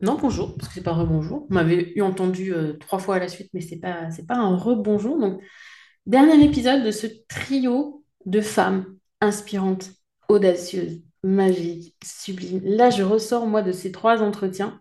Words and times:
non, 0.00 0.16
bonjour, 0.16 0.56
parce 0.56 0.68
que 0.68 0.74
c'est 0.74 0.82
pas 0.82 0.92
rebonjour. 0.92 1.46
Vous 1.48 1.54
m'avez 1.54 1.92
eu 1.96 2.02
entendu 2.02 2.54
euh, 2.54 2.74
trois 2.74 2.98
fois 2.98 3.16
à 3.16 3.18
la 3.18 3.28
suite, 3.28 3.50
mais 3.54 3.60
c'est 3.60 3.78
pas, 3.78 4.10
c'est 4.10 4.26
pas 4.26 4.36
un 4.36 4.56
rebonjour. 4.56 5.18
Donc, 5.18 5.40
dernier 6.06 6.44
épisode 6.44 6.84
de 6.84 6.90
ce 6.90 7.06
trio 7.28 8.04
de 8.26 8.40
femmes 8.40 8.96
inspirantes, 9.20 9.90
audacieuses, 10.28 11.02
magiques, 11.22 11.96
sublimes. 12.04 12.60
Là, 12.64 12.90
je 12.90 13.02
ressors, 13.02 13.46
moi, 13.46 13.62
de 13.62 13.72
ces 13.72 13.92
trois 13.92 14.22
entretiens. 14.22 14.80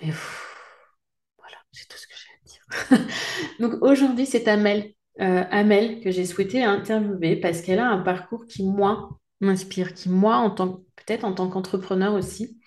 Mais 0.00 0.12
voilà, 1.38 1.56
c'est 1.72 1.88
tout 1.88 1.98
ce 1.98 2.06
que 2.06 2.14
j'ai 2.16 2.96
à 2.96 2.98
dire. 2.98 3.06
Donc, 3.60 3.82
aujourd'hui, 3.82 4.26
c'est 4.26 4.48
Amel. 4.48 4.92
Euh, 5.20 5.44
Amel 5.50 6.00
que 6.00 6.10
j'ai 6.10 6.24
souhaité 6.24 6.62
interviewer 6.62 7.36
parce 7.36 7.60
qu'elle 7.62 7.78
a 7.78 7.88
un 7.88 7.98
parcours 7.98 8.46
qui, 8.46 8.64
moi, 8.64 9.18
m'inspire, 9.40 9.94
qui, 9.94 10.08
moi, 10.08 10.36
en 10.36 10.50
tant, 10.50 10.84
peut-être 10.96 11.24
en 11.24 11.32
tant 11.32 11.48
qu'entrepreneur 11.48 12.14
aussi, 12.14 12.59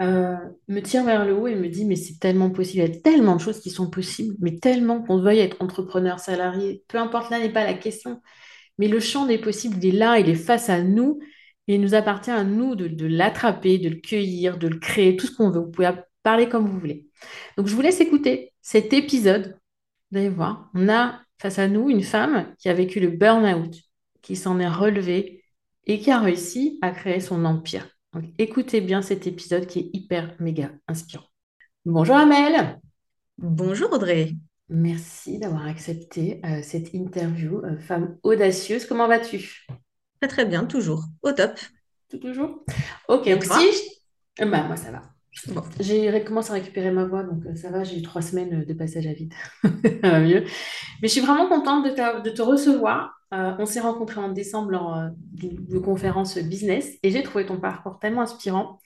euh, 0.00 0.36
me 0.68 0.80
tire 0.80 1.04
vers 1.04 1.24
le 1.24 1.34
haut 1.34 1.46
et 1.46 1.54
me 1.54 1.68
dit, 1.68 1.84
mais 1.84 1.96
c'est 1.96 2.18
tellement 2.18 2.50
possible, 2.50 2.84
il 2.84 2.94
y 2.94 2.96
a 2.96 3.00
tellement 3.00 3.36
de 3.36 3.40
choses 3.40 3.60
qui 3.60 3.70
sont 3.70 3.90
possibles, 3.90 4.34
mais 4.40 4.58
tellement 4.58 5.02
qu'on 5.02 5.20
veuille 5.20 5.40
être 5.40 5.56
entrepreneur, 5.60 6.18
salarié, 6.18 6.84
peu 6.88 6.98
importe, 6.98 7.30
là 7.30 7.38
n'est 7.38 7.52
pas 7.52 7.64
la 7.64 7.74
question, 7.74 8.20
mais 8.78 8.88
le 8.88 9.00
champ 9.00 9.26
des 9.26 9.38
possibles, 9.38 9.76
il 9.82 9.94
est 9.94 9.98
là, 9.98 10.18
il 10.18 10.28
est 10.28 10.34
face 10.34 10.70
à 10.70 10.82
nous, 10.82 11.20
et 11.68 11.74
il 11.74 11.80
nous 11.80 11.94
appartient 11.94 12.30
à 12.30 12.44
nous 12.44 12.74
de, 12.74 13.06
l'attraper, 13.06 13.78
de 13.78 13.88
le 13.88 13.96
cueillir, 13.96 14.58
de 14.58 14.68
le 14.68 14.78
créer, 14.78 15.16
tout 15.16 15.26
ce 15.26 15.36
qu'on 15.36 15.50
veut. 15.50 15.60
Vous 15.60 15.70
pouvez 15.70 15.90
parler 16.22 16.48
comme 16.48 16.66
vous 16.66 16.80
voulez. 16.80 17.06
Donc 17.56 17.68
je 17.68 17.74
vous 17.76 17.80
laisse 17.80 18.00
écouter 18.00 18.52
cet 18.60 18.92
épisode. 18.92 19.56
Vous 20.10 20.18
allez 20.18 20.30
voir, 20.30 20.68
on 20.74 20.88
a 20.88 21.20
face 21.38 21.58
à 21.58 21.68
nous 21.68 21.88
une 21.88 22.02
femme 22.02 22.54
qui 22.58 22.68
a 22.68 22.74
vécu 22.74 22.98
le 22.98 23.10
burn-out, 23.10 23.76
qui 24.20 24.34
s'en 24.34 24.58
est 24.58 24.68
relevée 24.68 25.44
et 25.86 26.00
qui 26.00 26.10
a 26.10 26.18
réussi 26.18 26.78
à 26.82 26.90
créer 26.90 27.20
son 27.20 27.44
empire 27.44 27.88
écoutez 28.38 28.80
bien 28.80 29.02
cet 29.02 29.26
épisode 29.26 29.66
qui 29.66 29.78
est 29.80 29.90
hyper 29.92 30.34
méga 30.40 30.70
inspirant. 30.88 31.26
Bonjour 31.84 32.16
Amel. 32.16 32.80
Bonjour 33.38 33.92
Audrey. 33.92 34.32
Merci 34.68 35.38
d'avoir 35.38 35.66
accepté 35.66 36.40
euh, 36.44 36.60
cette 36.62 36.94
interview, 36.94 37.58
euh, 37.64 37.78
femme 37.78 38.18
audacieuse. 38.22 38.86
Comment 38.86 39.08
vas-tu? 39.08 39.66
Très 40.20 40.28
très 40.28 40.44
bien, 40.44 40.64
toujours. 40.64 41.04
Au 41.22 41.32
top. 41.32 41.58
Tout 42.08 42.18
toujours? 42.18 42.64
Ok, 43.08 43.28
donc 43.28 43.44
si 43.44 43.50
je... 44.38 44.44
bah, 44.44 44.64
moi 44.64 44.76
ça 44.76 44.90
va. 44.92 45.02
J'ai 45.78 46.10
recommencé 46.10 46.50
à 46.50 46.54
récupérer 46.54 46.90
ma 46.90 47.04
voix, 47.04 47.22
donc 47.22 47.46
euh, 47.46 47.54
ça 47.54 47.70
va, 47.70 47.84
j'ai 47.84 47.98
eu 47.98 48.02
trois 48.02 48.22
semaines 48.22 48.64
de 48.64 48.74
passage 48.74 49.06
à 49.06 49.12
vide. 49.12 49.32
ça 49.62 50.10
va 50.10 50.20
mieux. 50.20 50.44
Mais 51.00 51.08
je 51.08 51.12
suis 51.12 51.20
vraiment 51.20 51.48
contente 51.48 51.84
de, 51.84 52.22
de 52.22 52.30
te 52.30 52.42
recevoir 52.42 53.19
euh, 53.32 53.54
on 53.58 53.66
s'est 53.66 53.80
rencontrés 53.80 54.20
en 54.20 54.30
décembre 54.30 54.70
lors 54.70 54.96
euh, 54.96 55.08
de 55.34 55.78
conférence 55.78 56.36
business 56.38 56.98
et 57.04 57.12
j'ai 57.12 57.22
trouvé 57.22 57.46
ton 57.46 57.60
parcours 57.60 57.98
tellement 58.00 58.22
inspirant 58.22 58.80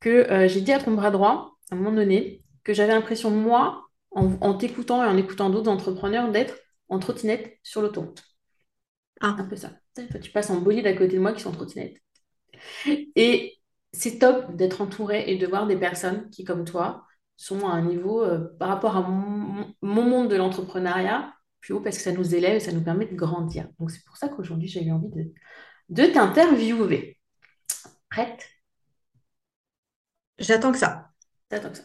que 0.00 0.30
euh, 0.30 0.48
j'ai 0.48 0.60
dit 0.60 0.72
à 0.72 0.80
ton 0.80 0.92
bras 0.92 1.12
droit, 1.12 1.56
à 1.70 1.74
un 1.74 1.78
moment 1.78 1.92
donné, 1.94 2.42
que 2.64 2.74
j'avais 2.74 2.92
l'impression, 2.92 3.30
moi, 3.30 3.84
en, 4.10 4.54
t'écoutant 4.54 5.04
et 5.04 5.06
en 5.06 5.16
écoutant 5.16 5.50
d'autres 5.50 5.70
entrepreneurs, 5.70 6.32
d'être 6.32 6.56
en 6.88 6.98
trottinette 6.98 7.58
sur 7.62 7.82
l'autoroute. 7.82 8.22
Ah. 9.20 9.36
Un 9.38 9.44
peu 9.44 9.56
ça. 9.56 9.72
Tu 10.22 10.30
passes 10.30 10.50
en 10.50 10.60
bolide 10.60 10.86
à 10.86 10.94
côté 10.94 11.16
de 11.16 11.20
moi 11.20 11.32
qui 11.32 11.42
sont 11.42 11.50
en 11.50 11.52
trottinette. 11.52 11.98
Et 12.86 13.58
c'est 13.92 14.18
top 14.18 14.56
d'être 14.56 14.80
entouré 14.80 15.30
et 15.30 15.36
de 15.36 15.46
voir 15.46 15.66
des 15.66 15.76
personnes 15.76 16.30
qui, 16.30 16.44
comme 16.44 16.64
toi, 16.64 17.04
sont 17.36 17.68
à 17.68 17.72
un 17.72 17.82
niveau 17.82 18.24
par 18.58 18.68
rapport 18.68 18.96
à 18.96 19.02
mon 19.02 20.02
monde 20.02 20.30
de 20.30 20.36
l'entrepreneuriat 20.36 21.35
haut 21.72 21.80
parce 21.80 21.96
que 21.96 22.02
ça 22.02 22.12
nous 22.12 22.34
élève 22.34 22.56
et 22.56 22.60
ça 22.60 22.72
nous 22.72 22.82
permet 22.82 23.06
de 23.06 23.14
grandir. 23.14 23.68
Donc 23.78 23.90
c'est 23.90 24.04
pour 24.04 24.16
ça 24.16 24.28
qu'aujourd'hui 24.28 24.68
j'ai 24.68 24.82
eu 24.84 24.92
envie 24.92 25.08
de, 25.10 25.32
de 25.88 26.06
t'interviewer. 26.12 27.18
Prête? 28.10 28.46
J'attends 30.38 30.72
que 30.72 30.78
ça. 30.78 31.10
J'attends 31.50 31.70
que 31.70 31.78
ça. 31.78 31.84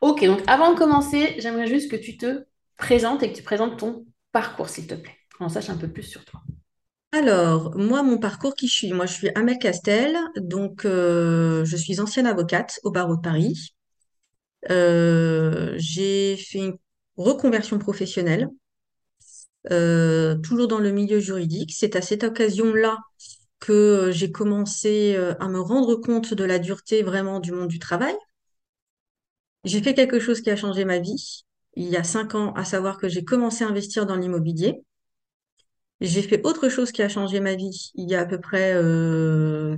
Ok, 0.00 0.24
donc 0.24 0.40
avant 0.46 0.72
de 0.72 0.78
commencer, 0.78 1.36
j'aimerais 1.38 1.66
juste 1.66 1.90
que 1.90 1.96
tu 1.96 2.16
te 2.16 2.44
présentes 2.76 3.22
et 3.22 3.30
que 3.30 3.36
tu 3.36 3.42
présentes 3.42 3.78
ton 3.78 4.06
parcours, 4.32 4.68
s'il 4.68 4.86
te 4.86 4.94
plaît. 4.94 5.16
Qu'on 5.38 5.48
sache 5.48 5.70
un 5.70 5.76
peu 5.76 5.88
plus 5.88 6.02
sur 6.02 6.24
toi. 6.24 6.40
Alors, 7.12 7.76
moi, 7.76 8.02
mon 8.02 8.18
parcours, 8.18 8.54
qui 8.54 8.68
je 8.68 8.74
suis 8.74 8.92
Moi, 8.92 9.06
je 9.06 9.12
suis 9.12 9.28
Amel 9.34 9.58
Castel, 9.58 10.16
donc 10.36 10.86
euh, 10.86 11.64
je 11.64 11.76
suis 11.76 12.00
ancienne 12.00 12.26
avocate 12.26 12.80
au 12.84 12.90
barreau 12.90 13.16
de 13.16 13.20
Paris. 13.20 13.74
Euh, 14.70 15.74
j'ai 15.76 16.36
fait 16.36 16.58
une 16.58 16.76
reconversion 17.16 17.78
professionnelle 17.78 18.48
euh, 19.70 20.36
toujours 20.38 20.68
dans 20.68 20.78
le 20.78 20.90
milieu 20.90 21.20
juridique. 21.20 21.72
C'est 21.76 21.96
à 21.96 22.02
cette 22.02 22.24
occasion-là 22.24 22.98
que 23.60 23.72
euh, 23.72 24.12
j'ai 24.12 24.32
commencé 24.32 25.14
euh, 25.16 25.34
à 25.40 25.48
me 25.48 25.60
rendre 25.60 25.96
compte 25.96 26.34
de 26.34 26.44
la 26.44 26.58
dureté 26.58 27.02
vraiment 27.02 27.40
du 27.40 27.52
monde 27.52 27.68
du 27.68 27.78
travail. 27.78 28.14
J'ai 29.64 29.82
fait 29.82 29.94
quelque 29.94 30.18
chose 30.20 30.40
qui 30.40 30.50
a 30.50 30.56
changé 30.56 30.84
ma 30.84 30.98
vie 30.98 31.44
il 31.74 31.88
y 31.88 31.96
a 31.96 32.04
cinq 32.04 32.34
ans, 32.34 32.52
à 32.54 32.64
savoir 32.64 32.98
que 32.98 33.08
j'ai 33.08 33.24
commencé 33.24 33.64
à 33.64 33.68
investir 33.68 34.04
dans 34.06 34.16
l'immobilier. 34.16 34.84
J'ai 36.00 36.22
fait 36.22 36.44
autre 36.44 36.68
chose 36.68 36.92
qui 36.92 37.02
a 37.02 37.08
changé 37.08 37.40
ma 37.40 37.54
vie 37.54 37.92
il 37.94 38.10
y 38.10 38.14
a 38.14 38.20
à 38.20 38.26
peu 38.26 38.40
près 38.40 38.72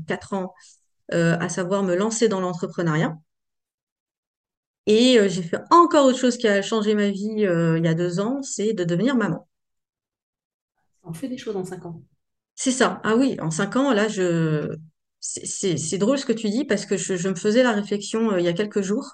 quatre 0.09 0.33
ans, 0.33 0.55
à 1.13 1.49
savoir 1.49 1.83
me 1.85 1.95
lancer 1.95 2.29
dans 2.29 2.41
l'entrepreneuriat. 2.41 3.17
Et 4.87 5.19
j'ai 5.29 5.43
fait 5.43 5.61
encore 5.71 6.07
autre 6.07 6.19
chose 6.19 6.37
qui 6.37 6.49
a 6.49 6.63
changé 6.63 6.95
ma 6.95 7.11
vie 7.11 7.29
il 7.37 7.85
y 7.85 7.89
a 7.89 7.95
deux 7.95 8.19
ans, 8.21 8.43
c'est 8.43 8.73
de 8.73 8.85
devenir 8.85 9.15
maman. 9.17 9.47
On 11.05 11.13
fait 11.13 11.29
des 11.29 11.39
choses 11.39 11.57
en 11.57 11.65
cinq 11.65 11.87
ans. 11.87 12.03
C'est 12.55 12.71
ça. 12.71 13.01
Ah 13.05 13.17
oui, 13.17 13.37
en 13.41 13.51
cinq 13.51 13.77
ans, 13.77 13.93
là, 13.93 14.09
je... 14.09 14.77
c'est 15.21 15.99
drôle 15.99 16.19
ce 16.19 16.27
que 16.27 16.33
tu 16.33 16.49
dis 16.49 16.65
parce 16.65 16.87
que 16.87 16.97
je, 16.97 17.17
je 17.17 17.29
me 17.29 17.35
faisais 17.35 17.63
la 17.63 17.73
réflexion 17.73 18.33
euh, 18.33 18.41
il 18.41 18.45
y 18.45 18.49
a 18.49 18.53
quelques 18.53 18.83
jours. 18.83 19.07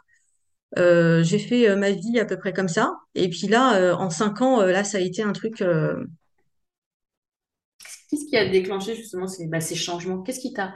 Euh, 0.79 1.23
j'ai 1.23 1.39
fait 1.39 1.69
euh, 1.69 1.77
ma 1.77 1.91
vie 1.93 2.19
à 2.21 2.25
peu 2.25 2.39
près 2.39 2.53
comme 2.53 2.69
ça. 2.69 2.95
Et 3.15 3.29
puis 3.31 3.49
là, 3.49 3.97
en 3.99 4.11
cinq 4.11 4.43
ans, 4.43 4.63
là, 4.63 4.85
ça 4.85 4.99
a 4.99 5.01
été 5.01 5.23
un 5.23 5.33
truc. 5.33 5.63
Qu'est-ce 8.09 8.27
qui 8.27 8.37
a 8.37 8.49
déclenché 8.49 8.95
justement 8.97 9.27
ces, 9.27 9.47
bah, 9.47 9.61
ces 9.61 9.75
changements? 9.75 10.23
Qu'est-ce 10.23 10.41
qui 10.41 10.53
t'a 10.53 10.75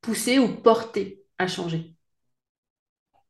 poussé 0.00 0.38
ou 0.38 0.48
porté 0.62 1.24
à 1.38 1.46
changer? 1.48 1.94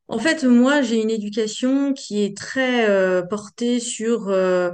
En 0.08 0.18
fait, 0.18 0.44
moi, 0.44 0.80
j'ai 0.82 1.02
une 1.02 1.10
éducation 1.10 1.92
qui 1.92 2.22
est 2.24 2.36
très 2.36 2.88
euh, 2.88 3.22
portée 3.22 3.78
sur, 3.78 4.28
euh, 4.28 4.70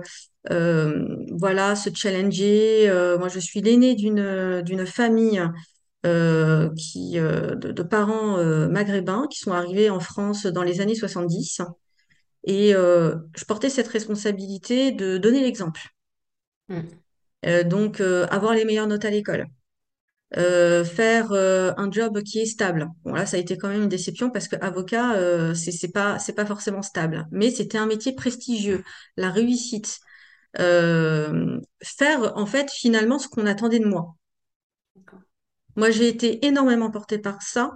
voilà, 0.51 1.77
se 1.77 1.91
challenger. 1.95 2.89
Euh, 2.89 3.19
moi, 3.19 3.29
je 3.29 3.39
suis 3.41 3.61
l'aînée 3.61 3.95
d'une 3.95 4.63
d'une 4.63 4.87
famille 4.87 5.43
euh, 6.07 6.71
qui 6.77 7.19
euh, 7.19 7.55
de, 7.57 7.73
de 7.73 7.83
parents 7.83 8.39
euh, 8.39 8.69
maghrébins 8.69 9.27
qui 9.31 9.39
sont 9.41 9.53
arrivés 9.53 9.91
en 9.91 10.01
France 10.01 10.47
dans 10.47 10.63
les 10.63 10.81
années 10.81 10.95
70. 10.95 11.61
Et 12.45 12.75
euh, 12.75 13.17
je 13.37 13.45
portais 13.47 13.71
cette 13.71 13.89
responsabilité 13.89 14.93
de 14.93 15.19
donner 15.19 15.43
l'exemple. 15.43 15.81
Euh, 17.47 17.63
donc, 17.65 18.01
euh, 18.01 18.27
avoir 18.31 18.55
les 18.55 18.65
meilleures 18.65 18.87
notes 18.87 19.05
à 19.05 19.11
l'école 19.11 19.47
euh, 20.37 20.85
faire 20.85 21.33
euh, 21.33 21.73
un 21.77 21.91
job 21.91 22.23
qui 22.23 22.41
est 22.41 22.47
stable. 22.47 22.89
Bon 23.05 23.15
là, 23.15 23.27
ça 23.27 23.37
a 23.37 23.41
été 23.41 23.59
quand 23.59 23.69
même 23.69 23.83
une 23.85 23.89
déception 23.89 24.31
parce 24.31 24.49
que 24.49 24.57
avocat, 24.57 25.15
euh, 25.17 25.55
c'est 25.55 25.73
c'est 25.73 25.93
pas 25.93 26.19
c'est 26.19 26.35
pas 26.35 26.47
forcément 26.47 26.83
stable, 26.83 27.27
mais 27.33 27.51
c'était 27.51 27.79
un 27.79 27.87
métier 27.87 28.15
prestigieux, 28.15 28.85
la 29.17 29.31
réussite, 29.31 30.01
Euh, 30.61 31.61
faire 31.83 32.37
en 32.37 32.47
fait 32.47 32.71
finalement 32.71 33.19
ce 33.19 33.29
qu'on 33.29 33.47
attendait 33.47 33.81
de 33.81 33.87
moi. 33.87 34.17
Moi, 35.77 35.91
j'ai 35.91 36.09
été 36.09 36.47
énormément 36.47 36.91
portée 36.91 37.19
par 37.19 37.43
ça. 37.43 37.73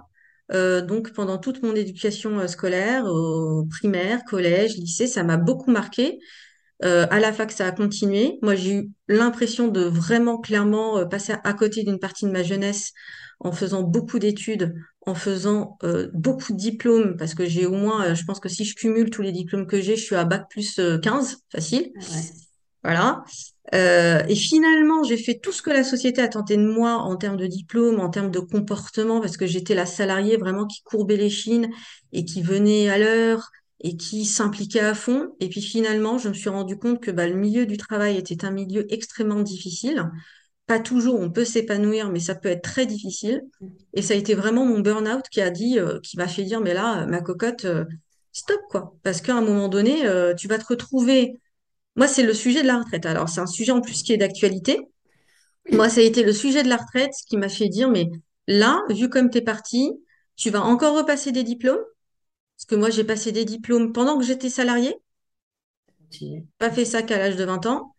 Euh, 0.51 0.81
donc 0.81 1.13
pendant 1.13 1.37
toute 1.37 1.61
mon 1.61 1.75
éducation 1.75 2.39
euh, 2.39 2.47
scolaire, 2.47 3.05
au 3.05 3.65
primaire, 3.69 4.23
collège, 4.25 4.75
lycée, 4.77 5.05
ça 5.07 5.23
m'a 5.23 5.37
beaucoup 5.37 5.69
marqué. 5.71 6.19
Euh, 6.85 7.07
à 7.11 7.19
la 7.19 7.33
fac, 7.33 7.51
ça 7.51 7.67
a 7.67 7.71
continué. 7.71 8.39
Moi, 8.41 8.55
j'ai 8.55 8.73
eu 8.73 8.91
l'impression 9.07 9.67
de 9.67 9.81
vraiment 9.83 10.39
clairement 10.39 10.97
euh, 10.99 11.05
passer 11.05 11.35
à 11.43 11.53
côté 11.53 11.83
d'une 11.83 11.99
partie 11.99 12.25
de 12.25 12.31
ma 12.31 12.43
jeunesse 12.43 12.93
en 13.41 13.51
faisant 13.51 13.83
beaucoup 13.83 14.19
d'études, 14.19 14.75
en 15.05 15.15
faisant 15.15 15.77
euh, 15.83 16.09
beaucoup 16.13 16.53
de 16.53 16.57
diplômes, 16.57 17.17
parce 17.17 17.35
que 17.35 17.45
j'ai 17.45 17.65
au 17.65 17.73
moins, 17.73 18.05
euh, 18.11 18.15
je 18.15 18.25
pense 18.25 18.39
que 18.39 18.49
si 18.49 18.65
je 18.65 18.75
cumule 18.75 19.09
tous 19.09 19.21
les 19.21 19.31
diplômes 19.31 19.67
que 19.67 19.81
j'ai, 19.81 19.95
je 19.97 20.03
suis 20.03 20.15
à 20.15 20.25
bac 20.25 20.45
plus 20.49 20.79
euh, 20.79 20.99
15, 20.99 21.39
facile. 21.51 21.91
Ah 21.95 22.15
Ouais. 22.15 22.48
Voilà. 22.83 23.23
Euh, 23.75 24.23
et 24.27 24.35
finalement, 24.35 25.03
j'ai 25.03 25.17
fait 25.17 25.35
tout 25.35 25.51
ce 25.51 25.61
que 25.61 25.69
la 25.69 25.83
société 25.83 26.21
a 26.21 26.27
tenté 26.27 26.57
de 26.57 26.65
moi 26.65 26.93
en 26.93 27.15
termes 27.17 27.37
de 27.37 27.45
diplôme, 27.45 27.99
en 27.99 28.09
termes 28.09 28.31
de 28.31 28.39
comportement, 28.39 29.19
parce 29.21 29.37
que 29.37 29.45
j'étais 29.45 29.75
la 29.75 29.85
salariée 29.85 30.37
vraiment 30.37 30.65
qui 30.65 30.81
courbait 30.83 31.17
les 31.17 31.29
chines 31.29 31.69
et 32.13 32.25
qui 32.25 32.41
venait 32.41 32.89
à 32.89 32.97
l'heure 32.97 33.49
et 33.81 33.95
qui 33.95 34.25
s'impliquait 34.25 34.79
à 34.79 34.93
fond. 34.93 35.35
Et 35.39 35.49
puis 35.49 35.61
finalement, 35.61 36.17
je 36.17 36.29
me 36.29 36.33
suis 36.33 36.49
rendu 36.49 36.77
compte 36.77 37.01
que 37.01 37.11
bah, 37.11 37.27
le 37.27 37.35
milieu 37.35 37.65
du 37.65 37.77
travail 37.77 38.17
était 38.17 38.45
un 38.45 38.51
milieu 38.51 38.91
extrêmement 38.91 39.41
difficile. 39.41 40.09
Pas 40.65 40.79
toujours, 40.79 41.19
on 41.19 41.31
peut 41.31 41.45
s'épanouir, 41.45 42.09
mais 42.09 42.19
ça 42.19 42.35
peut 42.35 42.49
être 42.49 42.61
très 42.63 42.85
difficile. 42.85 43.43
Et 43.93 44.01
ça 44.01 44.13
a 44.13 44.17
été 44.17 44.35
vraiment 44.35 44.65
mon 44.65 44.79
burn-out 44.79 45.25
qui 45.31 45.41
a 45.41 45.49
dit, 45.49 45.79
euh, 45.79 45.99
qui 46.01 46.17
m'a 46.17 46.27
fait 46.27 46.43
dire, 46.43 46.61
mais 46.61 46.73
là, 46.73 47.05
ma 47.07 47.21
cocotte, 47.21 47.65
euh, 47.65 47.85
stop, 48.33 48.59
quoi. 48.69 48.95
Parce 49.03 49.21
qu'à 49.21 49.35
un 49.35 49.41
moment 49.41 49.67
donné, 49.67 50.03
tu 50.37 50.47
vas 50.47 50.57
te 50.57 50.65
retrouver 50.67 51.39
moi, 51.99 52.07
c'est 52.07 52.23
le 52.23 52.33
sujet 52.33 52.61
de 52.61 52.67
la 52.67 52.79
retraite. 52.79 53.05
Alors, 53.05 53.27
c'est 53.27 53.41
un 53.41 53.45
sujet 53.45 53.73
en 53.73 53.81
plus 53.81 54.03
qui 54.03 54.13
est 54.13 54.17
d'actualité. 54.17 54.79
Moi, 55.69 55.89
ça 55.89 55.99
a 55.99 56.03
été 56.05 56.23
le 56.23 56.31
sujet 56.31 56.63
de 56.63 56.69
la 56.69 56.77
retraite 56.77 57.11
qui 57.27 57.35
m'a 57.35 57.49
fait 57.49 57.67
dire, 57.67 57.89
mais 57.89 58.09
là, 58.47 58.79
vu 58.89 59.09
comme 59.09 59.29
tu 59.29 59.39
es 59.39 59.41
parti, 59.41 59.91
tu 60.37 60.49
vas 60.49 60.61
encore 60.61 60.95
repasser 60.95 61.33
des 61.33 61.43
diplômes? 61.43 61.83
Parce 62.55 62.65
que 62.67 62.75
moi, 62.75 62.89
j'ai 62.89 63.03
passé 63.03 63.33
des 63.33 63.43
diplômes 63.43 63.91
pendant 63.91 64.17
que 64.17 64.23
j'étais 64.23 64.49
salariée. 64.49 64.95
Continuer. 65.99 66.45
Pas 66.57 66.71
fait 66.71 66.85
ça 66.85 67.01
qu'à 67.01 67.17
l'âge 67.17 67.35
de 67.35 67.43
20 67.43 67.65
ans. 67.65 67.93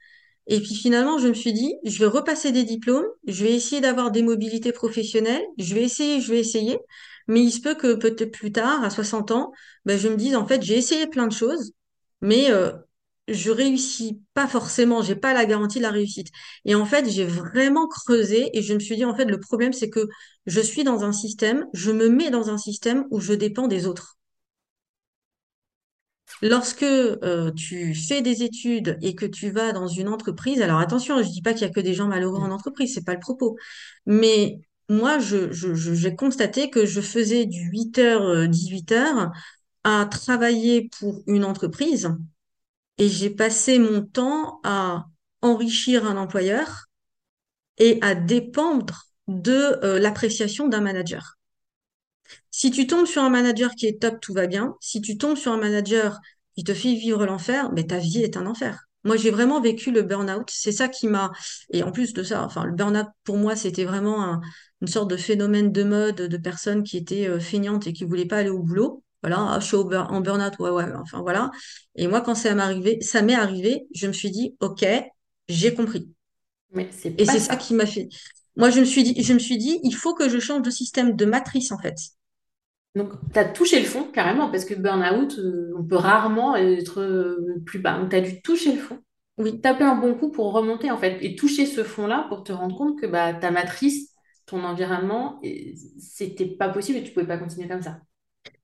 Et 0.46 0.60
puis 0.60 0.76
finalement, 0.76 1.18
je 1.18 1.28
me 1.28 1.34
suis 1.34 1.52
dit, 1.52 1.74
je 1.84 1.98
vais 1.98 2.06
repasser 2.06 2.52
des 2.52 2.64
diplômes, 2.64 3.06
je 3.26 3.44
vais 3.44 3.52
essayer 3.52 3.82
d'avoir 3.82 4.10
des 4.12 4.22
mobilités 4.22 4.72
professionnelles, 4.72 5.44
je 5.58 5.74
vais 5.74 5.82
essayer, 5.82 6.22
je 6.22 6.32
vais 6.32 6.40
essayer. 6.40 6.78
Mais 7.28 7.42
il 7.42 7.50
se 7.50 7.60
peut 7.60 7.74
que 7.74 7.96
peut-être 7.96 8.32
plus 8.32 8.50
tard, 8.50 8.82
à 8.82 8.88
60 8.88 9.30
ans, 9.30 9.52
ben, 9.84 9.98
je 9.98 10.08
me 10.08 10.16
dise, 10.16 10.36
en 10.36 10.46
fait, 10.46 10.62
j'ai 10.62 10.78
essayé 10.78 11.06
plein 11.06 11.26
de 11.26 11.34
choses, 11.34 11.74
mais 12.22 12.50
euh, 12.50 12.72
je 13.32 13.50
réussis 13.50 14.20
pas 14.34 14.46
forcément, 14.48 15.02
j'ai 15.02 15.16
pas 15.16 15.34
la 15.34 15.46
garantie 15.46 15.78
de 15.78 15.82
la 15.84 15.90
réussite. 15.90 16.28
Et 16.64 16.74
en 16.74 16.84
fait, 16.86 17.08
j'ai 17.10 17.24
vraiment 17.26 17.88
creusé 17.88 18.50
et 18.56 18.62
je 18.62 18.74
me 18.74 18.80
suis 18.80 18.96
dit, 18.96 19.04
en 19.04 19.14
fait, 19.16 19.24
le 19.26 19.40
problème, 19.40 19.72
c'est 19.72 19.90
que 19.90 20.08
je 20.46 20.60
suis 20.60 20.84
dans 20.84 21.04
un 21.04 21.12
système, 21.12 21.66
je 21.74 21.90
me 21.92 22.08
mets 22.08 22.30
dans 22.30 22.50
un 22.50 22.58
système 22.58 23.06
où 23.10 23.20
je 23.20 23.32
dépends 23.34 23.68
des 23.68 23.86
autres. 23.86 24.16
Lorsque 26.42 26.82
euh, 26.84 27.50
tu 27.52 27.94
fais 27.94 28.22
des 28.22 28.42
études 28.42 28.96
et 29.02 29.14
que 29.14 29.26
tu 29.26 29.50
vas 29.50 29.72
dans 29.72 29.86
une 29.88 30.08
entreprise, 30.08 30.62
alors 30.62 30.78
attention, 30.78 31.22
je 31.22 31.28
dis 31.28 31.42
pas 31.42 31.52
qu'il 31.52 31.62
y 31.62 31.70
a 31.70 31.72
que 31.72 31.80
des 31.80 31.92
gens 31.94 32.06
malheureux 32.08 32.38
en 32.40 32.50
entreprise, 32.50 32.94
c'est 32.94 33.04
pas 33.04 33.14
le 33.14 33.20
propos. 33.20 33.56
Mais 34.06 34.60
moi, 34.88 35.18
je, 35.18 35.52
je- 35.52 35.74
je- 35.74 35.94
j'ai 35.94 36.14
constaté 36.16 36.70
que 36.70 36.86
je 36.86 37.00
faisais 37.00 37.46
du 37.46 37.68
8h, 37.70 38.48
18h 38.48 39.30
à 39.84 40.06
travailler 40.10 40.88
pour 40.98 41.22
une 41.26 41.44
entreprise 41.44 42.10
et 43.00 43.08
j'ai 43.10 43.30
passé 43.30 43.80
mon 43.80 44.02
temps 44.06 44.60
à 44.64 45.06
enrichir 45.42 46.06
un 46.06 46.16
employeur 46.18 46.86
et 47.78 47.98
à 48.02 48.14
dépendre 48.14 49.06
de 49.28 49.52
euh, 49.84 49.98
l'appréciation 49.98 50.68
d'un 50.68 50.80
manager. 50.80 51.36
Si 52.50 52.70
tu 52.70 52.86
tombes 52.86 53.06
sur 53.06 53.22
un 53.22 53.30
manager 53.30 53.70
qui 53.74 53.86
est 53.86 54.00
top, 54.00 54.20
tout 54.20 54.32
va 54.34 54.46
bien. 54.46 54.74
Si 54.80 55.00
tu 55.00 55.16
tombes 55.18 55.36
sur 55.36 55.52
un 55.52 55.56
manager 55.58 56.18
qui 56.56 56.64
te 56.64 56.74
fait 56.74 56.94
vivre 56.94 57.24
l'enfer, 57.26 57.70
mais 57.72 57.86
ta 57.86 57.98
vie 57.98 58.22
est 58.22 58.36
un 58.36 58.46
enfer. 58.46 58.86
Moi, 59.04 59.16
j'ai 59.16 59.30
vraiment 59.30 59.60
vécu 59.60 59.92
le 59.92 60.02
burn-out. 60.02 60.48
C'est 60.52 60.72
ça 60.72 60.88
qui 60.88 61.06
m'a... 61.08 61.32
Et 61.70 61.82
en 61.82 61.90
plus 61.92 62.12
de 62.12 62.22
ça, 62.22 62.44
enfin, 62.44 62.64
le 62.64 62.72
burn-out, 62.72 63.06
pour 63.24 63.38
moi, 63.38 63.56
c'était 63.56 63.84
vraiment 63.84 64.22
un- 64.22 64.40
une 64.82 64.88
sorte 64.88 65.10
de 65.10 65.16
phénomène 65.16 65.72
de 65.72 65.82
mode 65.84 66.16
de 66.16 66.36
personnes 66.36 66.82
qui 66.82 66.96
étaient 66.98 67.26
euh, 67.28 67.40
feignantes 67.40 67.86
et 67.86 67.92
qui 67.92 68.04
voulaient 68.04 68.26
pas 68.26 68.38
aller 68.38 68.50
au 68.50 68.62
boulot. 68.62 69.02
Voilà, 69.22 69.38
ah, 69.54 69.60
je 69.60 69.66
suis 69.66 69.76
au 69.76 69.84
bur- 69.84 70.06
en 70.10 70.20
burn-out, 70.20 70.58
ouais, 70.60 70.70
ouais, 70.70 70.84
enfin 70.96 71.20
voilà. 71.20 71.50
Et 71.96 72.06
moi, 72.08 72.20
quand 72.22 72.34
ça 72.34 72.54
m'est 72.54 72.62
arrivé, 72.62 73.00
ça 73.02 73.22
m'est 73.22 73.34
arrivé, 73.34 73.86
je 73.94 74.06
me 74.06 74.12
suis 74.12 74.30
dit, 74.30 74.56
OK, 74.60 74.84
j'ai 75.48 75.74
compris. 75.74 76.10
Mais 76.72 76.90
Et 77.18 77.24
c'est 77.24 77.38
ça 77.38 77.38
ça. 77.38 77.56
qui 77.56 77.74
m'a 77.74 77.86
fait. 77.86 78.08
Moi, 78.56 78.70
je 78.70 78.80
me 78.80 78.84
suis 78.84 79.04
dit, 79.04 79.22
je 79.22 79.32
me 79.32 79.38
suis 79.38 79.58
dit, 79.58 79.78
il 79.84 79.94
faut 79.94 80.12
que 80.14 80.28
je 80.28 80.40
change 80.40 80.62
de 80.62 80.70
système 80.70 81.14
de 81.14 81.24
matrice, 81.24 81.70
en 81.70 81.78
fait. 81.78 81.94
Donc, 82.96 83.12
tu 83.32 83.38
as 83.38 83.44
touché 83.44 83.78
le 83.80 83.86
fond 83.86 84.04
carrément, 84.10 84.50
parce 84.50 84.64
que 84.64 84.74
burn-out, 84.74 85.38
euh, 85.38 85.72
on 85.78 85.84
peut 85.84 85.96
rarement 85.96 86.56
être 86.56 87.00
euh, 87.00 87.62
plus 87.64 87.78
bas. 87.78 87.98
Donc, 87.98 88.10
tu 88.10 88.16
as 88.16 88.20
dû 88.20 88.42
toucher 88.42 88.72
le 88.74 88.80
fond, 88.80 88.98
Oui. 89.38 89.60
taper 89.62 89.84
un 89.84 89.96
bon 89.96 90.14
coup 90.14 90.30
pour 90.30 90.52
remonter 90.52 90.90
en 90.90 90.98
fait, 90.98 91.18
et 91.22 91.36
toucher 91.36 91.66
ce 91.66 91.84
fond-là 91.84 92.26
pour 92.28 92.44
te 92.44 92.52
rendre 92.52 92.76
compte 92.76 93.00
que 93.00 93.06
bah, 93.06 93.34
ta 93.34 93.50
matrice, 93.52 94.10
ton 94.46 94.64
environnement, 94.64 95.40
c'était 96.00 96.46
pas 96.46 96.70
possible 96.70 96.98
et 96.98 97.04
tu 97.04 97.12
pouvais 97.12 97.26
pas 97.28 97.38
continuer 97.38 97.68
comme 97.68 97.82
ça. 97.82 98.00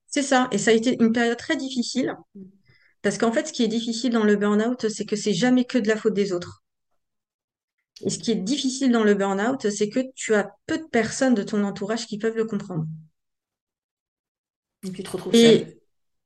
C'est 0.08 0.22
ça, 0.22 0.48
et 0.52 0.58
ça 0.58 0.70
a 0.70 0.74
été 0.74 0.96
une 1.00 1.12
période 1.12 1.36
très 1.36 1.56
difficile, 1.56 2.16
parce 3.02 3.18
qu'en 3.18 3.32
fait, 3.32 3.48
ce 3.48 3.52
qui 3.52 3.62
est 3.62 3.68
difficile 3.68 4.12
dans 4.12 4.24
le 4.24 4.36
burn-out, 4.36 4.88
c'est 4.88 5.04
que 5.04 5.16
c'est 5.16 5.34
jamais 5.34 5.64
que 5.64 5.78
de 5.78 5.88
la 5.88 5.96
faute 5.96 6.14
des 6.14 6.32
autres. 6.32 6.62
Et 8.04 8.10
ce 8.10 8.18
qui 8.18 8.30
est 8.30 8.36
difficile 8.36 8.92
dans 8.92 9.04
le 9.04 9.14
burn-out, 9.14 9.70
c'est 9.70 9.88
que 9.88 10.00
tu 10.14 10.34
as 10.34 10.50
peu 10.66 10.78
de 10.78 10.84
personnes 10.84 11.34
de 11.34 11.42
ton 11.42 11.64
entourage 11.64 12.06
qui 12.06 12.18
peuvent 12.18 12.36
le 12.36 12.44
comprendre. 12.44 12.86
Donc, 14.82 14.94
tu 14.94 15.02
te 15.02 15.10
retrouves 15.10 15.34
seule. 15.34 15.44
Et 15.44 15.78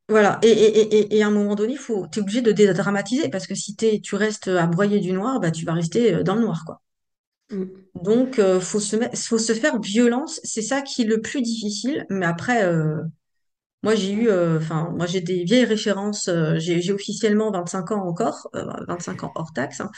voilà, 0.08 0.38
et, 0.42 0.48
et, 0.48 0.80
et, 0.80 0.98
et 0.98 1.16
et 1.16 1.22
à 1.22 1.28
un 1.28 1.30
moment 1.30 1.54
donné, 1.54 1.76
faut, 1.76 2.06
t'es 2.08 2.20
obligé 2.20 2.42
de 2.42 2.50
dédramatiser, 2.50 3.28
parce 3.28 3.46
que 3.46 3.54
si 3.54 3.76
tu 3.76 4.14
restes 4.16 4.48
à 4.48 4.66
broyer 4.66 4.98
du 4.98 5.12
noir, 5.12 5.38
bah, 5.38 5.52
tu 5.52 5.64
vas 5.64 5.72
rester 5.72 6.14
euh, 6.14 6.22
dans 6.24 6.34
le 6.34 6.42
noir, 6.42 6.64
quoi. 6.66 6.82
Mm. 7.50 7.64
Donc, 8.02 8.38
euh, 8.38 8.60
faut 8.60 8.80
se 8.80 8.96
mettre, 8.96 9.16
faut 9.16 9.38
se 9.38 9.52
faire 9.52 9.80
violence, 9.80 10.40
c'est 10.42 10.62
ça 10.62 10.82
qui 10.82 11.02
est 11.02 11.06
le 11.06 11.20
plus 11.20 11.42
difficile, 11.42 12.06
mais 12.10 12.26
après, 12.26 12.64
euh, 12.64 13.00
Moi, 13.82 13.94
j'ai 13.94 14.12
eu, 14.12 14.28
euh, 14.28 14.58
enfin, 14.58 14.90
moi, 14.94 15.06
j'ai 15.06 15.22
des 15.22 15.44
vieilles 15.44 15.64
références. 15.64 16.28
euh, 16.28 16.56
j'ai 16.58 16.92
officiellement 16.92 17.50
25 17.50 17.92
ans 17.92 18.04
encore, 18.06 18.48
euh, 18.54 18.64
25 18.86 19.24
ans 19.24 19.32
hors 19.34 19.52
taxe. 19.54 19.80
hein. 19.80 19.90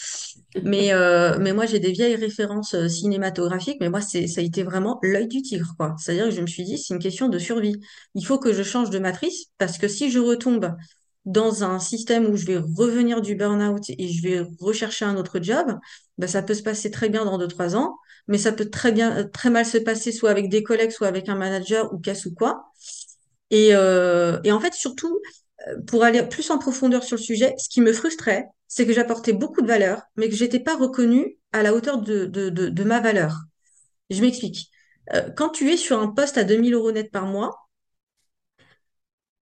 Mais, 0.63 0.93
euh, 0.93 1.39
mais 1.41 1.53
moi, 1.53 1.67
j'ai 1.67 1.81
des 1.81 1.91
vieilles 1.93 2.15
références 2.17 2.75
euh, 2.75 2.89
cinématographiques. 2.89 3.79
Mais 3.81 3.91
moi, 3.91 4.01
c'est, 4.01 4.29
ça 4.29 4.41
a 4.41 4.45
été 4.45 4.63
vraiment 4.63 5.01
l'œil 5.03 5.27
du 5.29 5.43
tigre, 5.43 5.75
quoi. 5.79 5.97
C'est-à-dire 5.99 6.27
que 6.27 6.31
je 6.31 6.41
me 6.43 6.47
suis 6.47 6.65
dit, 6.65 6.79
c'est 6.79 6.95
une 6.95 7.01
question 7.01 7.29
de 7.29 7.39
survie. 7.39 7.75
Il 8.15 8.25
faut 8.25 8.39
que 8.39 8.53
je 8.53 8.63
change 8.63 8.91
de 8.91 8.99
matrice 9.01 9.47
parce 9.59 9.79
que 9.79 9.89
si 9.89 10.11
je 10.13 10.21
retombe 10.21 10.77
dans 11.25 11.65
un 11.65 11.79
système 11.81 12.27
où 12.27 12.37
je 12.37 12.47
vais 12.47 12.59
revenir 12.59 13.21
du 13.21 13.35
burn-out 13.37 13.85
et 13.91 14.09
je 14.09 14.23
vais 14.23 14.43
rechercher 14.61 15.05
un 15.05 15.17
autre 15.17 15.41
job, 15.43 15.79
ben, 16.19 16.27
ça 16.29 16.43
peut 16.43 16.55
se 16.55 16.63
passer 16.63 16.91
très 16.91 17.09
bien 17.09 17.25
dans 17.25 17.39
deux, 17.39 17.49
trois 17.49 17.77
ans. 17.77 17.97
Mais 18.29 18.39
ça 18.39 18.53
peut 18.53 18.71
très 18.71 18.93
bien, 18.93 19.25
très 19.33 19.51
mal 19.51 19.67
se 19.67 19.79
passer 19.79 20.13
soit 20.13 20.31
avec 20.31 20.49
des 20.49 20.63
collègues, 20.63 20.91
soit 20.93 21.09
avec 21.09 21.29
un 21.29 21.35
manager 21.37 21.93
ou 21.93 21.99
casse 21.99 22.27
ou 22.27 22.35
quoi. 22.35 22.65
Et, 23.53 23.71
euh, 23.75 24.41
et 24.43 24.51
en 24.51 24.59
fait, 24.59 24.75
surtout, 24.75 25.21
pour 25.87 26.05
aller 26.05 26.23
plus 26.25 26.51
en 26.51 26.59
profondeur 26.59 27.05
sur 27.05 27.17
le 27.17 27.23
sujet, 27.23 27.55
ce 27.59 27.69
qui 27.69 27.81
me 27.81 27.93
frustrait, 27.93 28.47
c'est 28.69 28.87
que 28.87 28.93
j'apportais 28.93 29.33
beaucoup 29.33 29.63
de 29.63 29.67
valeur, 29.67 30.03
mais 30.17 30.29
que 30.29 30.35
j'étais 30.35 30.61
pas 30.61 30.77
reconnue 30.77 31.37
à 31.53 31.63
la 31.63 31.75
hauteur 31.75 31.99
de, 32.01 32.83
ma 32.85 33.01
valeur. 33.01 33.37
Je 34.11 34.21
m'explique. 34.23 34.71
Euh, 35.15 35.31
quand 35.37 35.51
tu 35.51 35.71
es 35.71 35.77
sur 35.77 36.01
un 36.01 36.09
poste 36.09 36.39
à 36.39 36.45
2000 36.45 36.75
euros 36.75 36.93
net 36.93 37.11
par 37.11 37.27
mois 37.27 37.69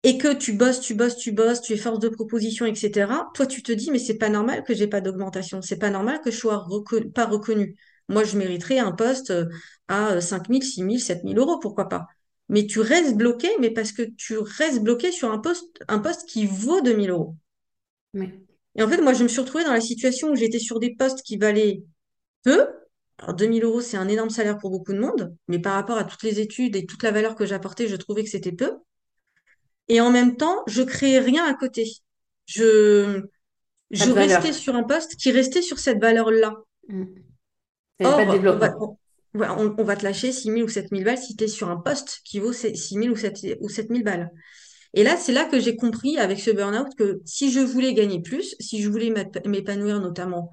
et 0.02 0.18
que 0.18 0.32
tu 0.32 0.52
bosses, 0.54 0.80
tu 0.80 0.94
bosses, 0.94 1.16
tu 1.16 1.32
bosses, 1.32 1.60
tu 1.60 1.74
es 1.74 1.76
force 1.76 1.98
de 1.98 2.08
proposition, 2.08 2.66
etc., 2.66 3.30
toi, 3.34 3.46
tu 3.46 3.62
te 3.62 3.72
dis, 3.72 3.90
mais 3.90 3.98
c'est 3.98 4.16
pas 4.18 4.30
normal 4.30 4.64
que 4.64 4.74
j'ai 4.74 4.86
pas 4.86 5.00
d'augmentation. 5.00 5.62
C'est 5.62 5.78
pas 5.78 5.90
normal 5.90 6.20
que 6.22 6.30
je 6.30 6.36
sois 6.36 6.66
pas 7.14 7.26
reconnue. 7.26 7.76
Moi, 8.08 8.24
je 8.24 8.36
mériterais 8.38 8.78
un 8.78 8.92
poste 8.92 9.30
euh, 9.30 9.46
à 9.88 10.20
5000, 10.20 10.62
6000, 10.64 11.00
7000 11.00 11.38
euros, 11.38 11.58
pourquoi 11.60 11.88
pas? 11.88 12.06
Mais 12.50 12.66
tu 12.66 12.80
restes 12.80 13.16
bloqué, 13.16 13.48
mais 13.60 13.70
parce 13.70 13.92
que 13.92 14.02
tu 14.02 14.36
restes 14.36 14.82
bloqué 14.82 15.12
sur 15.12 15.30
un 15.30 15.38
poste, 15.38 15.84
un 15.86 16.00
poste 16.00 16.28
qui 16.28 16.46
vaut 16.46 16.80
2000 16.80 17.10
euros. 17.10 17.36
Oui. 18.14 18.28
Et 18.74 18.82
en 18.82 18.88
fait, 18.88 19.00
moi, 19.00 19.12
je 19.12 19.22
me 19.22 19.28
suis 19.28 19.40
retrouvée 19.40 19.62
dans 19.62 19.72
la 19.72 19.80
situation 19.80 20.30
où 20.30 20.34
j'étais 20.34 20.58
sur 20.58 20.80
des 20.80 20.96
postes 20.96 21.22
qui 21.22 21.36
valaient 21.36 21.84
peu. 22.42 22.66
Alors, 23.18 23.36
2000 23.36 23.62
euros, 23.62 23.80
c'est 23.80 23.96
un 23.96 24.08
énorme 24.08 24.30
salaire 24.30 24.58
pour 24.58 24.70
beaucoup 24.70 24.92
de 24.92 24.98
monde, 24.98 25.32
mais 25.46 25.60
par 25.60 25.74
rapport 25.74 25.96
à 25.96 26.02
toutes 26.02 26.24
les 26.24 26.40
études 26.40 26.74
et 26.74 26.86
toute 26.86 27.04
la 27.04 27.12
valeur 27.12 27.36
que 27.36 27.46
j'apportais, 27.46 27.86
je 27.86 27.94
trouvais 27.94 28.24
que 28.24 28.30
c'était 28.30 28.50
peu. 28.50 28.78
Et 29.86 30.00
en 30.00 30.10
même 30.10 30.36
temps, 30.36 30.64
je 30.66 30.82
créais 30.82 31.20
rien 31.20 31.44
à 31.44 31.54
côté. 31.54 31.84
Je, 32.46 33.22
restais 33.92 34.12
valeur. 34.12 34.54
sur 34.54 34.74
un 34.74 34.82
poste 34.82 35.14
qui 35.14 35.30
restait 35.30 35.62
sur 35.62 35.78
cette 35.78 36.00
valeur-là. 36.00 36.56
Mm. 36.88 37.04
Avait 38.00 38.24
pas 38.24 38.26
de 38.26 38.32
développement. 38.32 38.98
On, 39.34 39.84
va 39.84 39.96
te 39.96 40.04
lâcher 40.04 40.32
6000 40.32 40.64
ou 40.64 40.68
7000 40.68 41.04
balles 41.04 41.18
si 41.18 41.36
tu 41.36 41.44
es 41.44 41.48
sur 41.48 41.68
un 41.70 41.76
poste 41.76 42.20
qui 42.24 42.38
vaut 42.40 42.52
6000 42.52 43.10
ou 43.10 43.16
7 43.16 43.36
ou 43.60 43.68
7000 43.68 44.04
balles. 44.04 44.30
Et 44.94 45.04
là, 45.04 45.16
c'est 45.16 45.32
là 45.32 45.44
que 45.44 45.60
j'ai 45.60 45.76
compris 45.76 46.18
avec 46.18 46.40
ce 46.40 46.50
burn-out 46.50 46.88
que 46.96 47.20
si 47.24 47.52
je 47.52 47.60
voulais 47.60 47.94
gagner 47.94 48.20
plus, 48.22 48.56
si 48.60 48.82
je 48.82 48.88
voulais 48.88 49.10
m'ép- 49.10 49.46
m'épanouir 49.46 50.00
notamment 50.00 50.50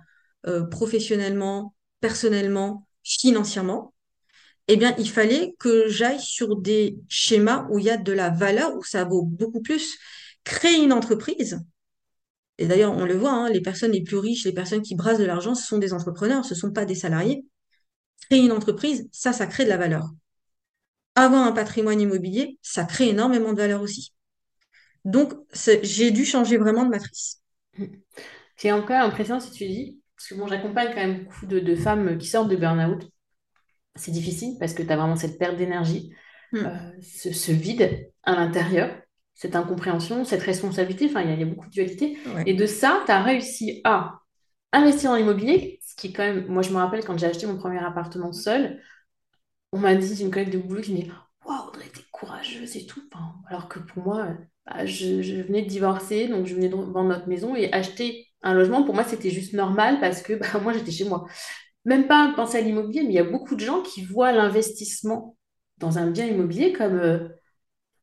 euh, 0.48 0.64
professionnellement, 0.66 1.76
personnellement, 2.02 2.88
financièrement, 3.04 3.94
eh 4.68 4.78
bien, 4.78 4.96
il 4.98 5.10
fallait 5.10 5.56
que 5.60 5.88
j'aille 5.90 6.20
sur 6.22 6.58
des 6.58 6.98
schémas 7.08 7.68
où 7.72 7.80
il 7.80 7.86
y 7.86 7.90
a 7.90 7.98
de 7.98 8.12
la 8.12 8.30
valeur, 8.30 8.76
où 8.76 8.84
ça 8.84 9.06
vaut 9.06 9.24
beaucoup 9.24 9.62
plus. 9.62 9.98
Créer 10.44 10.84
une 10.84 10.94
entreprise, 10.94 11.60
et 12.60 12.68
d'ailleurs, 12.68 12.94
on 12.94 13.06
le 13.06 13.16
voit, 13.16 13.32
hein, 13.32 13.50
les 13.50 13.62
personnes 13.62 13.92
les 13.92 14.04
plus 14.04 14.18
riches, 14.18 14.46
les 14.46 14.54
personnes 14.54 14.82
qui 14.82 14.96
brassent 14.96 15.20
de 15.20 15.26
l'argent, 15.26 15.54
ce 15.56 15.66
sont 15.68 15.78
des 15.78 15.94
entrepreneurs, 15.94 16.46
ce 16.46 16.54
ne 16.54 16.60
sont 16.60 16.72
pas 16.72 16.86
des 16.86 16.96
salariés. 16.96 17.46
Créer 18.22 18.42
une 18.46 18.52
entreprise, 18.52 19.10
ça, 19.12 19.34
ça 19.34 19.48
crée 19.48 19.64
de 19.66 19.70
la 19.70 19.78
valeur. 19.78 20.10
Avoir 21.16 21.44
un 21.46 21.52
patrimoine 21.52 22.00
immobilier, 22.00 22.60
ça 22.62 22.86
crée 22.86 23.10
énormément 23.10 23.52
de 23.52 23.58
valeur 23.58 23.82
aussi. 23.82 24.14
Donc, 25.06 25.34
j'ai 25.84 26.12
dû 26.12 26.26
changer 26.26 26.58
vraiment 26.58 26.86
de 26.86 26.90
matrice. 26.92 27.42
J'ai 28.58 28.72
encore 28.72 29.00
l'impression, 29.00 29.40
si 29.40 29.52
tu 29.52 29.68
dis, 29.68 30.02
parce 30.16 30.30
que 30.30 30.36
bon, 30.36 30.48
j'accompagne 30.48 30.90
quand 30.90 30.96
même 31.08 31.24
beaucoup 31.26 31.46
de, 31.46 31.60
de 31.60 31.76
femmes 31.76 32.18
qui 32.18 32.28
sortent 32.28 32.50
de 32.50 32.56
burn-out. 32.56 33.10
C'est 33.96 34.12
difficile 34.12 34.58
parce 34.60 34.74
que 34.74 34.84
tu 34.84 34.92
as 34.92 34.98
vraiment 34.98 35.16
cette 35.16 35.40
perte 35.40 35.58
d'énergie, 35.58 36.14
euh, 36.66 36.70
Hmm. 36.70 36.92
ce, 37.02 37.34
ce 37.34 37.52
vide 37.52 38.12
à 38.24 38.36
l'intérieur, 38.36 38.96
cette 39.36 39.56
incompréhension, 39.56 40.26
cette 40.26 40.44
responsabilité. 40.44 41.08
Enfin, 41.10 41.22
il 41.24 41.30
y, 41.30 41.34
a 41.34 41.36
il 41.36 41.42
y 41.42 41.44
a 41.44 41.48
beaucoup 41.48 41.68
de 41.68 41.72
dualité. 41.72 42.18
Ouais. 42.26 42.46
Et 42.46 42.54
de 42.56 42.66
ça, 42.66 43.04
tu 43.06 43.12
as 43.12 43.24
réussi 43.24 43.82
à 43.86 44.22
investir 44.78 45.12
dans 45.12 45.18
l'immobilier, 45.18 45.80
ce 45.86 45.96
qui 45.96 46.14
quand 46.14 46.24
même, 46.24 46.48
moi 46.48 46.62
je 46.62 46.72
me 46.72 46.78
rappelle 46.78 47.04
quand 47.04 47.18
j'ai 47.18 47.28
acheté 47.28 47.46
mon 47.48 47.58
premier 47.58 47.80
appartement 47.80 48.34
seul, 48.34 48.82
on 49.72 49.80
m'a 49.80 49.96
dit, 49.96 50.22
une 50.22 50.32
collègue 50.32 50.52
de 50.52 50.58
boulot 50.60 50.82
qui 50.82 50.94
me 50.94 51.02
dit, 51.02 51.12
Waouh, 51.46 51.70
Audrey, 51.70 51.86
t'es 51.94 52.02
courageuse 52.12 52.76
et 52.76 52.86
tout. 52.86 53.02
Alors 53.48 53.70
que 53.70 53.80
pour 53.80 54.04
moi, 54.04 54.26
euh, 54.26 54.34
bah, 54.66 54.86
je, 54.86 55.42
venais 55.44 55.62
de 55.64 55.68
divorcer, 55.68 56.28
donc 56.28 56.46
je 56.46 56.56
venais 56.56 56.70
de 56.70 56.76
vendre 56.76 57.04
notre 57.04 57.28
maison 57.28 57.56
et 57.56 57.72
acheter 57.74 58.28
un 58.44 58.54
logement, 58.54 58.84
pour 58.84 58.94
moi, 58.94 59.04
c'était 59.04 59.30
juste 59.30 59.54
normal 59.54 60.00
parce 60.00 60.22
que 60.22 60.34
bah, 60.34 60.60
moi, 60.62 60.74
j'étais 60.74 60.92
chez 60.92 61.06
moi. 61.06 61.26
Même 61.86 62.08
pas 62.08 62.34
penser 62.36 62.58
à 62.58 62.62
l'immobilier, 62.62 63.04
mais 63.04 63.10
il 63.10 63.16
y 63.16 63.20
a 63.20 63.24
beaucoup 63.24 63.56
de 63.56 63.62
gens 63.62 63.82
qui 63.82 64.04
voient 64.06 64.32
l'investissement 64.34 65.38
dans 65.78 65.98
un 66.00 66.12
bien 66.12 66.26
immobilier 66.26 66.74
comme 66.74 66.98
euh, 66.98 67.30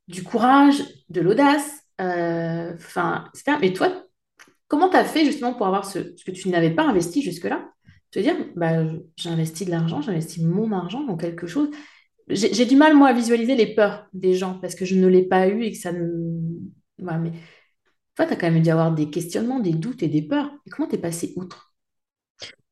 du 0.08 0.22
courage, 0.22 0.82
de 1.10 1.20
l'audace, 1.20 1.80
euh, 2.00 2.74
enfin, 2.76 3.26
etc. 3.34 3.58
Mais 3.60 3.72
toi, 3.72 4.03
comment 4.74 4.88
tu 4.88 4.96
as 4.96 5.04
fait 5.04 5.24
justement 5.24 5.54
pour 5.54 5.68
avoir 5.68 5.84
ce, 5.84 6.00
que 6.00 6.32
tu 6.32 6.48
n'avais 6.48 6.74
pas 6.74 6.82
investi 6.82 7.22
jusque-là? 7.22 7.70
Te 8.10 8.18
dire, 8.18 8.34
bah, 8.56 8.84
j'investis 9.16 9.64
de 9.66 9.70
l'argent, 9.70 10.02
j'investis 10.02 10.42
mon 10.42 10.72
argent 10.72 11.04
dans 11.04 11.16
quelque 11.16 11.46
chose. 11.46 11.70
J'ai 12.26 12.66
du 12.66 12.74
mal, 12.74 12.96
moi, 12.96 13.08
à 13.08 13.12
visualiser 13.12 13.54
les 13.54 13.72
peurs 13.72 14.08
des 14.12 14.34
gens 14.34 14.58
parce 14.58 14.74
que 14.74 14.84
je 14.84 14.96
ne 14.96 15.06
l'ai 15.06 15.22
pas 15.22 15.46
eu 15.46 15.62
et 15.62 15.70
que 15.70 15.78
ça 15.78 15.92
ne... 15.92 16.08
Mais 16.98 17.30
tu 18.16 18.22
as 18.22 18.26
quand 18.34 18.50
même 18.50 18.62
dû 18.62 18.70
avoir 18.70 18.92
des 18.92 19.10
questionnements, 19.10 19.60
des 19.60 19.74
doutes 19.74 20.02
et 20.02 20.08
des 20.08 20.22
peurs. 20.22 20.50
Et 20.66 20.70
comment 20.70 20.88
t'es 20.88 20.98
passé 20.98 21.34
outre? 21.36 21.72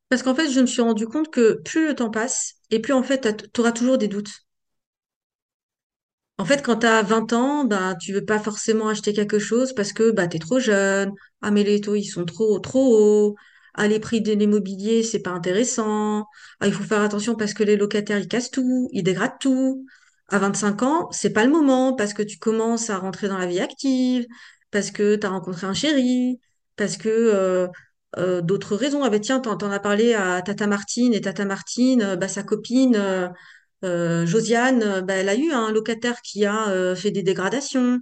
Parce 0.08 0.24
qu'en 0.24 0.34
fait, 0.34 0.50
je 0.50 0.60
me 0.60 0.66
suis 0.66 0.82
rendu 0.82 1.06
compte 1.06 1.30
que 1.30 1.60
plus 1.62 1.86
le 1.86 1.94
temps 1.94 2.10
passe, 2.10 2.54
et 2.70 2.80
plus 2.80 2.94
en 2.94 3.04
fait, 3.04 3.48
tu 3.52 3.60
auras 3.60 3.72
toujours 3.72 3.96
des 3.96 4.08
doutes. 4.08 4.32
En 6.38 6.44
fait, 6.44 6.62
quand 6.64 6.78
tu 6.78 6.86
as 6.86 7.02
20 7.02 7.32
ans, 7.32 7.64
bah, 7.64 7.94
tu 7.94 8.12
veux 8.12 8.24
pas 8.24 8.40
forcément 8.40 8.88
acheter 8.88 9.12
quelque 9.12 9.38
chose 9.38 9.72
parce 9.74 9.92
que 9.92 10.10
bah, 10.10 10.26
tu 10.26 10.36
es 10.36 10.40
trop 10.40 10.58
jeune. 10.58 11.12
Ah, 11.42 11.50
mais 11.50 11.64
les 11.64 11.80
taux, 11.80 11.94
ils 11.94 12.04
sont 12.04 12.24
trop, 12.24 12.58
trop 12.60 12.96
hauts. 13.30 13.36
Ah, 13.74 13.88
les 13.88 14.00
prix 14.00 14.20
de 14.20 14.32
l'immobilier, 14.32 15.02
c'est 15.02 15.20
pas 15.20 15.30
intéressant. 15.30 16.26
Ah, 16.60 16.66
il 16.66 16.72
faut 16.72 16.84
faire 16.84 17.00
attention 17.02 17.34
parce 17.36 17.54
que 17.54 17.62
les 17.64 17.76
locataires, 17.76 18.18
ils 18.18 18.28
cassent 18.28 18.50
tout, 18.50 18.88
ils 18.92 19.02
dégradent 19.02 19.38
tout. 19.40 19.86
À 20.28 20.38
25 20.38 20.82
ans, 20.82 21.08
c'est 21.10 21.32
pas 21.32 21.44
le 21.44 21.50
moment 21.50 21.94
parce 21.94 22.14
que 22.14 22.22
tu 22.22 22.38
commences 22.38 22.90
à 22.90 22.98
rentrer 22.98 23.28
dans 23.28 23.38
la 23.38 23.46
vie 23.46 23.60
active, 23.60 24.26
parce 24.70 24.90
que 24.90 25.16
tu 25.16 25.26
as 25.26 25.30
rencontré 25.30 25.66
un 25.66 25.74
chéri, 25.74 26.40
parce 26.76 26.96
que 26.96 27.08
euh, 27.08 27.68
euh, 28.18 28.40
d'autres 28.42 28.76
raisons. 28.76 29.02
Ah, 29.04 29.10
ben 29.10 29.20
tiens, 29.20 29.40
t'en, 29.40 29.70
as 29.70 29.80
parlé 29.80 30.14
à 30.14 30.42
Tata 30.42 30.66
Martine 30.66 31.12
et 31.14 31.20
Tata 31.20 31.44
Martine, 31.44 32.16
bah, 32.16 32.28
sa 32.28 32.42
copine. 32.42 32.96
euh, 33.84 34.26
Josiane, 34.26 35.00
bah, 35.02 35.14
elle 35.14 35.28
a 35.28 35.34
eu 35.36 35.50
un 35.52 35.72
locataire 35.72 36.20
qui 36.22 36.44
a 36.46 36.94
fait 36.96 37.10
des 37.10 37.22
dégradations. 37.22 38.00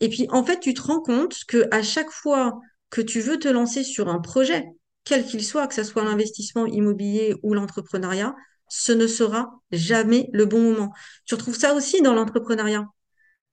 Et 0.00 0.08
puis, 0.08 0.26
en 0.30 0.44
fait, 0.44 0.60
tu 0.60 0.74
te 0.74 0.82
rends 0.82 1.00
compte 1.02 1.36
que 1.48 1.68
à 1.72 1.82
chaque 1.82 2.10
fois 2.10 2.60
que 2.94 3.00
tu 3.00 3.20
veux 3.20 3.40
te 3.40 3.48
lancer 3.48 3.82
sur 3.82 4.08
un 4.08 4.20
projet, 4.20 4.66
quel 5.02 5.26
qu'il 5.26 5.44
soit, 5.44 5.66
que 5.66 5.74
ce 5.74 5.82
soit 5.82 6.04
l'investissement 6.04 6.64
immobilier 6.66 7.34
ou 7.42 7.52
l'entrepreneuriat, 7.52 8.36
ce 8.68 8.92
ne 8.92 9.08
sera 9.08 9.50
jamais 9.72 10.30
le 10.32 10.44
bon 10.46 10.60
moment. 10.60 10.92
Tu 11.26 11.34
retrouves 11.34 11.58
ça 11.58 11.74
aussi 11.74 12.02
dans 12.02 12.14
l'entrepreneuriat 12.14 12.86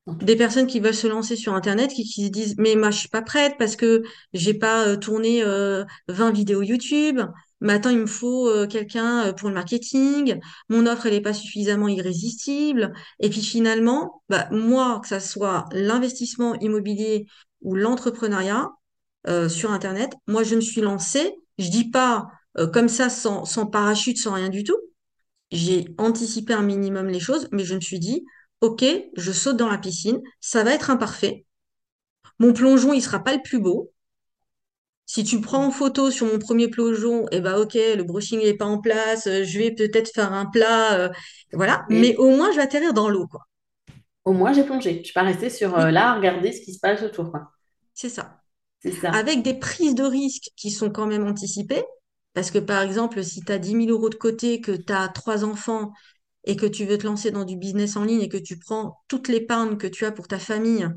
des 0.07 0.35
personnes 0.35 0.67
qui 0.67 0.79
veulent 0.79 0.93
se 0.93 1.07
lancer 1.07 1.35
sur 1.35 1.53
Internet 1.55 1.91
qui, 1.91 2.03
qui 2.03 2.25
se 2.25 2.31
disent 2.31 2.55
mais 2.57 2.75
moi 2.75 2.91
je 2.91 2.99
suis 2.99 3.09
pas 3.09 3.21
prête 3.21 3.55
parce 3.59 3.75
que 3.75 4.03
j'ai 4.33 4.53
pas 4.55 4.87
euh, 4.87 4.97
tourné 4.97 5.43
euh, 5.43 5.85
20 6.07 6.31
vidéos 6.31 6.61
YouTube. 6.61 7.21
Mais 7.61 7.73
attends, 7.73 7.91
il 7.91 7.99
me 7.99 8.07
faut 8.07 8.47
euh, 8.47 8.67
quelqu'un 8.67 9.27
euh, 9.27 9.33
pour 9.33 9.49
le 9.49 9.55
marketing. 9.55 10.39
Mon 10.69 10.85
offre 10.87 11.05
elle 11.07 11.13
est 11.15 11.21
pas 11.21 11.33
suffisamment 11.33 11.87
irrésistible. 11.87 12.93
Et 13.19 13.29
puis 13.29 13.41
finalement, 13.41 14.23
bah 14.29 14.47
moi 14.51 14.99
que 15.01 15.07
ça 15.07 15.19
soit 15.19 15.65
l'investissement 15.71 16.55
immobilier 16.59 17.25
ou 17.61 17.75
l'entrepreneuriat 17.75 18.69
euh, 19.27 19.49
sur 19.49 19.71
Internet, 19.71 20.13
moi 20.27 20.43
je 20.43 20.55
me 20.55 20.61
suis 20.61 20.81
lancée. 20.81 21.33
Je 21.57 21.69
dis 21.69 21.89
pas 21.91 22.27
euh, 22.57 22.67
comme 22.67 22.89
ça 22.89 23.09
sans 23.09 23.45
sans 23.45 23.65
parachute, 23.67 24.17
sans 24.17 24.33
rien 24.33 24.49
du 24.49 24.63
tout. 24.63 24.77
J'ai 25.51 25.87
anticipé 25.97 26.53
un 26.53 26.63
minimum 26.63 27.07
les 27.09 27.19
choses, 27.19 27.47
mais 27.51 27.63
je 27.65 27.75
me 27.75 27.81
suis 27.81 27.99
dit, 27.99 28.25
OK, 28.61 28.83
je 29.15 29.31
saute 29.31 29.57
dans 29.57 29.69
la 29.69 29.77
piscine, 29.77 30.21
ça 30.41 30.63
va 30.63 30.73
être 30.73 30.89
imparfait. 30.91 31.45
Mon 32.39 32.53
plongeon, 32.53 32.93
il 32.93 33.01
sera 33.01 33.23
pas 33.23 33.33
le 33.35 33.41
plus 33.43 33.59
beau. 33.59 33.91
Si 35.05 35.23
tu 35.23 35.41
prends 35.41 35.65
en 35.65 35.69
photo 35.71 36.09
sur 36.09 36.25
mon 36.25 36.39
premier 36.39 36.67
plongeon, 36.67 37.25
eh 37.31 37.39
ben 37.41 37.55
OK, 37.57 37.75
le 37.75 38.01
brushing 38.03 38.39
n'est 38.39 38.55
pas 38.57 38.65
en 38.65 38.79
place, 38.81 39.27
euh, 39.27 39.43
je 39.43 39.59
vais 39.59 39.71
peut-être 39.75 40.09
faire 40.13 40.33
un 40.33 40.45
plat, 40.47 40.93
euh, 40.99 41.09
voilà, 41.53 41.85
mais 41.89 42.01
Mais 42.01 42.15
au 42.17 42.29
moins 42.35 42.51
je 42.51 42.55
vais 42.57 42.63
atterrir 42.63 42.93
dans 42.93 43.09
l'eau, 43.09 43.27
quoi. 43.27 43.41
au 44.25 44.33
moins, 44.33 44.51
j'ai 44.53 44.63
plongé. 44.63 44.99
Je 44.99 45.03
suis 45.05 45.13
pas 45.13 45.21
restée 45.23 45.49
sur 45.51 45.77
euh, 45.77 45.89
Oui, 45.89 45.91
là 45.91 46.11
à 46.11 46.15
regarder 46.15 46.51
ce 46.51 46.61
qui 46.61 46.73
se 46.73 46.79
passe 46.79 47.01
autour, 47.03 47.31
quoi. 47.31 47.51
c'est 47.93 48.09
ça. 48.09 48.40
Avec 49.11 49.43
des 49.43 49.53
prises 49.53 49.95
de 49.95 50.03
risques 50.03 50.49
qui 50.55 50.71
sont 50.71 50.89
quand 50.89 51.07
même 51.07 51.27
anticipées, 51.27 51.83
parce 52.33 52.51
que 52.51 52.59
par 52.59 52.81
exemple, 52.81 53.23
si 53.23 53.41
tu 53.41 53.51
as 53.51 53.59
10 53.59 53.73
000 53.75 53.89
euros 53.89 54.09
de 54.09 54.15
côté, 54.15 54.61
que 54.61 54.71
tu 54.71 54.93
as 54.93 55.07
trois 55.09 55.43
enfants 55.43 55.91
et 56.45 56.55
que 56.55 56.65
tu 56.65 56.85
veux 56.85 56.97
te 56.97 57.05
lancer 57.05 57.31
dans 57.31 57.45
du 57.45 57.55
business 57.57 57.95
en 57.95 58.03
ligne 58.05 58.21
et 58.21 58.29
que 58.29 58.37
tu 58.37 58.57
prends 58.57 58.97
toute 59.07 59.27
l'épargne 59.27 59.77
que 59.77 59.87
tu 59.87 60.05
as 60.05 60.11
pour 60.11 60.27
ta 60.27 60.39
famille 60.39 60.87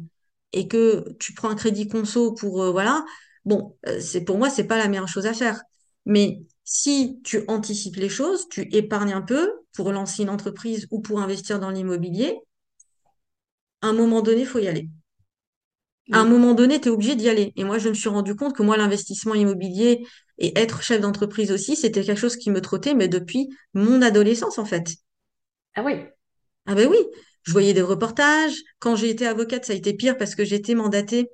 et 0.53 0.69
que 0.69 1.05
tu 1.19 1.35
prends 1.35 1.51
un 1.51 1.57
crédit 1.57 1.89
conso 1.89 2.33
pour 2.33 2.63
euh, 2.63 2.71
voilà, 2.71 3.05
bon, 3.45 3.77
euh, 3.87 4.01
c'est 4.01 4.25
pour 4.25 4.39
moi 4.39 4.51
c'est 4.51 4.65
pas 4.67 4.79
la 4.79 4.89
meilleure 4.89 5.09
chose 5.09 5.27
à 5.27 5.35
faire. 5.35 5.61
Mais 6.07 6.43
si 6.65 7.21
tu 7.25 7.45
anticipes 7.49 7.97
les 7.97 8.09
choses, 8.09 8.49
tu 8.49 8.63
épargnes 8.75 9.13
un 9.13 9.23
peu 9.23 9.53
pour 9.75 9.93
lancer 9.93 10.23
une 10.23 10.31
entreprise 10.31 10.87
ou 10.91 11.01
pour 11.01 11.21
investir 11.21 11.59
dans 11.61 11.71
l'immobilier, 11.71 12.39
à 13.83 13.87
un 13.89 13.93
moment 13.93 14.21
donné, 14.21 14.41
il 14.41 14.47
faut 14.47 14.59
y 14.59 14.67
aller. 14.67 14.89
À 16.13 16.21
un 16.21 16.25
Mm. 16.25 16.29
moment 16.31 16.55
donné, 16.55 16.81
tu 16.81 16.89
es 16.89 16.91
obligé 16.91 17.17
d'y 17.17 17.29
aller. 17.29 17.53
Et 17.57 17.65
moi, 17.65 17.79
je 17.79 17.89
me 17.89 17.95
suis 17.95 18.09
rendu 18.09 18.35
compte 18.37 18.55
que 18.55 18.63
moi, 18.63 18.77
l'investissement 18.77 19.35
immobilier 19.35 20.07
et 20.39 20.59
être 20.59 20.83
chef 20.83 21.01
d'entreprise 21.01 21.51
aussi, 21.51 21.77
c'était 21.77 22.03
quelque 22.03 22.19
chose 22.19 22.37
qui 22.37 22.51
me 22.51 22.61
trottait, 22.61 22.95
mais 22.95 23.09
depuis 23.09 23.49
mon 23.73 24.03
adolescence, 24.03 24.59
en 24.59 24.65
fait. 24.65 24.89
Ah 25.75 25.83
oui. 25.83 26.07
Ah 26.67 26.75
ben 26.75 26.89
oui, 26.89 26.99
je 27.43 27.53
voyais 27.53 27.75
des 27.75 27.83
reportages. 27.83 28.55
Quand 28.79 28.97
j'ai 28.97 29.11
été 29.11 29.27
avocate, 29.27 29.65
ça 29.65 29.73
a 29.73 29.77
été 29.77 29.93
pire 29.95 30.17
parce 30.17 30.35
que 30.35 30.45
j'étais 30.45 30.75
mandatée 30.75 31.29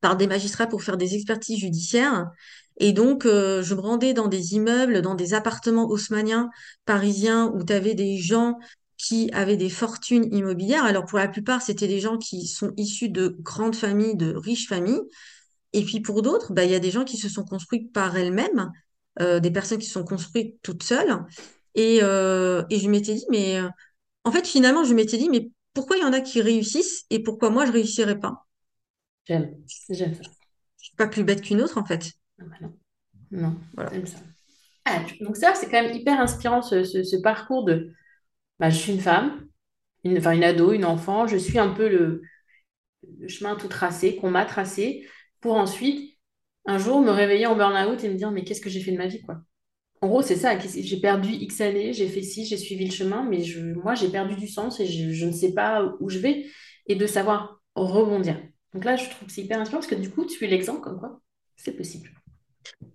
par 0.00 0.16
des 0.16 0.26
magistrats 0.26 0.66
pour 0.66 0.82
faire 0.82 0.96
des 0.96 1.14
expertises 1.14 1.58
judiciaires. 1.58 2.30
Et 2.78 2.92
donc, 2.92 3.26
euh, 3.26 3.62
je 3.62 3.74
me 3.74 3.80
rendais 3.80 4.12
dans 4.12 4.28
des 4.28 4.54
immeubles, 4.54 5.02
dans 5.02 5.14
des 5.14 5.34
appartements 5.34 5.88
haussmanniens 5.88 6.50
parisiens 6.84 7.50
où 7.54 7.64
tu 7.64 7.72
avais 7.72 7.94
des 7.94 8.18
gens 8.18 8.58
qui 8.98 9.30
avaient 9.32 9.56
des 9.56 9.70
fortunes 9.70 10.32
immobilières. 10.34 10.84
Alors, 10.84 11.04
pour 11.06 11.18
la 11.18 11.28
plupart, 11.28 11.62
c'était 11.62 11.88
des 11.88 12.00
gens 12.00 12.18
qui 12.18 12.46
sont 12.46 12.72
issus 12.76 13.08
de 13.10 13.36
grandes 13.40 13.76
familles, 13.76 14.16
de 14.16 14.34
riches 14.34 14.68
familles. 14.68 15.00
Et 15.72 15.84
puis, 15.84 16.00
pour 16.00 16.22
d'autres, 16.22 16.52
bah, 16.52 16.64
il 16.64 16.70
y 16.70 16.74
a 16.74 16.80
des 16.80 16.90
gens 16.90 17.04
qui 17.04 17.16
se 17.18 17.28
sont 17.28 17.44
construits 17.44 17.88
par 17.92 18.16
elles-mêmes, 18.16 18.72
euh, 19.20 19.40
des 19.40 19.50
personnes 19.50 19.78
qui 19.78 19.86
se 19.86 19.92
sont 19.94 20.04
construites 20.04 20.56
toutes 20.62 20.82
seules. 20.82 21.18
Et, 21.74 22.00
euh, 22.02 22.64
et 22.70 22.78
je 22.80 22.88
m'étais 22.90 23.14
dit, 23.14 23.26
mais 23.30 23.58
euh, 23.60 23.68
en 24.24 24.32
fait, 24.32 24.46
finalement, 24.46 24.84
je 24.84 24.94
m'étais 24.94 25.18
dit, 25.18 25.30
mais 25.30 25.50
pourquoi 25.74 25.96
il 25.96 26.02
y 26.02 26.06
en 26.06 26.12
a 26.14 26.20
qui 26.20 26.42
réussissent 26.42 27.04
et 27.10 27.22
pourquoi 27.22 27.50
moi, 27.50 27.66
je 27.66 27.72
réussirais 27.72 28.20
pas? 28.20 28.46
J'aime, 29.26 29.54
j'aime 29.90 30.14
ça. 30.14 30.24
Je 30.78 30.86
suis 30.86 30.96
pas 30.96 31.06
plus 31.06 31.22
bête 31.22 31.42
qu'une 31.42 31.60
autre, 31.60 31.76
en 31.76 31.84
fait. 31.84 32.12
Ah 32.40 32.44
bah 32.44 32.56
non, 32.60 32.72
non, 33.32 33.56
Voilà. 33.74 33.92
j'aime 33.92 34.06
ça. 34.06 34.18
Ah, 34.84 35.00
donc 35.20 35.36
ça, 35.36 35.54
c'est 35.54 35.66
quand 35.70 35.82
même 35.82 35.94
hyper 35.96 36.20
inspirant 36.20 36.62
ce, 36.62 36.84
ce- 36.84 37.04
ce 37.04 37.16
parcours 37.16 37.64
de, 37.64 37.92
bah, 38.58 38.70
je 38.70 38.76
suis 38.78 38.92
une 38.92 39.00
femme, 39.00 39.46
une, 40.04 40.18
enfin 40.18 40.32
une 40.32 40.44
ado, 40.44 40.72
une 40.72 40.84
enfant, 40.84 41.26
je 41.26 41.36
suis 41.36 41.58
un 41.58 41.70
peu 41.70 41.88
le, 41.88 42.22
chemin 43.28 43.56
tout 43.56 43.68
tracé, 43.68 44.16
qu'on 44.16 44.30
m'a 44.30 44.44
tracé, 44.44 45.06
pour 45.40 45.56
ensuite, 45.56 46.18
un 46.66 46.78
jour, 46.78 47.00
me 47.00 47.10
réveiller 47.10 47.46
en 47.46 47.56
burn-out 47.56 48.02
et 48.02 48.08
me 48.08 48.14
dire, 48.14 48.30
mais 48.30 48.44
qu'est-ce 48.44 48.60
que 48.60 48.70
j'ai 48.70 48.80
fait 48.80 48.92
de 48.92 48.98
ma 48.98 49.06
vie, 49.06 49.22
quoi? 49.22 49.40
En 50.02 50.08
gros, 50.08 50.22
c'est 50.22 50.36
ça, 50.36 50.58
j'ai 50.58 51.00
perdu 51.00 51.30
X 51.30 51.60
années, 51.60 51.92
j'ai 51.92 52.08
fait 52.08 52.22
ci, 52.22 52.44
j'ai 52.44 52.58
suivi 52.58 52.86
le 52.86 52.92
chemin, 52.92 53.24
mais 53.24 53.42
moi, 53.82 53.94
j'ai 53.94 54.08
perdu 54.08 54.36
du 54.36 54.46
sens 54.46 54.78
et 54.80 54.86
je, 54.86 55.10
je 55.12 55.26
ne 55.26 55.32
sais 55.32 55.54
pas 55.54 55.94
où 56.00 56.10
je 56.10 56.18
vais, 56.18 56.46
et 56.86 56.96
de 56.96 57.06
savoir 57.06 57.60
rebondir. 57.74 58.40
Donc 58.74 58.84
là, 58.84 58.96
je 58.96 59.08
trouve 59.08 59.28
que 59.28 59.32
c'est 59.32 59.42
hyper 59.42 59.58
inspirant 59.60 59.80
parce 59.80 59.90
que 59.90 59.94
du 59.94 60.10
coup, 60.10 60.26
tu 60.26 60.44
es 60.44 60.48
l'exemple 60.48 60.80
comme 60.82 60.98
quoi 60.98 61.20
c'est 61.56 61.72
possible. 61.72 62.10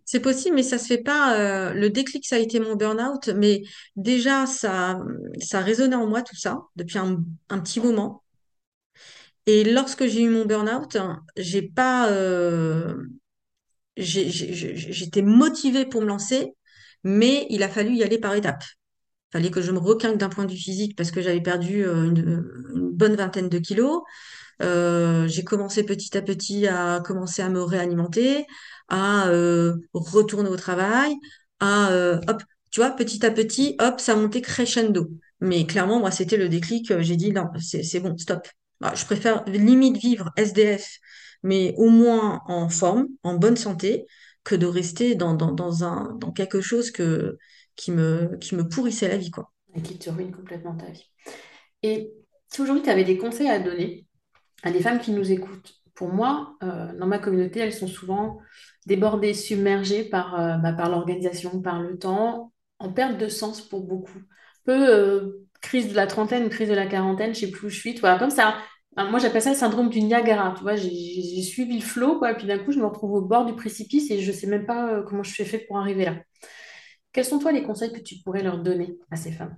C'est 0.05 0.19
possible, 0.19 0.55
mais 0.55 0.63
ça 0.63 0.77
se 0.77 0.87
fait 0.87 0.97
pas. 0.97 1.39
euh, 1.39 1.73
le 1.73 1.89
déclic, 1.89 2.25
ça 2.27 2.35
a 2.35 2.39
été 2.39 2.59
mon 2.59 2.75
burn-out, 2.75 3.29
mais 3.29 3.63
déjà, 3.95 4.45
ça, 4.45 4.99
ça 5.39 5.61
résonnait 5.61 5.95
en 5.95 6.05
moi 6.05 6.21
tout 6.21 6.35
ça 6.35 6.59
depuis 6.75 6.97
un, 6.97 7.23
petit 7.61 7.79
moment. 7.79 8.21
Et 9.45 9.63
lorsque 9.63 10.05
j'ai 10.05 10.21
eu 10.21 10.29
mon 10.29 10.45
burn-out, 10.45 10.97
j'ai 11.37 11.61
pas, 11.61 12.09
euh, 12.11 12.95
j'étais 13.97 15.21
motivée 15.21 15.85
pour 15.85 16.01
me 16.01 16.07
lancer, 16.07 16.53
mais 17.03 17.47
il 17.49 17.63
a 17.63 17.69
fallu 17.69 17.95
y 17.95 18.03
aller 18.03 18.19
par 18.19 18.35
étapes. 18.35 18.63
Il 19.29 19.37
fallait 19.37 19.51
que 19.51 19.61
je 19.61 19.71
me 19.71 19.79
requinque 19.79 20.17
d'un 20.17 20.29
point 20.29 20.45
de 20.45 20.51
vue 20.51 20.57
physique 20.57 20.97
parce 20.97 21.11
que 21.11 21.21
j'avais 21.21 21.41
perdu 21.41 21.85
euh, 21.85 22.03
une, 22.03 22.43
bonne 22.91 23.15
vingtaine 23.15 23.49
de 23.49 23.59
kilos. 23.59 24.01
J'ai 24.59 25.43
commencé 25.43 25.83
petit 25.85 26.17
à 26.17 26.21
petit 26.21 26.67
à 26.67 27.01
commencer 27.03 27.41
à 27.41 27.49
me 27.49 27.63
réalimenter, 27.63 28.45
à 28.91 29.29
euh, 29.29 29.77
retourner 29.93 30.49
au 30.51 30.57
travail, 30.57 31.15
à 31.61 31.91
euh, 31.93 32.21
hop, 32.29 32.43
tu 32.71 32.81
vois, 32.81 32.91
petit 32.91 33.25
à 33.25 33.31
petit, 33.31 33.77
hop, 33.79 33.99
ça 34.01 34.15
montait 34.15 34.41
crescendo. 34.43 35.09
Mais 35.41 35.65
clairement, 35.67 35.99
moi, 35.99 36.11
c'était 36.11 36.37
le 36.37 36.49
déclic. 36.49 36.91
euh, 36.91 37.01
J'ai 37.03 37.17
dit 37.17 37.33
non, 37.33 37.47
c'est 37.59 38.01
bon, 38.01 38.17
stop. 38.19 38.47
Bah, 38.81 38.93
je 38.95 39.05
préfère 39.05 39.43
limite 39.47 39.97
vivre 39.97 40.31
SDF, 40.37 40.99
mais 41.43 41.73
au 41.77 41.89
moins 41.89 42.41
en 42.47 42.69
forme, 42.69 43.07
en 43.23 43.35
bonne 43.35 43.57
santé, 43.57 44.05
que 44.45 44.55
de 44.55 44.67
rester 44.67 45.15
dans, 45.15 45.35
dans, 45.35 45.53
dans 45.53 45.83
un, 45.85 46.15
dans 46.19 46.31
quelque 46.33 46.61
chose 46.61 46.91
que, 46.91 47.37
qui 47.77 47.91
me, 47.91 48.37
qui 48.39 48.55
me 48.55 48.67
pourrissait 48.69 49.09
la 49.09 49.17
vie, 49.17 49.31
quoi. 49.31 49.51
et 49.75 49.81
qui 49.81 49.97
te 49.97 50.09
ruine 50.09 50.31
complètement 50.31 50.75
ta 50.75 50.87
vie. 50.89 51.09
Et 51.83 52.13
si 52.49 52.61
aujourd'hui 52.61 52.83
tu 52.83 52.91
avais 52.91 53.03
des 53.05 53.17
conseils 53.17 53.49
à 53.49 53.59
donner 53.59 54.07
à 54.63 54.71
des 54.71 54.81
femmes 54.81 54.99
qui 55.01 55.11
nous 55.11 55.31
écoutent, 55.31 55.75
pour 55.95 56.09
moi, 56.13 56.57
dans 56.61 57.07
ma 57.07 57.19
communauté, 57.19 57.59
elles 57.61 57.73
sont 57.73 57.87
souvent 57.87 58.39
débordées, 58.85 59.33
submergées 59.33 60.03
par, 60.03 60.39
euh, 60.39 60.57
bah, 60.57 60.73
par 60.73 60.89
l'organisation, 60.89 61.61
par 61.61 61.81
le 61.81 61.97
temps, 61.97 62.51
en 62.79 62.91
perte 62.91 63.17
de 63.17 63.27
sens 63.27 63.61
pour 63.61 63.81
beaucoup. 63.81 64.19
Peu 64.65 64.89
euh, 64.89 65.45
crise 65.61 65.89
de 65.89 65.95
la 65.95 66.07
trentaine, 66.07 66.49
crise 66.49 66.69
de 66.69 66.73
la 66.73 66.87
quarantaine, 66.87 67.33
je 67.35 67.41
sais 67.41 67.51
plus 67.51 67.67
où 67.67 67.69
je 67.69 67.79
suis, 67.79 67.95
comme 67.95 68.29
ça. 68.29 68.55
Moi, 68.97 69.19
j'appelle 69.19 69.41
ça 69.41 69.51
le 69.51 69.55
syndrome 69.55 69.89
du 69.89 70.01
Niagara. 70.01 70.53
Tu 70.57 70.63
j'ai 70.77 71.41
suivi 71.43 71.75
le 71.79 71.83
flot, 71.85 72.17
quoi, 72.19 72.31
et 72.31 72.35
puis 72.35 72.45
d'un 72.47 72.59
coup, 72.59 72.71
je 72.71 72.79
me 72.79 72.85
retrouve 72.85 73.13
au 73.13 73.21
bord 73.21 73.45
du 73.45 73.55
précipice 73.55 74.11
et 74.11 74.19
je 74.19 74.31
sais 74.31 74.47
même 74.47 74.65
pas 74.65 74.91
euh, 74.93 75.03
comment 75.03 75.23
je 75.23 75.31
suis 75.33 75.45
fait 75.45 75.59
pour 75.59 75.77
arriver 75.77 76.05
là. 76.05 76.15
Quels 77.13 77.25
sont, 77.25 77.39
toi, 77.39 77.51
les 77.51 77.63
conseils 77.63 77.91
que 77.93 77.99
tu 78.01 78.15
pourrais 78.23 78.43
leur 78.43 78.59
donner 78.59 78.97
à 79.11 79.15
ces 79.15 79.31
femmes? 79.31 79.57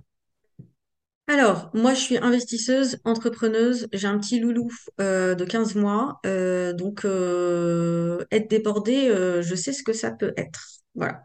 Alors, 1.26 1.70
moi, 1.72 1.94
je 1.94 2.00
suis 2.00 2.18
investisseuse, 2.18 2.98
entrepreneuse. 3.04 3.88
J'ai 3.92 4.06
un 4.06 4.18
petit 4.18 4.38
loulou 4.40 4.68
euh, 5.00 5.34
de 5.34 5.44
15 5.44 5.74
mois. 5.74 6.20
euh, 6.26 6.72
donc, 6.74 7.04
euh, 7.06 8.24
être 8.30 8.50
débordée, 8.50 9.08
euh, 9.08 9.40
je 9.42 9.54
sais 9.54 9.72
ce 9.72 9.82
que 9.82 9.92
ça 9.94 10.10
peut 10.12 10.34
être. 10.36 10.60
Voilà. 10.94 11.22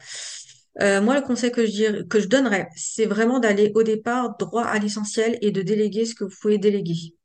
Moi, 1.02 1.16
le 1.16 1.22
conseil 1.22 1.52
que 1.52 1.66
je 1.66 1.72
dirais- 1.72 2.04
que 2.10 2.20
je 2.22 2.28
donnerais, 2.28 2.70
c'est 2.76 3.06
vraiment 3.06 3.40
d'aller 3.40 3.72
au 3.76 3.84
départ 3.84 4.38
droit 4.38 4.64
à 4.64 4.80
l'essentiel 4.80 5.38
et 5.42 5.52
de 5.52 5.62
déléguer 5.62 6.06
ce 6.06 6.16
que 6.16 6.24
vous 6.24 6.36
pouvez 6.42 6.58
déléguer. 6.58 7.16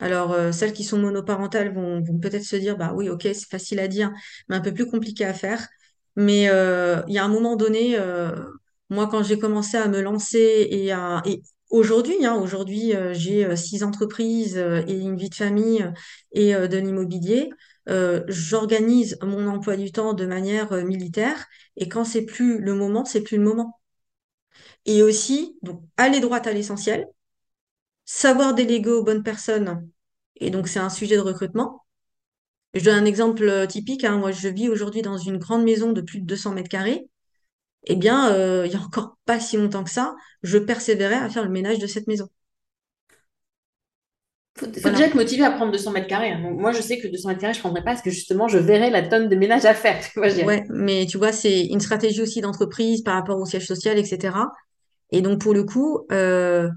Alors, 0.00 0.36
celles 0.54 0.72
qui 0.74 0.84
sont 0.84 0.98
monoparentales 0.98 1.74
vont, 1.74 2.02
vont 2.02 2.18
peut-être 2.20 2.44
se 2.44 2.56
dire, 2.56 2.76
bah 2.78 2.92
oui, 2.94 3.08
ok, 3.10 3.22
c'est 3.24 3.48
facile 3.50 3.80
à 3.80 3.88
dire, 3.88 4.12
mais 4.48 4.56
un 4.56 4.60
peu 4.60 4.74
plus 4.74 4.86
compliqué 4.86 5.24
à 5.26 5.34
faire. 5.34 5.66
Mais 6.16 6.44
il 6.44 7.14
y 7.14 7.18
a 7.18 7.24
un 7.24 7.28
moment 7.28 7.56
donné, 7.56 7.98
moi, 8.90 9.08
quand 9.08 9.22
j'ai 9.22 9.38
commencé 9.38 9.76
à 9.76 9.88
me 9.88 10.00
lancer 10.00 10.68
et 10.70 10.92
à 10.92 11.22
aujourd'hui, 11.70 12.24
hein, 12.24 12.34
aujourd'hui, 12.36 12.94
euh, 12.94 13.12
j'ai 13.14 13.44
euh, 13.44 13.56
six 13.56 13.82
entreprises 13.82 14.56
euh, 14.58 14.82
et 14.86 14.94
une 14.98 15.16
vie 15.16 15.28
de 15.30 15.34
famille 15.34 15.86
et 16.32 16.52
de 16.54 16.76
l'immobilier. 16.78 17.50
j'organise 18.28 19.18
mon 19.22 19.46
emploi 19.48 19.76
du 19.76 19.92
temps 19.92 20.12
de 20.14 20.26
manière 20.26 20.72
militaire. 20.84 21.46
Et 21.76 21.88
quand 21.88 22.04
c'est 22.04 22.24
plus 22.24 22.58
le 22.58 22.74
moment, 22.74 23.04
c'est 23.04 23.22
plus 23.22 23.38
le 23.38 23.44
moment. 23.44 23.80
Et 24.86 25.02
aussi, 25.02 25.58
donc, 25.62 25.82
aller 25.96 26.20
droit 26.20 26.38
à 26.38 26.52
l'essentiel 26.52 27.06
savoir 28.04 28.54
déléguer 28.54 28.90
aux 28.90 29.04
bonnes 29.04 29.22
personnes. 29.22 29.88
Et 30.36 30.50
donc, 30.50 30.68
c'est 30.68 30.78
un 30.78 30.90
sujet 30.90 31.16
de 31.16 31.20
recrutement. 31.20 31.84
Je 32.74 32.84
donne 32.84 32.96
un 33.00 33.06
exemple 33.06 33.66
typique. 33.68 34.04
hein. 34.04 34.18
Moi, 34.18 34.32
je 34.32 34.48
vis 34.48 34.68
aujourd'hui 34.70 35.02
dans 35.02 35.18
une 35.18 35.38
grande 35.38 35.64
maison 35.64 35.92
de 35.92 36.00
plus 36.02 36.20
de 36.20 36.26
200 36.26 36.52
mètres 36.54 36.68
carrés. 36.70 37.08
Eh 37.86 37.96
bien, 37.96 38.32
euh, 38.34 38.66
il 38.66 38.72
y 38.72 38.76
a 38.76 38.80
encore 38.80 39.18
pas 39.24 39.40
si 39.40 39.56
longtemps 39.56 39.84
que 39.84 39.90
ça, 39.90 40.14
je 40.42 40.58
persévérais 40.58 41.14
à 41.16 41.28
faire 41.30 41.44
le 41.44 41.50
ménage 41.50 41.78
de 41.78 41.86
cette 41.86 42.06
maison. 42.08 42.28
faut, 44.58 44.66
faut 44.80 44.90
déjà 44.90 45.06
être 45.06 45.14
motivé 45.14 45.44
à 45.44 45.50
prendre 45.50 45.72
200 45.72 45.92
mètres 45.92 46.06
carrés. 46.06 46.30
hein. 46.30 46.40
Moi, 46.40 46.72
je 46.72 46.80
sais 46.80 46.98
que 46.98 47.08
200 47.08 47.28
mètres 47.28 47.40
carrés, 47.40 47.52
je 47.54 47.58
ne 47.58 47.62
prendrais 47.62 47.82
pas 47.82 47.90
parce 47.92 48.02
que 48.02 48.10
justement, 48.10 48.48
je 48.48 48.58
verrais 48.58 48.90
la 48.90 49.02
tonne 49.02 49.28
de 49.28 49.36
ménage 49.36 49.64
à 49.64 49.74
faire. 49.74 50.00
Ouais, 50.40 50.64
mais 50.70 51.06
tu 51.06 51.16
vois, 51.18 51.32
c'est 51.32 51.66
une 51.66 51.80
stratégie 51.80 52.20
aussi 52.22 52.40
d'entreprise 52.42 53.02
par 53.02 53.14
rapport 53.14 53.38
au 53.40 53.46
siège 53.46 53.66
social, 53.66 53.98
etc. 53.98 54.52
Et 55.12 55.22
donc, 55.22 55.40
pour 55.40 55.54
le 55.54 55.64
coup, 55.64 56.00
euh, 56.12 56.68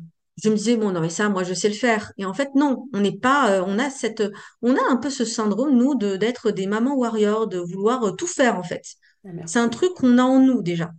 je 0.42 0.50
me 0.50 0.56
disais, 0.56 0.78
bon, 0.78 0.92
non, 0.92 1.02
mais 1.02 1.10
ça, 1.10 1.28
moi, 1.30 1.44
je 1.44 1.54
sais 1.54 1.68
le 1.70 1.76
faire. 1.76 2.14
Et 2.18 2.26
en 2.26 2.34
fait, 2.34 2.50
non, 2.56 2.88
on 2.94 3.02
n'est 3.02 3.18
pas, 3.18 3.52
euh, 3.52 3.64
on 3.68 3.78
a 3.80 3.90
cette, 3.90 4.24
on 4.62 4.76
a 4.76 4.80
un 4.90 4.96
peu 4.98 5.10
ce 5.10 5.26
syndrome, 5.26 5.76
nous, 5.78 5.96
de, 5.96 6.16
d'être 6.16 6.52
des 6.52 6.68
mamans 6.68 6.96
warriors, 6.96 7.48
de 7.48 7.60
vouloir 7.60 8.16
tout 8.18 8.28
faire, 8.28 8.58
en 8.58 8.64
fait. 8.64 8.84
Ah. 9.26 9.30
C'est 9.46 9.60
un 9.60 9.70
truc 9.70 9.94
qu'on 9.96 10.18
a 10.18 10.24
en 10.24 10.40
nous, 10.40 10.62
déjà. 10.62 10.92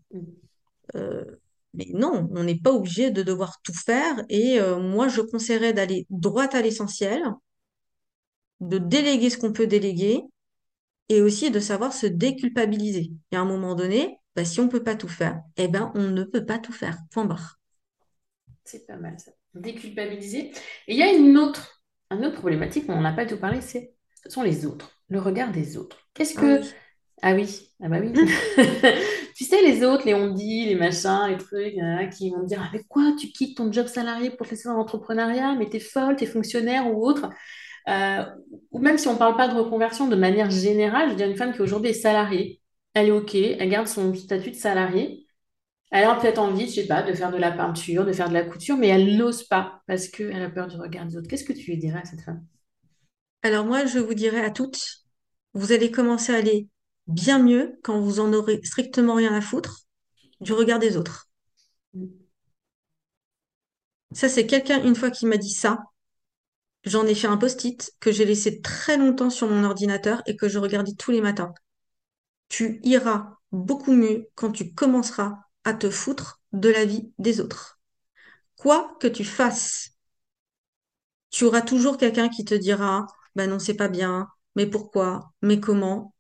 Euh, 0.97 1.25
mais 1.75 1.87
non, 1.93 2.29
on 2.33 2.45
n'est 2.45 2.59
pas 2.59 2.73
obligé 2.73 3.11
de 3.11 3.23
devoir 3.23 3.61
tout 3.63 3.75
faire. 3.75 4.23
Et 4.29 4.61
euh, 4.61 4.79
moi, 4.79 5.09
je 5.09 5.21
conseillerais 5.21 5.73
d'aller 5.73 6.07
droit 6.11 6.47
à 6.55 6.63
l'essentiel, 6.63 7.23
de 8.61 8.79
déléguer 8.79 9.31
ce 9.31 9.39
qu'on 9.39 9.53
peut 9.53 9.67
déléguer 9.67 10.23
et 11.09 11.23
aussi 11.23 11.51
de 11.51 11.61
savoir 11.61 11.93
se 11.93 12.07
déculpabiliser. 12.07 13.13
Et 13.33 13.37
à 13.37 13.41
un 13.41 13.45
moment 13.45 13.75
donné, 13.75 14.19
bah, 14.37 14.45
si 14.45 14.61
on 14.61 14.69
peut 14.69 14.83
pas 14.83 14.95
tout 14.95 15.09
faire, 15.09 15.41
eh 15.57 15.69
ben, 15.69 15.91
on 15.95 16.09
ne 16.09 16.25
peut 16.25 16.45
pas 16.45 16.59
tout 16.59 16.73
faire. 16.73 16.99
Point 17.11 17.25
barre. 17.25 17.59
C'est 18.65 18.87
pas 18.87 18.97
mal 18.97 19.19
ça. 19.19 19.33
Déculpabiliser. 19.55 20.53
Et 20.87 20.95
il 20.95 20.97
y 20.97 21.03
a 21.03 21.13
une 21.13 21.37
autre, 21.37 21.83
une 22.11 22.25
autre 22.25 22.39
problématique, 22.39 22.85
on 22.89 22.97
n'en 22.97 23.05
a 23.05 23.13
pas 23.13 23.27
tout 23.27 23.39
parlé, 23.39 23.61
c'est 23.61 23.95
ce 24.23 24.31
sont 24.31 24.43
les 24.43 24.67
autres, 24.67 24.93
le 25.09 25.19
regard 25.19 25.51
des 25.51 25.77
autres. 25.77 25.97
Qu'est-ce 26.15 26.39
Ah 26.39 26.41
que... 26.41 26.61
oui. 26.61 26.69
Ah 27.23 27.35
oui, 27.35 27.69
ah 27.83 27.89
bah 27.89 27.99
oui. 28.01 28.13
Tu 29.37 29.45
sais, 29.45 29.63
les 29.63 29.85
autres, 29.85 30.05
les 30.07 30.15
on-dit, 30.15 30.67
les 30.67 30.75
machins, 30.75 31.27
les 31.29 31.39
trucs, 31.39 31.75
hein, 31.79 32.09
qui 32.09 32.31
vont 32.31 32.43
te 32.43 32.47
dire, 32.47 32.61
ah, 32.63 32.69
mais 32.73 32.83
quoi, 32.89 33.15
tu 33.19 33.29
quittes 33.29 33.57
ton 33.57 33.73
job 33.73 33.87
salarié 33.87 34.31
pour 34.31 34.47
te 34.47 34.51
laisser 34.51 34.69
dans 34.69 34.75
l'entrepreneuriat, 34.77 35.55
mais 35.55 35.69
t'es 35.69 35.81
folle, 35.81 36.17
t'es 36.17 36.27
fonctionnaire 36.27 36.87
ou 36.93 37.07
autre. 37.07 37.31
Euh, 37.89 38.25
ou 38.73 38.81
même 38.81 38.99
si 38.99 39.09
on 39.09 39.15
ne 39.15 39.19
parle 39.19 39.37
pas 39.37 39.49
de 39.49 39.55
reconversion 39.59 40.09
de 40.09 40.17
manière 40.17 40.51
générale, 40.51 41.07
je 41.07 41.11
veux 41.13 41.17
dire, 41.17 41.29
une 41.31 41.37
femme 41.37 41.55
qui 41.55 41.63
aujourd'hui 41.63 41.91
est 41.91 41.95
salariée, 41.95 42.61
elle 42.95 43.09
est 43.09 43.13
OK, 43.13 43.35
elle 43.35 43.69
garde 43.71 43.89
son 43.89 44.15
statut 44.15 44.51
de 44.51 44.57
salarié, 44.57 45.27
elle 45.91 46.05
a 46.05 46.17
peut-être 46.17 46.39
envie, 46.39 46.69
je 46.69 46.77
sais 46.83 46.87
pas, 46.87 47.03
de 47.03 47.15
faire 47.15 47.33
de 47.33 47.39
la 47.39 47.53
peinture, 47.53 48.07
de 48.07 48.13
faire 48.13 48.29
de 48.29 48.35
la 48.35 48.45
couture, 48.45 48.77
mais 48.77 48.89
elle 48.89 49.17
n'ose 49.17 49.45
pas 49.45 49.83
parce 49.87 50.09
qu'elle 50.09 50.43
a 50.43 50.51
peur 50.51 50.69
du 50.69 50.77
regard 50.77 51.07
des 51.07 51.17
autres. 51.17 51.29
Qu'est-ce 51.29 51.45
que 51.45 51.53
tu 51.55 51.71
lui 51.73 51.79
dirais 51.79 52.01
à 52.03 52.07
cette 52.07 52.23
femme? 52.23 52.45
Alors 53.43 53.67
moi, 53.67 53.85
je 53.87 53.99
vous 53.99 54.15
dirais 54.15 54.43
à 54.45 54.51
toutes, 54.51 55.05
vous 55.55 55.73
allez 55.73 55.91
commencer 55.91 56.33
à 56.33 56.37
aller 56.37 56.69
bien 57.09 57.39
mieux 57.39 57.79
quand 57.83 58.01
vous 58.01 58.21
en 58.21 58.33
aurez 58.33 58.61
strictement 58.65 59.15
rien 59.15 59.35
à 59.35 59.41
foutre 59.43 59.83
du 60.41 60.53
regard 60.55 60.79
des 60.81 60.97
autres. 60.97 61.29
Ça, 64.13 64.29
c'est 64.29 64.47
quelqu'un, 64.47 64.85
une 64.85 64.95
fois 64.95 65.11
qui 65.11 65.27
m'a 65.27 65.37
dit 65.37 65.51
ça, 65.51 65.81
j'en 66.85 67.07
ai 67.07 67.15
fait 67.15 67.27
un 67.27 67.37
post-it 67.39 67.93
que 68.01 68.13
j'ai 68.13 68.25
laissé 68.27 68.61
très 68.61 68.97
longtemps 68.99 69.31
sur 69.31 69.49
mon 69.49 69.65
ordinateur 69.65 70.23
et 70.27 70.37
que 70.37 70.49
je 70.49 70.59
regardais 70.59 70.93
tous 70.95 71.11
les 71.11 71.21
matins. 71.23 71.55
Tu 72.49 72.81
iras 72.85 73.37
beaucoup 73.53 73.93
mieux 73.95 74.29
quand 74.37 74.53
tu 74.53 74.75
commenceras 74.75 75.39
à 75.65 75.75
te 75.75 75.91
foutre 75.91 76.41
de 76.53 76.69
la 76.71 76.85
vie 76.85 77.13
des 77.19 77.41
autres. 77.41 77.81
Quoi 78.57 78.97
que 79.01 79.09
tu 79.09 79.25
fasses, 79.25 79.93
tu 81.31 81.45
auras 81.45 81.63
toujours 81.63 81.97
quelqu'un 81.99 82.29
qui 82.29 82.45
te 82.45 82.55
dira, 82.55 83.07
ben 83.35 83.51
non, 83.51 83.59
c'est 83.59 83.75
pas 83.75 83.89
bien, 83.89 84.29
mais 84.57 84.67
pourquoi, 84.67 85.33
mais 85.43 85.59
comment? 85.61 86.15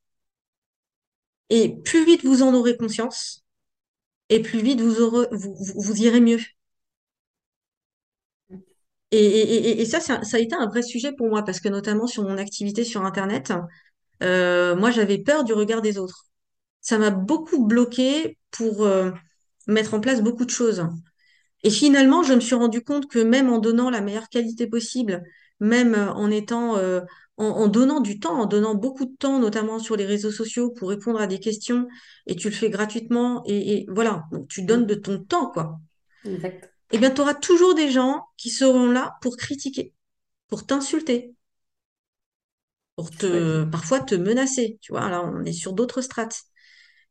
Et 1.51 1.77
plus 1.85 2.05
vite 2.05 2.25
vous 2.25 2.43
en 2.43 2.55
aurez 2.55 2.77
conscience, 2.77 3.45
et 4.31 4.41
plus 4.41 4.61
vite 4.63 4.81
vous 4.81 6.03
irez 6.03 6.21
mieux. 6.21 6.41
Et, 9.13 9.85
ça, 9.87 10.01
ça, 10.01 10.21
a 10.37 10.39
été 10.39 10.55
un 10.55 10.67
vrai 10.67 10.83
sujet 10.83 11.13
pour 11.13 11.29
moi, 11.29 11.45
parce 11.45 11.61
que 11.61 11.69
notamment 11.69 12.07
sur 12.07 12.23
mon 12.23 12.39
activité 12.39 12.85
sur 12.85 13.05
Internet, 13.05 13.53
euh, 14.23 14.77
moi, 14.77 14.91
j'avais 14.91 15.19
peur 15.19 15.45
du 15.45 15.53
regard 15.53 15.83
des 15.83 15.99
autres. 15.99 16.27
Ça 16.81 16.99
m'a 16.99 17.11
beaucoup 17.11 17.67
bloqué 17.67 18.39
pour 18.53 18.85
euh, 18.85 19.11
mettre 19.67 19.95
en 19.95 20.01
place 20.01 20.23
beaucoup 20.23 20.45
de 20.45 20.51
choses. 20.51 20.87
Et 21.65 21.71
finalement, 21.71 22.23
je 22.23 22.35
me 22.35 22.41
suis 22.41 22.55
rendu 22.55 22.83
compte 22.83 23.09
que 23.09 23.19
même 23.19 23.51
en 23.51 23.59
donnant 23.59 23.91
la 23.91 24.01
meilleure 24.01 24.29
qualité 24.29 24.67
possible, 24.67 25.23
même 25.61 25.95
en 25.95 26.31
étant, 26.31 26.77
euh, 26.79 27.01
en, 27.41 27.47
en 27.47 27.69
donnant 27.69 28.01
du 28.01 28.21
temps, 28.21 28.41
en 28.41 28.47
donnant 28.47 28.75
beaucoup 28.77 29.07
de 29.07 29.17
temps, 29.17 29.39
notamment 29.41 29.79
sur 29.81 29.97
les 29.97 30.07
réseaux 30.07 30.33
sociaux, 30.33 30.71
pour 30.71 30.91
répondre 30.91 31.21
à 31.21 31.27
des 31.27 31.41
questions, 31.41 31.89
et 32.27 32.37
tu 32.37 32.49
le 32.51 32.55
fais 32.55 32.71
gratuitement, 32.71 33.43
et, 33.47 33.75
et 33.79 33.87
voilà, 33.91 34.25
donc 34.33 34.49
tu 34.49 34.63
donnes 34.63 34.87
de 34.87 34.95
ton 34.95 35.23
temps, 35.25 35.51
quoi. 35.51 35.81
Exact. 36.25 36.73
Eh 36.93 36.99
bien, 36.99 37.11
tu 37.11 37.21
auras 37.21 37.35
toujours 37.35 37.75
des 37.75 37.91
gens 37.91 38.27
qui 38.37 38.51
seront 38.51 38.91
là 38.91 39.17
pour 39.23 39.37
critiquer, 39.37 39.95
pour 40.49 40.67
t'insulter, 40.67 41.35
pour 42.97 43.11
te, 43.11 43.65
parfois 43.65 44.01
te 44.01 44.15
menacer. 44.15 44.79
Tu 44.83 44.93
vois, 44.93 45.09
là, 45.09 45.23
on 45.25 45.45
est 45.45 45.53
sur 45.53 45.73
d'autres 45.73 46.03
strates. 46.03 46.43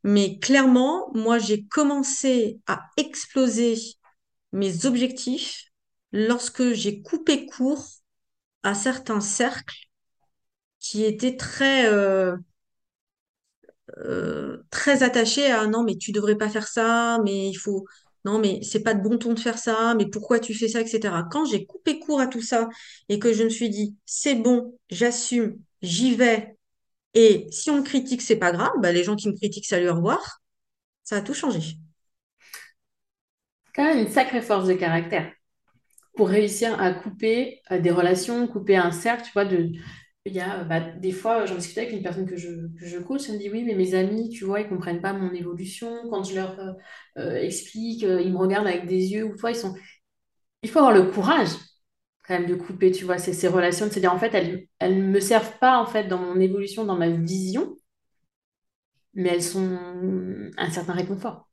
Mais 0.03 0.39
clairement, 0.39 1.11
moi, 1.15 1.39
j'ai 1.39 1.65
commencé 1.65 2.59
à 2.67 2.83
exploser 2.97 3.75
mes 4.53 4.85
objectifs 4.85 5.65
lorsque 6.11 6.73
j'ai 6.73 7.01
coupé 7.01 7.45
court 7.45 7.85
à 8.63 8.75
certains 8.75 9.21
cercles 9.21 9.88
qui 10.79 11.05
étaient 11.05 11.35
très, 11.37 11.87
euh, 11.87 12.35
euh, 13.99 14.57
très 14.69 15.03
attachés 15.03 15.51
à 15.51 15.67
non, 15.67 15.83
mais 15.83 15.95
tu 15.97 16.11
devrais 16.11 16.37
pas 16.37 16.49
faire 16.49 16.67
ça, 16.67 17.19
mais 17.23 17.49
il 17.49 17.55
faut, 17.55 17.85
non, 18.25 18.39
mais 18.39 18.61
c'est 18.63 18.81
pas 18.83 18.93
de 18.93 19.01
bon 19.01 19.17
ton 19.17 19.33
de 19.33 19.39
faire 19.39 19.57
ça, 19.57 19.95
mais 19.95 20.05
pourquoi 20.07 20.39
tu 20.39 20.53
fais 20.53 20.67
ça, 20.67 20.81
etc. 20.81 21.15
Quand 21.31 21.45
j'ai 21.45 21.65
coupé 21.65 21.99
court 21.99 22.21
à 22.21 22.27
tout 22.27 22.41
ça 22.41 22.69
et 23.09 23.19
que 23.19 23.33
je 23.33 23.43
me 23.43 23.49
suis 23.49 23.69
dit, 23.69 23.95
c'est 24.05 24.35
bon, 24.35 24.77
j'assume, 24.89 25.57
j'y 25.81 26.15
vais, 26.15 26.55
et 27.13 27.47
si 27.51 27.69
on 27.69 27.77
me 27.77 27.83
critique, 27.83 28.21
c'est 28.21 28.37
pas 28.37 28.51
grave, 28.51 28.71
bah, 28.79 28.91
les 28.91 29.03
gens 29.03 29.15
qui 29.15 29.29
me 29.29 29.35
critiquent, 29.35 29.65
salut, 29.65 29.89
au 29.89 29.95
revoir, 29.95 30.41
ça 31.03 31.17
a 31.17 31.21
tout 31.21 31.33
changé. 31.33 31.77
Quand 33.75 33.83
même 33.83 33.99
une 33.99 34.11
sacrée 34.11 34.41
force 34.41 34.67
de 34.67 34.73
caractère 34.73 35.31
pour 36.15 36.29
réussir 36.29 36.79
à 36.81 36.93
couper 36.93 37.61
euh, 37.71 37.79
des 37.79 37.91
relations, 37.91 38.47
couper 38.47 38.77
un 38.77 38.91
cercle, 38.91 39.23
tu 39.25 39.31
vois, 39.33 39.45
de... 39.45 39.71
Il 40.29 40.35
y 40.35 40.39
a 40.39 40.61
euh, 40.61 40.63
bah, 40.63 40.79
des 40.79 41.11
fois, 41.11 41.45
j'en 41.45 41.55
discutais 41.55 41.81
avec 41.81 41.93
une 41.93 42.03
personne 42.03 42.27
que 42.27 42.37
je, 42.37 42.49
que 42.79 42.85
je 42.85 42.99
coach, 42.99 43.23
elle 43.27 43.35
me 43.35 43.39
dit 43.39 43.49
oui, 43.49 43.63
mais 43.63 43.73
mes 43.75 43.95
amis, 43.95 44.29
tu 44.29 44.45
vois, 44.45 44.61
ils 44.61 44.69
comprennent 44.69 45.01
pas 45.01 45.13
mon 45.13 45.33
évolution. 45.33 46.07
Quand 46.09 46.23
je 46.23 46.35
leur 46.35 46.59
euh, 46.59 46.73
euh, 47.17 47.35
explique, 47.41 48.03
ils 48.03 48.31
me 48.31 48.37
regardent 48.37 48.67
avec 48.67 48.87
des 48.87 49.11
yeux, 49.13 49.25
ou 49.25 49.35
toi, 49.35 49.51
ils 49.51 49.55
sont... 49.55 49.75
Il 50.63 50.69
faut 50.69 50.79
avoir 50.79 50.93
le 50.93 51.11
courage 51.11 51.49
quand 52.27 52.35
même 52.39 52.47
de 52.47 52.55
couper, 52.55 52.91
tu 52.91 53.05
vois, 53.05 53.17
ces, 53.17 53.33
ces 53.33 53.47
relations, 53.47 53.87
de 53.87 53.91
se 53.91 53.99
dire 53.99 54.13
en 54.13 54.19
fait, 54.19 54.33
elles, 54.33 54.67
elles 54.79 55.03
me 55.03 55.19
servent 55.19 55.57
pas 55.59 55.79
en 55.79 55.85
fait 55.87 56.07
dans 56.07 56.19
mon 56.19 56.39
évolution, 56.39 56.85
dans 56.85 56.97
ma 56.97 57.09
vision, 57.09 57.75
mais 59.13 59.29
elles 59.29 59.43
sont 59.43 59.77
un 60.57 60.69
certain 60.71 60.93
réconfort. 60.93 61.49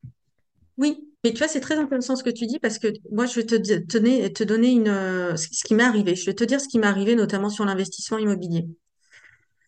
Oui, 0.77 1.09
mais 1.27 1.33
tu 1.33 1.39
vois, 1.39 1.49
c'est 1.49 1.61
très 1.61 1.77
intéressant 1.77 2.15
ce 2.15 2.23
que 2.23 2.31
tu 2.31 2.47
dis 2.47 2.61
parce 2.61 2.79
que 2.79 2.87
moi, 3.11 3.27
je 3.27 3.35
vais 3.35 3.47
te, 3.47 4.45
donner 4.45 4.71
une, 4.71 4.87
euh, 4.87 5.35
ce 5.35 5.65
qui 5.65 5.75
m'est 5.75 5.83
arrivé. 5.83 6.15
Je 6.15 6.25
vais 6.25 6.35
te 6.35 6.45
dire 6.45 6.61
ce 6.61 6.69
qui 6.69 6.79
m'est 6.79 6.87
arrivé 6.87 7.17
notamment 7.17 7.51
sur 7.51 7.65
l'investissement 7.65 8.19
immobilier. 8.19 8.69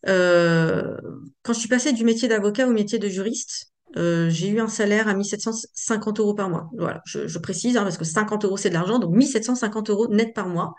Euh, 0.07 0.97
quand 1.43 1.53
je 1.53 1.59
suis 1.59 1.69
passée 1.69 1.93
du 1.93 2.05
métier 2.05 2.29
d'avocat 2.29 2.69
au 2.69 2.73
métier 2.73 3.01
de 3.01 3.09
juriste, 3.09 3.73
euh, 3.97 4.31
j'ai 4.31 4.51
eu 4.51 4.61
un 4.61 4.69
salaire 4.69 5.09
à 5.09 5.15
1750 5.15 6.21
euros 6.21 6.35
par 6.35 6.49
mois. 6.49 6.71
Voilà, 6.79 7.03
je, 7.07 7.39
précise, 7.39 7.77
hein, 7.77 7.83
parce 7.83 7.99
que 7.99 8.05
50 8.05 8.45
euros, 8.45 8.57
c'est 8.57 8.69
de 8.69 8.75
l'argent, 8.75 9.01
donc 9.01 9.17
1750 9.17 9.91
euros 9.91 10.07
net 10.07 10.33
par 10.35 10.47
mois. 10.47 10.77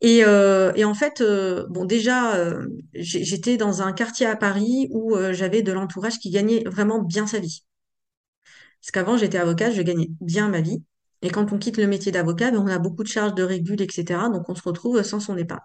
Et, 0.00 0.18
et 0.18 0.84
en 0.84 0.94
fait, 0.94 1.24
bon, 1.70 1.84
déjà, 1.84 2.56
j'étais 2.94 3.56
dans 3.56 3.82
un 3.82 3.92
quartier 3.92 4.26
à 4.26 4.36
Paris 4.36 4.88
où 4.92 5.16
j'avais 5.32 5.62
de 5.62 5.72
l'entourage 5.72 6.20
qui 6.20 6.30
gagnait 6.30 6.62
vraiment 6.66 7.00
bien 7.00 7.26
sa 7.26 7.40
vie. 7.40 7.64
Parce 8.82 8.90
qu'avant, 8.92 9.16
j'étais 9.16 9.38
avocate, 9.38 9.72
je 9.74 9.82
gagnais 9.82 10.10
bien 10.20 10.48
ma 10.48 10.60
vie. 10.60 10.82
Et 11.22 11.30
quand 11.30 11.52
on 11.52 11.58
quitte 11.58 11.76
le 11.76 11.86
métier 11.86 12.12
d'avocat, 12.12 12.50
ben, 12.50 12.58
on 12.58 12.66
a 12.66 12.78
beaucoup 12.78 13.04
de 13.04 13.08
charges 13.08 13.34
de 13.34 13.44
régule, 13.44 13.80
etc. 13.80 14.28
Donc, 14.28 14.48
on 14.48 14.54
se 14.54 14.62
retrouve 14.62 15.02
sans 15.02 15.20
son 15.20 15.36
épargne. 15.38 15.60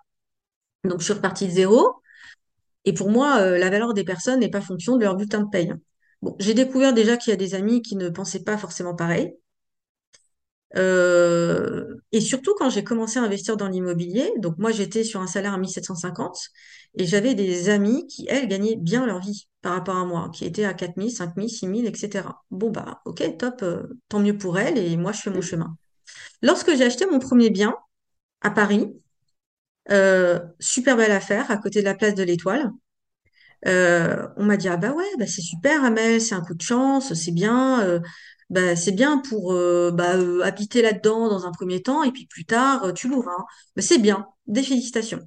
Donc, 0.84 1.00
je 1.00 1.06
suis 1.06 1.14
repartie 1.14 1.48
de 1.48 1.52
zéro. 1.52 2.02
Et 2.86 2.94
pour 2.94 3.10
moi, 3.10 3.40
euh, 3.42 3.58
la 3.58 3.70
valeur 3.70 3.94
des 3.94 4.04
personnes 4.04 4.40
n'est 4.40 4.50
pas 4.50 4.62
fonction 4.62 4.98
de 4.98 5.04
leur 5.04 5.16
bulletin 5.16 5.42
de 5.42 5.50
paye. 5.50 5.74
Bon, 6.22 6.36
j'ai 6.40 6.54
découvert 6.54 6.94
déjà 6.94 7.18
qu'il 7.18 7.32
y 7.32 7.34
a 7.34 7.38
des 7.38 7.56
amis 7.56 7.82
qui 7.82 7.96
ne 7.96 8.10
pensaient 8.10 8.44
pas 8.44 8.58
forcément 8.58 8.96
pareil. 8.96 9.34
Euh, 10.76 11.96
et 12.12 12.20
surtout 12.20 12.54
quand 12.58 12.70
j'ai 12.70 12.84
commencé 12.84 13.20
à 13.20 13.24
investir 13.24 13.56
dans 13.56 13.70
l'immobilier, 13.70 14.32
donc 14.38 14.58
moi 14.58 14.72
j'étais 14.72 15.04
sur 15.06 15.22
un 15.22 15.28
salaire 15.28 15.54
à 15.54 15.58
1750 15.58 16.50
et 16.98 17.06
j'avais 17.06 17.36
des 17.36 17.70
amis 17.70 18.08
qui, 18.08 18.26
elles, 18.30 18.48
gagnaient 18.48 18.76
bien 18.78 19.06
leur 19.06 19.20
vie 19.20 19.48
par 19.62 19.74
rapport 19.74 19.98
à 19.98 20.06
moi, 20.06 20.30
qui 20.34 20.46
étaient 20.46 20.66
à 20.66 20.74
4000, 20.74 21.12
5000, 21.12 21.50
6000, 21.50 21.86
etc. 21.88 22.44
Bon, 22.52 22.72
bah, 22.72 23.02
ok, 23.06 23.38
top, 23.38 23.62
euh, 23.64 23.84
tant 24.10 24.20
mieux 24.20 24.38
pour 24.38 24.60
elles 24.60 24.78
et 24.78 24.98
moi 24.98 25.12
je 25.14 25.22
fais 25.22 25.30
mon 25.30 25.42
chemin. 25.42 25.78
Lorsque 26.44 26.76
j'ai 26.76 26.86
acheté 26.86 27.06
mon 27.08 27.20
premier 27.20 27.50
bien 27.52 27.76
à 28.42 28.52
Paris, 28.52 28.94
euh, 29.92 30.40
super 30.60 30.98
belle 30.98 31.12
affaire 31.12 31.50
à 31.52 31.58
côté 31.58 31.80
de 31.82 31.86
la 31.86 31.96
place 31.96 32.16
de 32.16 32.24
l'Étoile, 32.24 32.72
Euh, 33.66 34.28
on 34.38 34.44
m'a 34.46 34.58
dit, 34.58 34.68
ah 34.70 34.78
bah 34.78 34.92
ouais, 34.94 35.06
bah 35.18 35.26
c'est 35.28 35.42
super, 35.42 35.84
Amel, 35.84 36.22
c'est 36.22 36.36
un 36.36 36.42
coup 36.42 36.54
de 36.54 36.62
chance, 36.62 37.14
c'est 37.14 37.32
bien, 37.32 38.02
bah 38.50 38.76
c'est 38.76 38.92
bien 38.94 39.18
pour 39.20 39.54
euh, 39.54 39.92
bah, 39.92 40.16
euh, 40.18 40.42
habiter 40.44 40.82
là-dedans 40.82 41.30
dans 41.30 41.46
un 41.46 41.52
premier 41.52 41.82
temps, 41.82 42.04
et 42.04 42.12
puis 42.12 42.26
plus 42.28 42.46
tard, 42.46 42.86
euh, 42.86 42.94
tu 42.94 43.08
loueras. 43.10 43.46
Bah, 43.76 43.82
c'est 43.82 43.98
bien, 44.00 44.28
des 44.48 44.64
félicitations. 44.64 45.22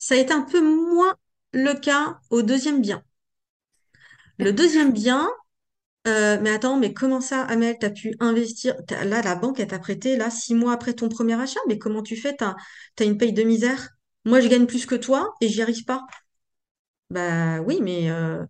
Ça 0.00 0.14
a 0.16 0.18
été 0.18 0.32
un 0.32 0.42
peu 0.42 0.60
moins 0.60 1.14
le 1.52 1.74
cas 1.74 2.18
au 2.30 2.42
deuxième 2.42 2.82
bien. 2.82 3.04
Le 4.38 4.52
deuxième 4.52 4.92
bien, 4.92 5.28
euh, 6.08 6.38
mais 6.42 6.50
attends, 6.50 6.78
mais 6.78 6.94
comment 6.94 7.20
ça, 7.22 7.42
Amel, 7.44 7.76
t'as 7.80 7.90
pu 7.90 8.14
investir? 8.20 8.76
Là, 8.90 9.22
la 9.22 9.36
banque, 9.36 9.60
elle 9.60 9.68
t'a 9.68 9.78
prêté, 9.78 10.16
là, 10.16 10.30
six 10.30 10.54
mois 10.54 10.72
après 10.74 10.94
ton 10.94 11.08
premier 11.08 11.40
achat, 11.40 11.60
mais 11.68 11.78
comment 11.78 12.02
tu 12.02 12.16
fais? 12.16 12.36
T'as, 12.36 12.56
t'as 12.96 13.04
une 13.06 13.18
paye 13.18 13.32
de 13.34 13.42
misère? 13.44 13.90
Moi, 14.26 14.40
je 14.40 14.48
gagne 14.48 14.66
plus 14.66 14.86
que 14.86 14.96
toi 14.96 15.34
et 15.42 15.48
j'y 15.48 15.62
arrive 15.62 15.84
pas. 15.84 16.06
Bah 17.10 17.60
oui, 17.62 17.80
mais 17.82 18.10
euh, 18.10 18.44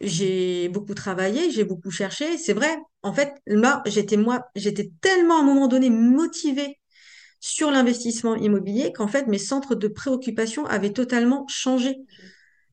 j'ai 0.00 0.68
beaucoup 0.70 0.94
travaillé, 0.94 1.50
j'ai 1.50 1.64
beaucoup 1.64 1.90
cherché. 1.90 2.38
C'est 2.38 2.54
vrai. 2.54 2.74
En 3.02 3.12
fait, 3.12 3.34
là, 3.46 3.82
j'étais 3.86 4.16
moi, 4.16 4.46
j'étais 4.56 4.90
tellement 5.00 5.38
à 5.38 5.40
un 5.42 5.44
moment 5.44 5.68
donné 5.68 5.90
motivée 5.90 6.78
sur 7.40 7.70
l'investissement 7.70 8.34
immobilier 8.36 8.92
qu'en 8.92 9.08
fait, 9.08 9.26
mes 9.26 9.38
centres 9.38 9.74
de 9.74 9.88
préoccupation 9.88 10.66
avaient 10.66 10.92
totalement 10.92 11.46
changé. 11.48 11.98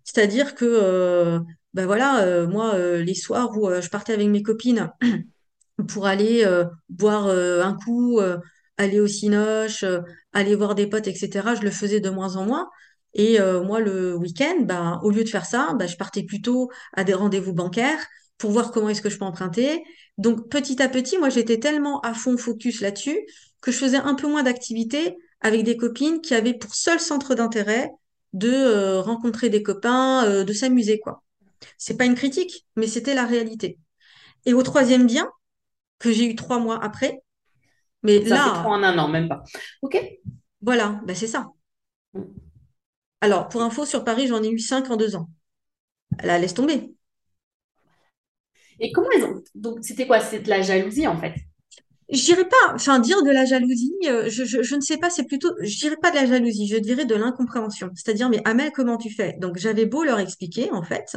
C'est-à-dire 0.04 0.56
que, 0.56 0.66
euh, 0.66 1.40
bah 1.74 1.86
voilà, 1.86 2.24
euh, 2.24 2.48
moi, 2.48 2.76
euh, 2.76 3.04
les 3.04 3.16
soirs 3.16 3.58
où 3.58 3.70
je 3.70 3.90
partais 3.90 4.14
avec 4.14 4.28
mes 4.28 4.44
copines 4.44 4.92
pour 5.88 6.06
aller 6.06 6.46
boire 6.90 7.28
un 7.28 7.76
coup, 7.76 8.20
aller 8.78 9.00
au 9.00 9.08
cinoche, 9.08 9.86
aller 10.34 10.56
voir 10.56 10.76
des 10.76 10.88
potes, 10.88 11.08
etc. 11.08 11.56
Je 11.56 11.62
le 11.62 11.72
faisais 11.72 12.00
de 12.00 12.10
moins 12.10 12.36
en 12.36 12.46
moins. 12.46 12.70
Et 13.14 13.40
moi, 13.40 13.80
le 13.80 14.16
week-end, 14.16 14.62
bah, 14.62 15.00
au 15.04 15.10
lieu 15.10 15.24
de 15.24 15.30
faire 15.30 15.46
ça, 15.46 15.74
bah, 15.78 15.88
je 15.88 15.98
partais 15.98 16.24
plutôt 16.24 16.70
à 16.94 17.04
des 17.04 17.14
rendez-vous 17.14 17.54
bancaires 17.54 18.00
pour 18.38 18.52
voir 18.52 18.72
comment 18.72 18.90
est-ce 18.90 19.02
que 19.02 19.10
je 19.10 19.18
peux 19.18 19.26
emprunter. 19.26 19.84
Donc, 20.18 20.50
petit 20.50 20.82
à 20.82 20.90
petit, 20.90 21.18
moi, 21.18 21.30
j'étais 21.30 21.60
tellement 21.60 22.02
à 22.02 22.14
fond 22.14 22.38
focus 22.38 22.82
là-dessus 22.82 23.20
que 23.62 23.72
je 23.72 23.78
faisais 23.78 23.98
un 23.98 24.16
peu 24.16 24.28
moins 24.28 24.44
d'activités 24.44 25.18
avec 25.42 25.64
des 25.64 25.78
copines 25.78 26.22
qui 26.22 26.36
avaient 26.36 26.54
pour 26.54 26.76
seul 26.76 27.00
centre 27.00 27.36
d'intérêt 27.36 27.92
de 28.34 28.52
euh, 28.52 29.02
rencontrer 29.02 29.50
des 29.50 29.64
copains, 29.64 30.26
euh, 30.26 30.44
de 30.44 30.54
s'amuser, 30.54 31.00
quoi. 31.00 31.24
C'est 31.78 31.98
pas 31.98 32.06
une 32.06 32.16
critique, 32.16 32.66
mais 32.76 32.88
c'était 32.88 33.14
la 33.14 33.26
réalité. 33.26 33.78
Et 34.46 34.54
au 34.54 34.64
troisième 34.64 35.06
bien, 35.06 35.30
que 36.00 36.12
j'ai 36.12 36.26
eu 36.26 36.36
trois 36.36 36.60
mois 36.60 36.84
après. 36.84 37.22
Mais 38.04 38.26
Ça 38.26 38.36
fait 38.36 38.50
trois 38.50 38.78
là, 38.80 38.92
en 38.92 38.98
un 38.98 38.98
an, 38.98 39.08
même 39.08 39.30
pas. 39.30 39.44
Ok. 39.82 39.98
voilà, 40.62 41.00
ben 41.06 41.16
c'est 41.16 41.28
ça. 41.28 41.48
Alors, 43.22 43.48
pour 43.48 43.62
info, 43.62 43.86
sur 43.86 44.04
Paris, 44.04 44.28
j'en 44.28 44.44
ai 44.44 44.50
eu 44.50 44.60
cinq 44.60 44.92
en 44.92 44.98
deux 44.98 45.16
ans. 45.16 45.30
Là, 46.22 46.38
laisse 46.38 46.54
tomber. 46.54 46.94
Et 48.80 48.92
comment 48.92 49.10
ils 49.18 49.24
ont... 49.24 49.44
Donc, 49.56 49.80
c'était 49.82 50.08
quoi? 50.08 50.20
C'était 50.20 50.44
de 50.44 50.50
la 50.50 50.62
jalousie, 50.62 51.08
en 51.08 51.18
fait? 51.18 51.36
je 52.12 52.24
dirais 52.26 52.48
pas, 52.48 52.74
enfin, 52.76 53.00
dire 53.00 53.24
de 53.24 53.32
la 53.32 53.46
jalousie, 53.46 53.94
euh, 54.08 54.30
je, 54.30 54.44
je, 54.46 54.62
je 54.62 54.76
ne 54.76 54.82
sais 54.82 54.98
pas, 54.98 55.10
c'est 55.10 55.26
plutôt, 55.26 55.50
je 55.62 55.78
dirais 55.80 55.98
pas 56.02 56.12
de 56.12 56.16
la 56.16 56.26
jalousie, 56.26 56.68
je 56.68 56.78
dirais 56.78 57.06
de 57.06 57.16
l'incompréhension. 57.16 57.90
C'est-à-dire, 57.96 58.30
mais 58.30 58.42
Amel, 58.46 58.72
comment 58.72 58.98
tu 58.98 59.10
fais? 59.10 59.34
Donc, 59.40 59.58
j'avais 59.58 59.86
beau 59.86 60.04
leur 60.04 60.20
expliquer, 60.20 60.72
en 60.72 60.84
fait. 60.84 61.16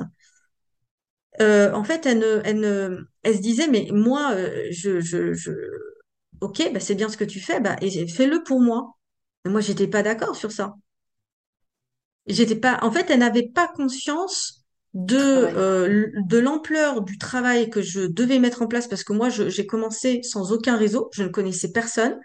Euh, 1.40 1.72
en 1.74 1.84
fait, 1.84 2.06
elle, 2.06 2.18
ne, 2.18 2.40
elle, 2.44 2.60
ne- 2.60 3.06
elle 3.22 3.36
se 3.36 3.40
disait, 3.42 3.68
mais 3.68 3.88
moi, 3.92 4.32
euh, 4.34 4.66
je, 4.70 5.00
je, 5.00 5.34
je, 5.34 5.50
ok, 6.40 6.70
bah, 6.74 6.80
c'est 6.80 6.94
bien 6.96 7.08
ce 7.10 7.16
que 7.18 7.24
tu 7.24 7.40
fais, 7.40 7.60
bah, 7.60 7.76
et 7.82 8.08
fais-le 8.08 8.42
pour 8.44 8.60
moi. 8.60 8.96
Mais 9.44 9.52
moi, 9.52 9.60
j'étais 9.62 9.88
pas 9.88 10.02
d'accord 10.02 10.36
sur 10.36 10.52
ça. 10.52 10.76
J'étais 12.26 12.54
pas, 12.56 12.78
en 12.82 12.90
fait, 12.92 13.10
elle 13.10 13.18
n'avait 13.20 13.48
pas 13.48 13.66
conscience 13.68 14.65
de, 14.96 15.16
euh, 15.18 16.06
de 16.26 16.38
l'ampleur 16.38 17.02
du 17.02 17.18
travail 17.18 17.68
que 17.68 17.82
je 17.82 18.00
devais 18.06 18.38
mettre 18.38 18.62
en 18.62 18.66
place 18.66 18.88
parce 18.88 19.04
que 19.04 19.12
moi, 19.12 19.28
j'ai 19.28 19.66
commencé 19.66 20.22
sans 20.22 20.52
aucun 20.52 20.76
réseau, 20.76 21.10
je 21.12 21.22
ne 21.22 21.28
connaissais 21.28 21.70
personne. 21.70 22.18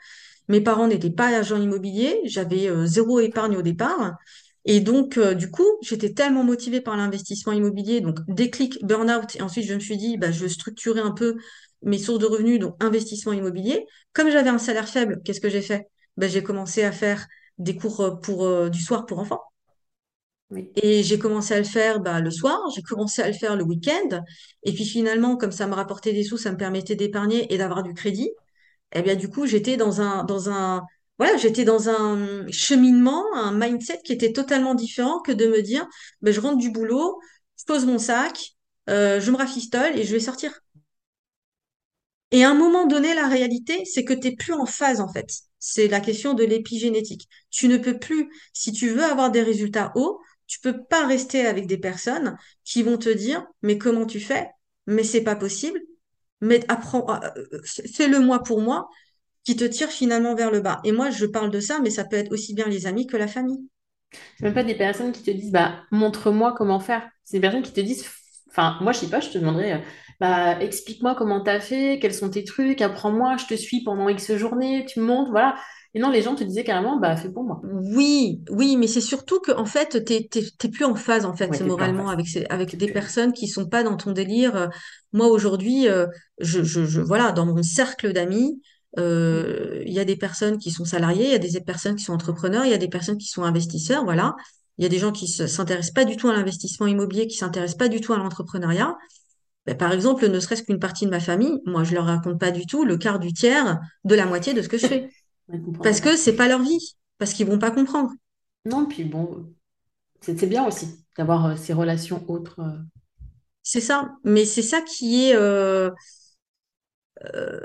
Mes 0.48 0.62
parents 0.62 0.88
n'étaient 0.88 1.12
pas 1.12 1.28
agents 1.28 1.62
immobiliers, 1.62 2.22
j'avais 2.26 2.70
euh, 2.70 2.86
zéro 2.86 3.20
épargne 3.20 3.58
au 3.58 3.62
départ. 3.62 4.16
Et 4.64 4.80
donc, 4.80 5.18
euh, 5.18 5.34
du 5.34 5.52
coup, 5.52 5.66
j'étais 5.82 6.14
tellement 6.14 6.46
motivée 6.46 6.80
par 6.82 6.96
l'investissement 6.96 7.52
immobilier, 7.52 8.00
donc 8.00 8.20
déclic, 8.30 8.80
burn-out. 8.86 9.36
Et 9.36 9.42
ensuite, 9.42 9.66
je 9.66 9.74
me 9.74 9.80
suis 9.80 9.98
dit, 9.98 10.18
bah, 10.18 10.32
je 10.32 10.40
vais 10.42 10.50
structurer 10.50 11.02
un 11.02 11.12
peu 11.12 11.36
mes 11.84 11.98
sources 11.98 12.20
de 12.20 12.26
revenus, 12.26 12.60
donc 12.60 12.76
investissement 12.82 13.34
immobilier. 13.34 13.86
Comme 14.14 14.30
j'avais 14.32 14.50
un 14.50 14.60
salaire 14.60 14.88
faible, 14.88 15.22
qu'est-ce 15.26 15.42
que 15.42 15.50
j'ai 15.50 15.62
fait? 15.62 15.88
Bah, 16.16 16.28
j'ai 16.30 16.44
commencé 16.44 16.84
à 16.84 16.92
faire 16.94 17.28
des 17.58 17.76
cours 17.76 18.20
pour, 18.22 18.46
euh, 18.46 18.70
du 18.70 18.80
soir 18.82 19.06
pour 19.06 19.20
enfants. 19.20 19.42
Et 20.76 21.04
j'ai 21.04 21.18
commencé 21.18 21.54
à 21.54 21.58
le 21.60 21.64
faire 21.64 22.00
bah, 22.02 22.20
le 22.20 22.32
soir, 22.32 22.60
j'ai 22.76 22.82
commencé 22.82 23.22
à 23.22 23.28
le 23.28 23.34
faire 23.34 23.56
le 23.56 23.64
week-end. 23.64 24.24
Et 24.64 24.74
puis 24.74 24.86
finalement, 24.86 25.38
comme 25.38 25.52
ça 25.52 25.68
me 25.68 25.74
rapportait 25.74 26.14
des 26.14 26.24
sous, 26.24 26.38
ça 26.38 26.52
me 26.52 26.58
permettait 26.58 26.96
d'épargner 26.96 27.54
et 27.54 27.58
d'avoir 27.58 27.84
du 27.84 27.94
crédit. 27.94 28.30
Eh 28.94 29.02
bien, 29.02 29.16
du 29.16 29.30
coup, 29.30 29.46
j'étais 29.48 29.78
dans 29.78 30.02
un, 30.02 30.24
dans 30.26 30.50
un, 30.50 30.84
voilà, 31.18 31.38
j'étais 31.38 31.64
dans 31.66 31.90
un 31.90 32.48
cheminement, 32.52 33.24
un 33.36 33.54
mindset 33.54 34.02
qui 34.04 34.14
était 34.14 34.34
totalement 34.34 34.76
différent 34.76 35.22
que 35.22 35.32
de 35.32 35.48
me 35.48 35.62
dire, 35.62 35.88
ben, 36.22 36.34
je 36.34 36.42
rentre 36.42 36.58
du 36.58 36.72
boulot, 36.72 37.20
je 37.58 37.66
pose 37.66 37.86
mon 37.86 37.98
sac, 38.00 38.54
euh, 38.90 39.22
je 39.22 39.32
me 39.32 39.38
rafistole 39.38 39.98
et 39.98 40.04
je 40.04 40.12
vais 40.12 40.20
sortir. 40.20 40.52
Et 42.32 42.44
à 42.44 42.50
un 42.50 42.54
moment 42.54 42.86
donné, 42.88 43.14
la 43.14 43.28
réalité, 43.28 43.84
c'est 43.86 44.06
que 44.06 44.14
tu 44.14 44.30
n'es 44.30 44.36
plus 44.36 44.54
en 44.54 44.66
phase, 44.66 45.02
en 45.02 45.12
fait. 45.12 45.28
C'est 45.60 45.88
la 45.88 46.00
question 46.00 46.34
de 46.34 46.44
l'épigénétique. 46.44 47.28
Tu 47.50 47.68
ne 47.68 47.78
peux 47.78 48.00
plus, 48.00 48.32
si 48.54 48.72
tu 48.72 48.90
veux 48.90 49.04
avoir 49.04 49.32
des 49.32 49.42
résultats 49.42 49.92
hauts, 49.96 50.20
tu 50.52 50.60
peux 50.60 50.84
pas 50.84 51.08
rester 51.08 51.48
avec 51.48 51.66
des 51.66 51.78
personnes 51.78 52.38
qui 52.66 52.84
vont 52.84 52.98
te 52.98 53.08
dire, 53.08 53.48
mais 53.62 53.78
comment 53.78 54.06
tu 54.06 54.20
fais? 54.20 54.50
Mais 54.86 55.06
c'est 55.06 55.24
pas 55.24 55.38
possible. 55.38 55.80
Mais 56.42 56.60
apprends, 56.70 57.10
euh, 57.10 57.30
euh, 57.54 57.62
fais-le 57.64 58.20
moi 58.20 58.44
pour 58.44 58.60
moi 58.60 58.90
qui 59.46 59.56
te 59.56 59.64
tire 59.64 59.88
finalement 59.88 60.36
vers 60.36 60.52
le 60.52 60.60
bas. 60.60 60.82
Et 60.84 60.92
moi, 60.92 61.10
je 61.10 61.26
parle 61.26 61.52
de 61.52 61.62
ça, 61.62 61.80
mais 61.82 61.90
ça 61.90 62.04
peut 62.04 62.18
être 62.18 62.34
aussi 62.34 62.54
bien 62.54 62.68
les 62.68 62.86
amis 62.86 63.08
que 63.08 63.16
la 63.16 63.30
famille. 63.30 63.62
C'est 64.12 64.44
même 64.44 64.54
pas 64.54 64.66
des 64.66 64.76
personnes 64.76 65.14
qui 65.14 65.24
te 65.24 65.32
disent, 65.32 65.54
bah, 65.54 65.84
montre-moi 65.90 66.54
comment 66.58 66.82
faire. 66.82 67.10
C'est 67.24 67.38
des 67.38 67.42
personnes 67.42 67.64
qui 67.64 67.72
te 67.72 67.80
disent, 67.80 68.06
enfin, 68.50 68.78
moi, 68.82 68.92
je 68.92 69.00
sais 69.00 69.10
pas, 69.10 69.22
je 69.22 69.30
te 69.30 69.38
demanderais, 69.38 69.76
euh, 69.76 69.80
bah, 70.20 70.62
explique-moi 70.62 71.16
comment 71.16 71.40
t'as 71.42 71.62
fait, 71.62 71.98
quels 72.02 72.14
sont 72.14 72.30
tes 72.30 72.44
trucs, 72.44 72.82
apprends-moi, 72.82 73.38
je 73.38 73.46
te 73.46 73.54
suis 73.54 73.86
pendant 73.86 74.10
X 74.10 74.36
journées, 74.36 74.86
tu 74.86 75.00
me 75.00 75.06
montres, 75.06 75.32
voilà. 75.32 75.56
Et 75.94 76.00
non, 76.00 76.10
les 76.10 76.22
gens 76.22 76.36
te 76.36 76.44
disaient 76.44 76.64
carrément, 76.64 77.00
bah, 77.00 77.16
fais 77.18 77.30
pour 77.30 77.44
moi. 77.44 77.60
Oui, 77.64 78.42
oui, 78.50 78.76
mais 78.78 78.88
c'est 78.88 79.02
surtout 79.02 79.40
que 79.40 79.52
en 79.52 79.66
fait, 79.66 80.04
t'es, 80.06 80.28
t'es, 80.30 80.44
t'es 80.58 80.70
plus 80.70 80.86
en 80.86 80.96
phase 80.96 81.26
en 81.26 81.36
fait 81.36 81.50
Ouais, 81.52 81.62
en 81.62 81.68
moralement 81.68 82.10
avec 82.10 82.28
ces, 82.28 82.46
avec 82.46 82.76
des 82.76 82.88
personnes 82.92 83.34
qui 83.34 83.48
sont 83.48 83.68
pas 83.68 83.84
dans 83.84 83.98
ton 83.98 84.12
délire. 84.12 84.70
Moi 85.14 85.28
aujourd'hui, 85.28 85.88
euh, 85.88 86.08
je, 86.40 86.64
je, 86.64 86.86
je 86.86 87.02
voilà, 87.02 87.32
dans 87.32 87.46
mon 87.46 87.62
cercle 87.62 88.14
d'amis, 88.14 88.62
euh, 88.98 89.84
il 89.86 89.94
y 89.94 90.00
a 90.00 90.06
des 90.06 90.16
personnes 90.16 90.58
qui 90.58 90.72
sont 90.72 90.86
salariées, 90.86 91.26
il 91.26 91.32
y 91.32 91.36
a 91.36 91.40
des 91.40 91.62
personnes 91.62 91.96
qui 91.96 92.04
sont 92.04 92.14
entrepreneurs, 92.14 92.66
il 92.66 92.72
y 92.72 92.74
a 92.74 92.78
des 92.78 92.90
personnes 92.90 93.18
qui 93.18 93.28
sont 93.28 93.44
investisseurs, 93.44 94.04
voilà. 94.04 94.36
Il 94.78 94.84
y 94.84 94.86
a 94.86 94.90
des 94.90 94.98
gens 95.00 95.12
qui 95.12 95.28
se- 95.28 95.46
s'intéressent 95.48 95.94
pas 95.94 96.06
du 96.06 96.16
tout 96.18 96.30
à 96.30 96.34
l'investissement 96.34 96.88
immobilier, 96.88 97.28
qui 97.28 97.38
s'intéressent 97.38 97.78
pas 97.78 97.90
du 97.90 98.02
tout 98.02 98.14
à 98.14 98.18
l'entrepreneuriat. 98.18 98.96
Ben, 99.68 99.78
par 99.78 99.92
exemple, 99.94 100.28
ne 100.28 100.40
serait-ce 100.40 100.64
qu'une 100.64 100.80
partie 100.80 101.06
de 101.06 101.12
ma 101.12 101.20
famille, 101.20 101.60
moi 101.66 101.84
je 101.84 101.94
leur 101.94 102.06
raconte 102.06 102.40
pas 102.40 102.52
du 102.52 102.66
tout 102.66 102.84
le 102.86 102.98
quart 102.98 103.20
du 103.20 103.32
tiers 103.34 103.80
de 104.04 104.16
la 104.16 104.26
moitié 104.26 104.54
de 104.54 104.62
ce 104.62 104.70
que 104.70 104.78
je 104.78 104.88
fais. 104.88 105.10
Parce 105.84 106.02
que 106.02 106.16
c'est 106.16 106.36
pas 106.36 106.48
leur 106.48 106.62
vie, 106.62 106.96
parce 107.18 107.34
qu'ils 107.34 107.48
vont 107.48 107.60
pas 107.60 107.72
comprendre. 107.72 108.12
Non, 108.66 108.86
puis 108.86 109.04
bon, 109.04 109.54
c'est 110.22 110.46
bien 110.48 110.66
aussi 110.68 111.04
d'avoir 111.18 111.46
euh, 111.46 111.56
ces 111.56 111.74
relations 111.74 112.24
autres. 112.30 112.60
euh. 112.60 112.78
C'est 113.64 113.82
ça. 113.82 114.10
Mais 114.24 114.46
c'est 114.46 114.62
ça 114.62 114.82
qui 114.82 115.26
est... 115.26 115.36
euh, 115.36 115.90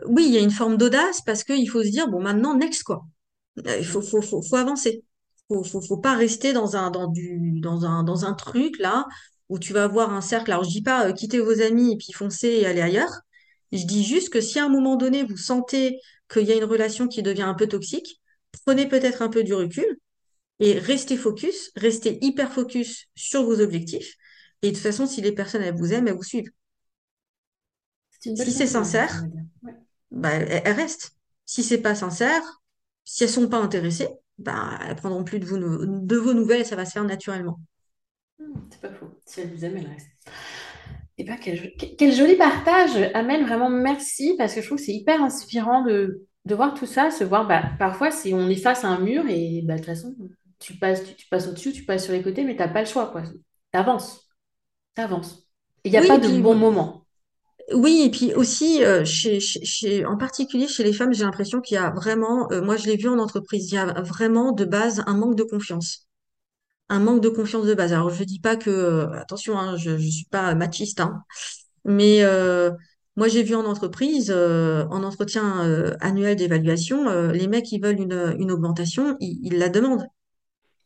oui, 0.07 0.25
il 0.27 0.33
y 0.35 0.39
a 0.39 0.41
une 0.41 0.51
forme 0.51 0.77
d'audace 0.77 1.21
parce 1.23 1.45
qu'il 1.45 1.69
faut 1.71 1.83
se 1.83 1.89
dire, 1.89 2.09
bon, 2.09 2.21
maintenant, 2.21 2.55
next, 2.55 2.83
quoi. 2.83 3.05
Il 3.57 3.85
faut, 3.87 4.03
faut, 4.03 4.21
faut, 4.21 4.43
faut 4.43 4.57
avancer. 4.57 5.05
Faut, 5.49 5.63
faut, 5.65 5.81
faut 5.81 5.97
pas 5.99 6.15
rester 6.15 6.53
dans 6.53 6.77
un, 6.77 6.91
dans 6.91 7.09
du, 7.09 7.61
dans 7.61 7.85
un, 7.85 8.03
dans 8.03 8.25
un 8.25 8.35
truc, 8.35 8.79
là, 8.79 9.07
où 9.49 9.59
tu 9.59 9.73
vas 9.73 9.85
avoir 9.85 10.13
un 10.13 10.21
cercle. 10.21 10.53
Alors, 10.53 10.65
je 10.65 10.71
dis 10.71 10.83
pas, 10.83 11.13
quittez 11.13 11.41
vos 11.41 11.61
amis 11.63 11.93
et 11.93 11.97
puis 11.97 12.13
foncez 12.13 12.49
et 12.49 12.67
allez 12.67 12.83
ailleurs. 12.83 13.13
Je 13.73 13.85
dis 13.85 14.05
juste 14.05 14.31
que 14.31 14.41
si 14.41 14.59
à 14.59 14.67
un 14.67 14.69
moment 14.69 14.97
donné, 14.97 15.25
vous 15.25 15.37
sentez 15.37 16.01
qu'il 16.29 16.45
y 16.45 16.53
a 16.53 16.57
une 16.57 16.65
relation 16.65 17.09
qui 17.09 17.23
devient 17.23 17.43
un 17.43 17.55
peu 17.55 17.67
toxique, 17.67 18.21
prenez 18.65 18.89
peut-être 18.89 19.23
un 19.23 19.29
peu 19.29 19.45
du 19.45 19.55
recul 19.55 19.99
et 20.61 20.79
restez 20.79 21.17
focus, 21.17 21.71
restez 21.77 22.19
hyper 22.23 22.53
focus 22.53 23.07
sur 23.15 23.45
vos 23.45 23.61
objectifs. 23.61 24.15
Et 24.63 24.69
de 24.71 24.75
toute 24.75 24.83
façon, 24.83 25.07
si 25.07 25.21
les 25.21 25.33
personnes, 25.33 25.63
elles 25.63 25.77
vous 25.77 25.93
aiment, 25.93 26.09
elles 26.09 26.15
vous 26.15 26.23
suivent. 26.23 26.51
Si 28.21 28.37
c'est 28.37 28.67
sincère. 28.67 29.25
Ouais. 29.63 29.75
bah, 30.11 30.31
elles, 30.31 30.63
elles 30.65 30.73
restent. 30.73 31.13
Si 31.45 31.63
c'est 31.63 31.79
pas 31.79 31.95
sincère, 31.95 32.43
si 33.05 33.25
elles 33.25 33.31
sont 33.31 33.49
pas 33.49 33.59
intéressées, 33.59 34.09
bah, 34.39 34.79
elles 34.87 34.97
prendront 34.97 35.25
plus 35.25 35.39
de, 35.39 35.45
vous, 35.47 35.59
de 35.59 36.17
vos 36.17 36.35
nouvelles 36.35 36.63
et 36.63 36.65
ça 36.65 36.77
va 36.77 36.85
se 36.85 36.93
faire 36.93 37.05
naturellement. 37.05 37.61
Hmm, 38.39 38.55
c'est 38.71 38.81
pas 38.81 38.93
faux. 38.93 39.21
Si 39.25 39.41
elle 39.41 39.55
vous 39.55 39.65
aime, 39.65 39.77
elle 39.77 39.87
reste. 39.87 40.09
Ben, 41.19 41.39
quel, 41.41 41.57
jo- 41.57 41.69
quel- 41.79 41.97
quel 41.97 42.13
joli 42.13 42.37
partage, 42.37 42.97
Amel, 43.15 43.45
vraiment 43.47 43.71
merci, 43.71 44.35
parce 44.37 44.55
que 44.55 44.61
je 44.61 44.67
trouve 44.67 44.79
que 44.79 44.85
c'est 44.85 44.93
hyper 44.95 45.23
inspirant 45.23 45.83
de, 45.83 46.27
de 46.45 46.55
voir 46.55 46.75
tout 46.75 46.85
ça, 46.87 47.11
se 47.11 47.25
voir, 47.25 47.47
bah, 47.49 47.63
parfois, 47.79 48.11
si 48.11 48.35
on 48.35 48.49
est 48.51 48.57
face 48.57 48.85
à 48.85 48.89
un 48.89 48.99
mur 49.01 49.25
et 49.29 49.63
bah, 49.65 49.75
de 49.75 49.79
toute 49.79 49.87
façon, 49.87 50.15
tu 50.59 50.75
passes, 50.75 51.05
tu, 51.05 51.15
tu 51.17 51.27
passes 51.29 51.49
au-dessus, 51.49 51.73
tu 51.73 51.85
passes 51.85 52.05
sur 52.05 52.13
les 52.13 52.23
côtés, 52.23 52.45
mais 52.45 52.55
t'as 52.57 52.69
pas 52.69 52.81
le 52.83 52.87
choix, 52.87 53.07
quoi. 53.11 53.23
T'avances, 53.73 54.29
t'avances. 54.95 55.49
Il 55.85 55.93
n'y 55.93 55.99
a 55.99 56.03
Oui, 56.03 56.07
pas 56.07 56.19
de 56.19 56.29
puis, 56.29 56.43
bon 56.43 56.55
moment. 56.57 57.07
oui, 57.75 58.03
et 58.07 58.11
puis 58.11 58.33
aussi, 58.35 58.85
euh, 58.85 59.05
chez, 59.05 59.41
chez, 59.41 59.65
chez- 59.65 60.05
en 60.07 60.17
particulier 60.17 60.69
chez 60.69 60.85
les 60.85 60.93
femmes, 60.93 61.13
j'ai 61.13 61.25
l'impression 61.25 61.61
qu'il 61.61 61.75
y 61.75 61.79
a 61.79 61.91
vraiment, 61.91 62.49
euh, 62.53 62.63
moi 62.63 62.77
je 62.77 62.87
l'ai 62.87 62.97
vu 62.97 63.09
en 63.09 63.19
entreprise, 63.19 63.71
il 63.73 63.75
y 63.75 63.79
a 63.79 63.87
vraiment 64.03 64.53
de 64.53 64.65
base 64.65 65.03
un 65.07 65.15
manque 65.17 65.35
de 65.37 65.43
confiance. 65.43 66.06
Un 66.89 67.01
manque 67.01 67.21
de 67.21 67.29
confiance 67.29 67.67
de 67.67 67.75
base. 67.75 67.93
Alors, 67.93 68.11
je 68.11 68.23
dis 68.25 68.39
pas 68.41 68.57
que, 68.57 68.71
euh, 68.71 69.11
attention, 69.13 69.59
hein, 69.59 69.77
je, 69.77 69.99
je 69.99 70.09
suis 70.09 70.27
pas 70.27 70.55
machiste, 70.55 71.01
hein, 71.01 71.23
Mais 71.85 72.23
euh, 72.23 72.71
moi, 73.17 73.29
j'ai 73.29 73.43
vu 73.45 73.55
en 73.57 73.65
entreprise, 73.67 74.33
euh, 74.35 74.87
en 74.91 75.03
entretien 75.05 75.65
euh, 75.67 75.97
annuel 76.01 76.37
d'évaluation, 76.37 77.09
euh, 77.09 77.33
les 77.33 77.49
mecs, 77.49 77.73
ils 77.73 77.83
veulent 77.83 78.01
une, 78.01 78.37
une 78.39 78.53
augmentation, 78.53 79.17
ils, 79.21 79.41
ils 79.45 79.59
la 79.59 79.69
demandent. 79.71 80.07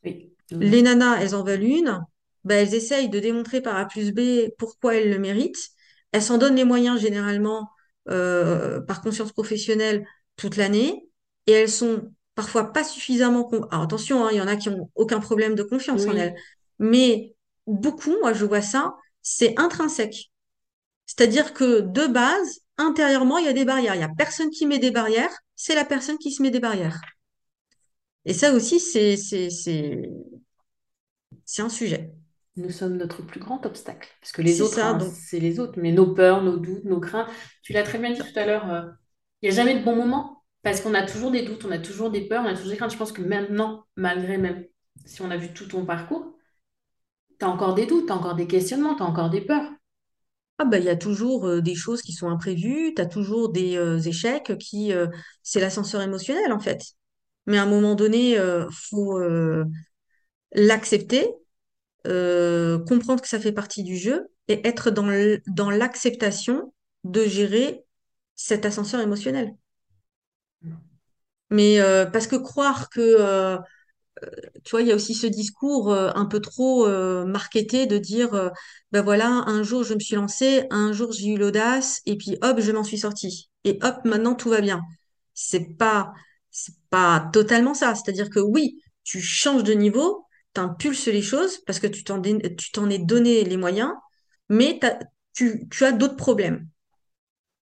Oui. 0.05 0.33
Les 0.51 0.83
nanas, 0.83 1.19
elles 1.21 1.35
en 1.35 1.45
veulent 1.45 1.63
une, 1.63 2.01
ben, 2.45 2.67
elles 2.67 2.75
essayent 2.75 3.09
de 3.09 3.21
démontrer 3.21 3.61
par 3.61 3.77
A 3.77 3.87
plus 3.87 4.13
B 4.13 4.51
pourquoi 4.59 4.97
elles 4.97 5.11
le 5.11 5.19
méritent. 5.19 5.69
Elles 6.13 6.23
s'en 6.23 6.39
donnent 6.39 6.57
les 6.57 6.65
moyens 6.65 7.01
généralement 7.01 7.69
euh, 8.09 8.81
par 8.81 9.01
conscience 9.03 9.33
professionnelle 9.33 10.05
toute 10.37 10.57
l'année 10.57 11.09
et 11.47 11.53
elles 11.53 11.69
sont 11.69 12.11
parfois 12.35 12.73
pas 12.73 12.85
suffisamment... 12.85 13.45
con- 13.45 13.66
Alors 13.71 13.85
attention, 13.85 14.25
hein, 14.25 14.31
il 14.33 14.38
y 14.38 14.40
en 14.40 14.49
a 14.49 14.57
qui 14.57 14.69
ont 14.69 14.90
aucun 14.95 15.21
problème 15.21 15.55
de 15.55 15.62
confiance 15.62 16.07
en 16.07 16.16
elles. 16.16 16.35
Mais 16.79 17.35
beaucoup, 17.66 18.16
moi, 18.21 18.33
je 18.33 18.45
vois 18.45 18.62
ça, 18.62 18.95
c'est 19.23 19.59
intrinsèque. 19.59 20.31
C'est-à-dire 21.07 21.53
que 21.55 21.81
de 21.81 22.07
base, 22.07 22.61
intérieurement, 22.79 23.38
il 23.38 23.47
y 23.47 23.49
a 23.49 23.53
des 23.53 23.64
barrières. 23.64 23.95
Il 23.95 23.99
n'y 23.99 24.05
a 24.05 24.11
personne 24.16 24.51
qui 24.51 24.66
met 24.66 24.79
des 24.79 24.90
barrières, 24.90 25.33
c'est 25.57 25.75
la 25.75 25.85
personne 25.85 26.19
qui 26.19 26.31
se 26.31 26.43
met 26.43 26.51
des 26.51 26.61
barrières. 26.61 27.01
Et 28.25 28.35
ça 28.35 28.53
aussi, 28.53 28.81
c'est, 28.81 29.16
un 31.59 31.69
sujet. 31.69 32.12
Nous 32.57 32.71
sommes 32.71 32.97
notre 32.97 33.23
plus 33.23 33.40
grand 33.40 33.64
obstacle. 33.66 34.09
Parce 34.21 34.33
que 34.33 34.43
les 34.43 34.61
autres, 34.61 34.79
hein, 34.79 34.99
c'est 35.01 35.40
les 35.40 35.59
autres, 35.59 35.79
mais 35.81 35.93
nos 35.93 36.14
peurs, 36.14 36.43
nos 36.43 36.59
doutes, 36.59 36.85
nos 36.85 37.01
craintes. 37.01 37.29
Tu 37.62 37.73
l'as 37.73 37.83
très 37.83 37.99
bien 37.99 38.12
dit 38.12 38.21
tout 38.21 38.38
à 38.38 38.47
l'heure, 38.47 38.71
euh, 38.71 38.83
il 39.43 39.49
n'y 39.49 39.53
a 39.53 39.57
jamais 39.57 39.79
de 39.79 39.85
bon 39.85 39.97
moment. 39.97 40.39
Parce 40.62 40.81
qu'on 40.81 40.94
a 40.94 41.03
toujours 41.07 41.31
des 41.31 41.42
doutes, 41.42 41.64
on 41.64 41.70
a 41.70 41.79
toujours 41.79 42.11
des 42.11 42.23
peurs, 42.23 42.42
on 42.44 42.49
a 42.49 42.55
toujours 42.55 42.70
des 42.70 42.77
craintes. 42.77 42.92
Je 42.92 42.96
pense 42.99 43.12
que 43.12 43.23
maintenant, 43.23 43.87
malgré 43.96 44.38
même 44.38 44.66
si 45.07 45.23
on 45.23 45.31
a 45.31 45.37
vu 45.37 45.53
tout 45.53 45.66
ton 45.66 45.87
parcours, 45.87 46.35
tu 47.38 47.44
as 47.44 47.49
encore 47.49 47.75
des 47.75 47.87
doutes, 47.87 48.07
tu 48.07 48.12
as 48.12 48.16
encore 48.16 48.35
des 48.37 48.46
questionnements, 48.46 48.94
tu 48.94 49.03
as 49.03 49.07
encore 49.07 49.31
des 49.31 49.40
peurs. 49.40 49.70
ah 50.59 50.64
bah, 50.66 50.79
il 50.79 50.85
y 50.85 50.90
a 50.90 50.96
toujours 50.96 51.46
euh, 51.46 51.61
des 51.62 51.75
choses 51.75 52.03
qui 52.03 52.12
sont 52.12 52.29
imprévues, 52.29 52.92
tu 52.94 53.01
as 53.03 53.07
toujours 53.07 53.51
des 53.51 53.77
euh, 53.77 53.99
échecs 53.99 54.57
qui, 54.59 54.92
euh, 54.92 55.07
c'est 55.42 55.61
l'ascenseur 55.61 56.03
émotionnel, 56.03 56.53
en 56.53 56.61
fait. 56.61 56.83
Mais 57.46 57.59
à 57.59 57.62
un 57.62 57.66
moment 57.66 57.94
donné, 57.94 58.38
euh, 58.38 58.66
faut 58.70 59.18
l'accepter, 60.53 61.27
comprendre 62.05 63.20
que 63.23 63.29
ça 63.29 63.40
fait 63.40 63.53
partie 63.53 63.83
du 63.83 63.96
jeu 63.96 64.29
et 64.49 64.66
être 64.66 64.90
dans 64.90 65.70
l'acceptation 65.70 66.73
de 67.05 67.25
gérer 67.25 67.85
cet 68.35 68.64
ascenseur 68.66 69.01
émotionnel. 69.01 69.55
Mais 71.51 71.81
euh, 71.81 72.07
parce 72.07 72.27
que 72.27 72.37
croire 72.37 72.91
que, 72.91 73.01
euh, 73.01 73.59
tu 74.65 74.71
vois, 74.73 74.83
il 74.83 74.89
y 74.89 74.93
a 74.93 74.95
aussi 74.95 75.15
ce 75.15 75.27
discours 75.27 75.93
euh, 75.93 76.11
un 76.15 76.27
peu 76.27 76.41
trop 76.41 76.87
euh, 76.87 77.25
marketé 77.25 77.87
de 77.87 77.99
dire, 77.99 78.35
euh, 78.35 78.51
ben 78.93 79.03
voilà, 79.03 79.27
un 79.47 79.63
jour 79.63 79.85
je 79.85 79.95
me 79.95 80.01
suis 80.01 80.17
lancée, 80.17 80.67
un 80.71 80.93
jour 80.93 81.13
j'ai 81.13 81.29
eu 81.29 81.39
l'audace, 81.39 82.01
et 82.07 82.17
puis 82.17 82.37
hop, 82.43 82.61
je 82.61 82.73
m'en 82.73 82.85
suis 82.85 82.99
sortie. 82.99 83.51
Et 83.65 83.79
hop, 83.83 83.97
maintenant 84.05 84.35
tout 84.35 84.51
va 84.51 84.61
bien. 84.61 84.83
C'est 85.35 85.77
pas, 85.77 86.13
c'est 86.51 86.75
pas 86.91 87.29
totalement 87.33 87.75
ça. 87.75 87.95
C'est-à-dire 87.95 88.31
que 88.31 88.41
oui, 88.41 88.81
tu 89.05 89.21
changes 89.21 89.65
de 89.65 89.73
niveau, 89.73 90.27
t'impulses 90.53 91.07
les 91.07 91.23
choses 91.23 91.59
parce 91.67 91.79
que 91.81 91.87
tu 91.87 92.05
t'en, 92.05 92.21
tu 92.21 92.73
t'en 92.73 92.91
es 92.91 92.99
donné 92.99 93.45
les 93.45 93.57
moyens, 93.57 93.93
mais 94.49 94.79
tu, 95.33 95.69
tu 95.71 95.85
as 95.85 95.93
d'autres 95.93 96.17
problèmes. 96.17 96.67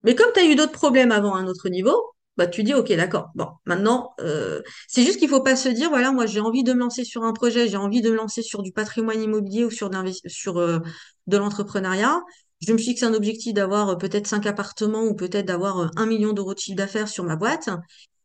Mais 0.03 0.15
comme 0.15 0.31
tu 0.33 0.39
as 0.39 0.45
eu 0.45 0.55
d'autres 0.55 0.71
problèmes 0.71 1.11
avant 1.11 1.35
un 1.35 1.47
autre 1.47 1.69
niveau, 1.69 1.95
bah 2.37 2.47
tu 2.47 2.63
dis 2.63 2.73
ok 2.73 2.91
d'accord. 2.93 3.29
Bon, 3.35 3.47
maintenant 3.65 4.13
euh, 4.21 4.61
c'est 4.87 5.03
juste 5.03 5.19
qu'il 5.19 5.29
faut 5.29 5.41
pas 5.41 5.55
se 5.55 5.69
dire 5.69 5.89
voilà 5.89 6.11
moi 6.11 6.25
j'ai 6.25 6.39
envie 6.41 6.63
de 6.63 6.73
me 6.73 6.79
lancer 6.79 7.03
sur 7.03 7.23
un 7.23 7.33
projet, 7.33 7.67
j'ai 7.67 7.77
envie 7.77 8.01
de 8.01 8.09
me 8.11 8.15
lancer 8.15 8.41
sur 8.41 8.61
du 8.63 8.71
patrimoine 8.71 9.21
immobilier 9.21 9.63
ou 9.65 9.71
sur, 9.71 9.89
sur 10.27 10.57
euh, 10.59 10.79
de 11.27 11.37
l'entrepreneuriat. 11.37 12.21
Je 12.61 12.73
me 12.73 12.77
fixe 12.77 13.03
un 13.03 13.13
objectif 13.13 13.53
d'avoir 13.53 13.89
euh, 13.89 13.95
peut-être 13.95 14.27
cinq 14.27 14.45
appartements 14.45 15.03
ou 15.03 15.15
peut-être 15.15 15.45
d'avoir 15.45 15.79
euh, 15.79 15.87
un 15.97 16.05
million 16.05 16.33
d'euros 16.33 16.53
de 16.53 16.59
chiffre 16.59 16.77
d'affaires 16.77 17.07
sur 17.07 17.23
ma 17.23 17.35
boîte. 17.35 17.69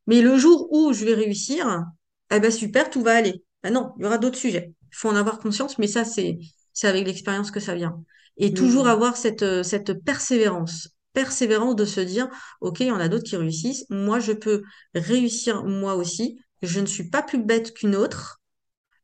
Mais 0.06 0.20
le 0.22 0.36
jour 0.36 0.68
où 0.72 0.92
je 0.92 1.04
vais 1.04 1.14
réussir, 1.14 1.84
eh 2.30 2.40
ben 2.40 2.50
super, 2.50 2.90
tout 2.90 3.02
va 3.02 3.12
aller. 3.16 3.44
Ben 3.62 3.72
non, 3.72 3.92
il 3.98 4.02
y 4.04 4.06
aura 4.06 4.18
d'autres 4.18 4.38
sujets. 4.38 4.72
Il 4.92 4.96
faut 4.96 5.08
en 5.08 5.16
avoir 5.16 5.38
conscience, 5.38 5.78
mais 5.78 5.86
ça 5.86 6.04
c'est 6.04 6.38
c'est 6.72 6.88
avec 6.88 7.06
l'expérience 7.06 7.50
que 7.50 7.60
ça 7.60 7.74
vient. 7.74 8.02
Et 8.36 8.54
toujours 8.54 8.86
Hmm. 8.86 8.88
avoir 8.88 9.16
cette, 9.16 9.42
euh, 9.42 9.62
cette 9.62 10.02
persévérance 10.04 10.88
persévérance 11.12 11.76
de 11.76 11.84
se 11.84 12.00
dire, 12.00 12.28
OK, 12.60 12.80
il 12.80 12.86
y 12.86 12.92
en 12.92 13.00
a 13.00 13.08
d'autres 13.08 13.24
qui 13.24 13.36
réussissent, 13.36 13.86
moi 13.90 14.20
je 14.20 14.32
peux 14.32 14.62
réussir 14.94 15.64
moi 15.64 15.94
aussi, 15.94 16.40
je 16.62 16.80
ne 16.80 16.86
suis 16.86 17.08
pas 17.08 17.22
plus 17.22 17.42
bête 17.42 17.74
qu'une 17.74 17.96
autre, 17.96 18.40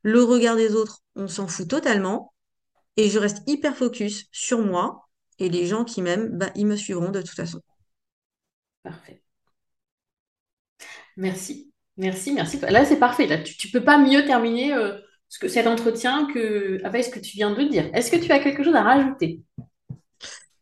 le 0.03 0.23
regard 0.23 0.57
des 0.57 0.75
autres, 0.75 1.01
on 1.15 1.29
s'en 1.29 1.49
fout 1.49 1.69
totalement, 1.69 2.33
et 2.97 3.11
je 3.11 3.19
reste 3.19 3.43
hyper 3.47 3.77
focus 3.77 4.27
sur 4.31 4.61
moi, 4.61 5.09
et 5.39 5.49
les 5.49 5.67
gens 5.67 5.85
qui 5.85 6.03
m'aiment, 6.03 6.31
bah, 6.39 6.51
ils 6.55 6.67
me 6.67 6.77
suivront 6.77 7.11
de 7.11 7.21
toute 7.21 7.37
façon. 7.37 7.61
Parfait. 8.83 9.23
Merci. 11.17 11.73
Merci, 11.97 12.33
merci. 12.33 12.59
Là, 12.61 12.85
c'est 12.85 12.99
parfait. 12.99 13.43
Tu, 13.43 13.57
tu 13.57 13.71
peux 13.71 13.83
pas 13.83 13.99
mieux 13.99 14.25
terminer 14.27 14.75
euh, 14.75 14.99
ce 15.29 15.39
que, 15.39 15.49
cet 15.49 15.67
entretien 15.67 16.27
que, 16.33 16.81
avec 16.85 17.05
ce 17.05 17.11
que 17.11 17.19
tu 17.19 17.37
viens 17.37 17.53
de 17.55 17.63
dire. 17.65 17.91
Est-ce 17.95 18.11
que 18.11 18.17
tu 18.17 18.31
as 18.33 18.39
quelque 18.39 18.63
chose 18.63 18.75
à 18.75 18.83
rajouter? 18.83 19.41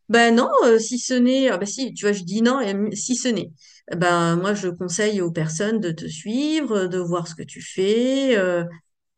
Ben 0.08 0.34
non, 0.34 0.50
euh, 0.64 0.78
si 0.78 0.98
ce 0.98 1.14
n'est, 1.14 1.48
ah 1.48 1.56
ben 1.58 1.66
si, 1.66 1.94
tu 1.94 2.04
vois, 2.04 2.12
je 2.12 2.22
dis 2.24 2.42
non, 2.42 2.60
si 2.92 3.16
ce 3.16 3.28
n'est, 3.28 3.50
ben 3.96 4.36
moi 4.36 4.54
je 4.54 4.68
conseille 4.68 5.20
aux 5.20 5.30
personnes 5.32 5.80
de 5.80 5.90
te 5.92 6.06
suivre, 6.06 6.86
de 6.86 6.98
voir 6.98 7.26
ce 7.26 7.34
que 7.34 7.42
tu 7.42 7.62
fais, 7.62 8.36
euh, 8.36 8.64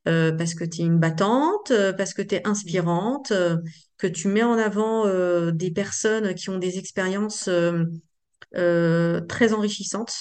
euh, 0.08 0.32
parce 0.32 0.54
que 0.54 0.64
tu 0.64 0.82
es 0.82 0.84
une 0.86 0.98
battante, 1.00 1.70
euh, 1.72 1.92
parce 1.92 2.14
que 2.14 2.22
tu 2.22 2.36
es 2.36 2.46
inspirante, 2.48 3.32
euh, 3.32 3.58
que 3.98 4.06
tu 4.08 4.28
mets 4.28 4.42
en 4.44 4.54
avant 4.58 5.06
euh, 5.06 5.52
des 5.52 5.70
personnes 5.72 6.34
qui 6.34 6.50
ont 6.50 6.58
des 6.58 6.78
expériences 6.78 7.48
euh, 7.48 7.84
euh, 8.56 9.20
très 9.22 9.52
enrichissantes. 9.54 10.14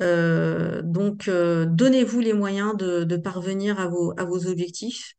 Euh, 0.00 0.82
donc, 0.84 1.28
euh, 1.28 1.66
donnez-vous 1.66 2.20
les 2.20 2.32
moyens 2.34 2.76
de, 2.76 3.04
de 3.04 3.16
parvenir 3.16 3.80
à 3.80 3.88
vos, 3.88 4.14
à 4.18 4.24
vos 4.24 4.46
objectifs 4.48 5.14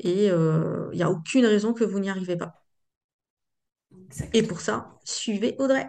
et 0.00 0.26
il 0.28 0.90
n'y 0.94 1.02
a 1.02 1.10
aucune 1.10 1.46
raison 1.46 1.74
que 1.74 1.84
vous 1.84 2.00
n'y 2.00 2.10
arrivez 2.10 2.36
pas. 2.36 2.54
Et 4.32 4.42
pour 4.42 4.60
ça, 4.60 4.90
suivez 5.04 5.56
Audrey. 5.58 5.86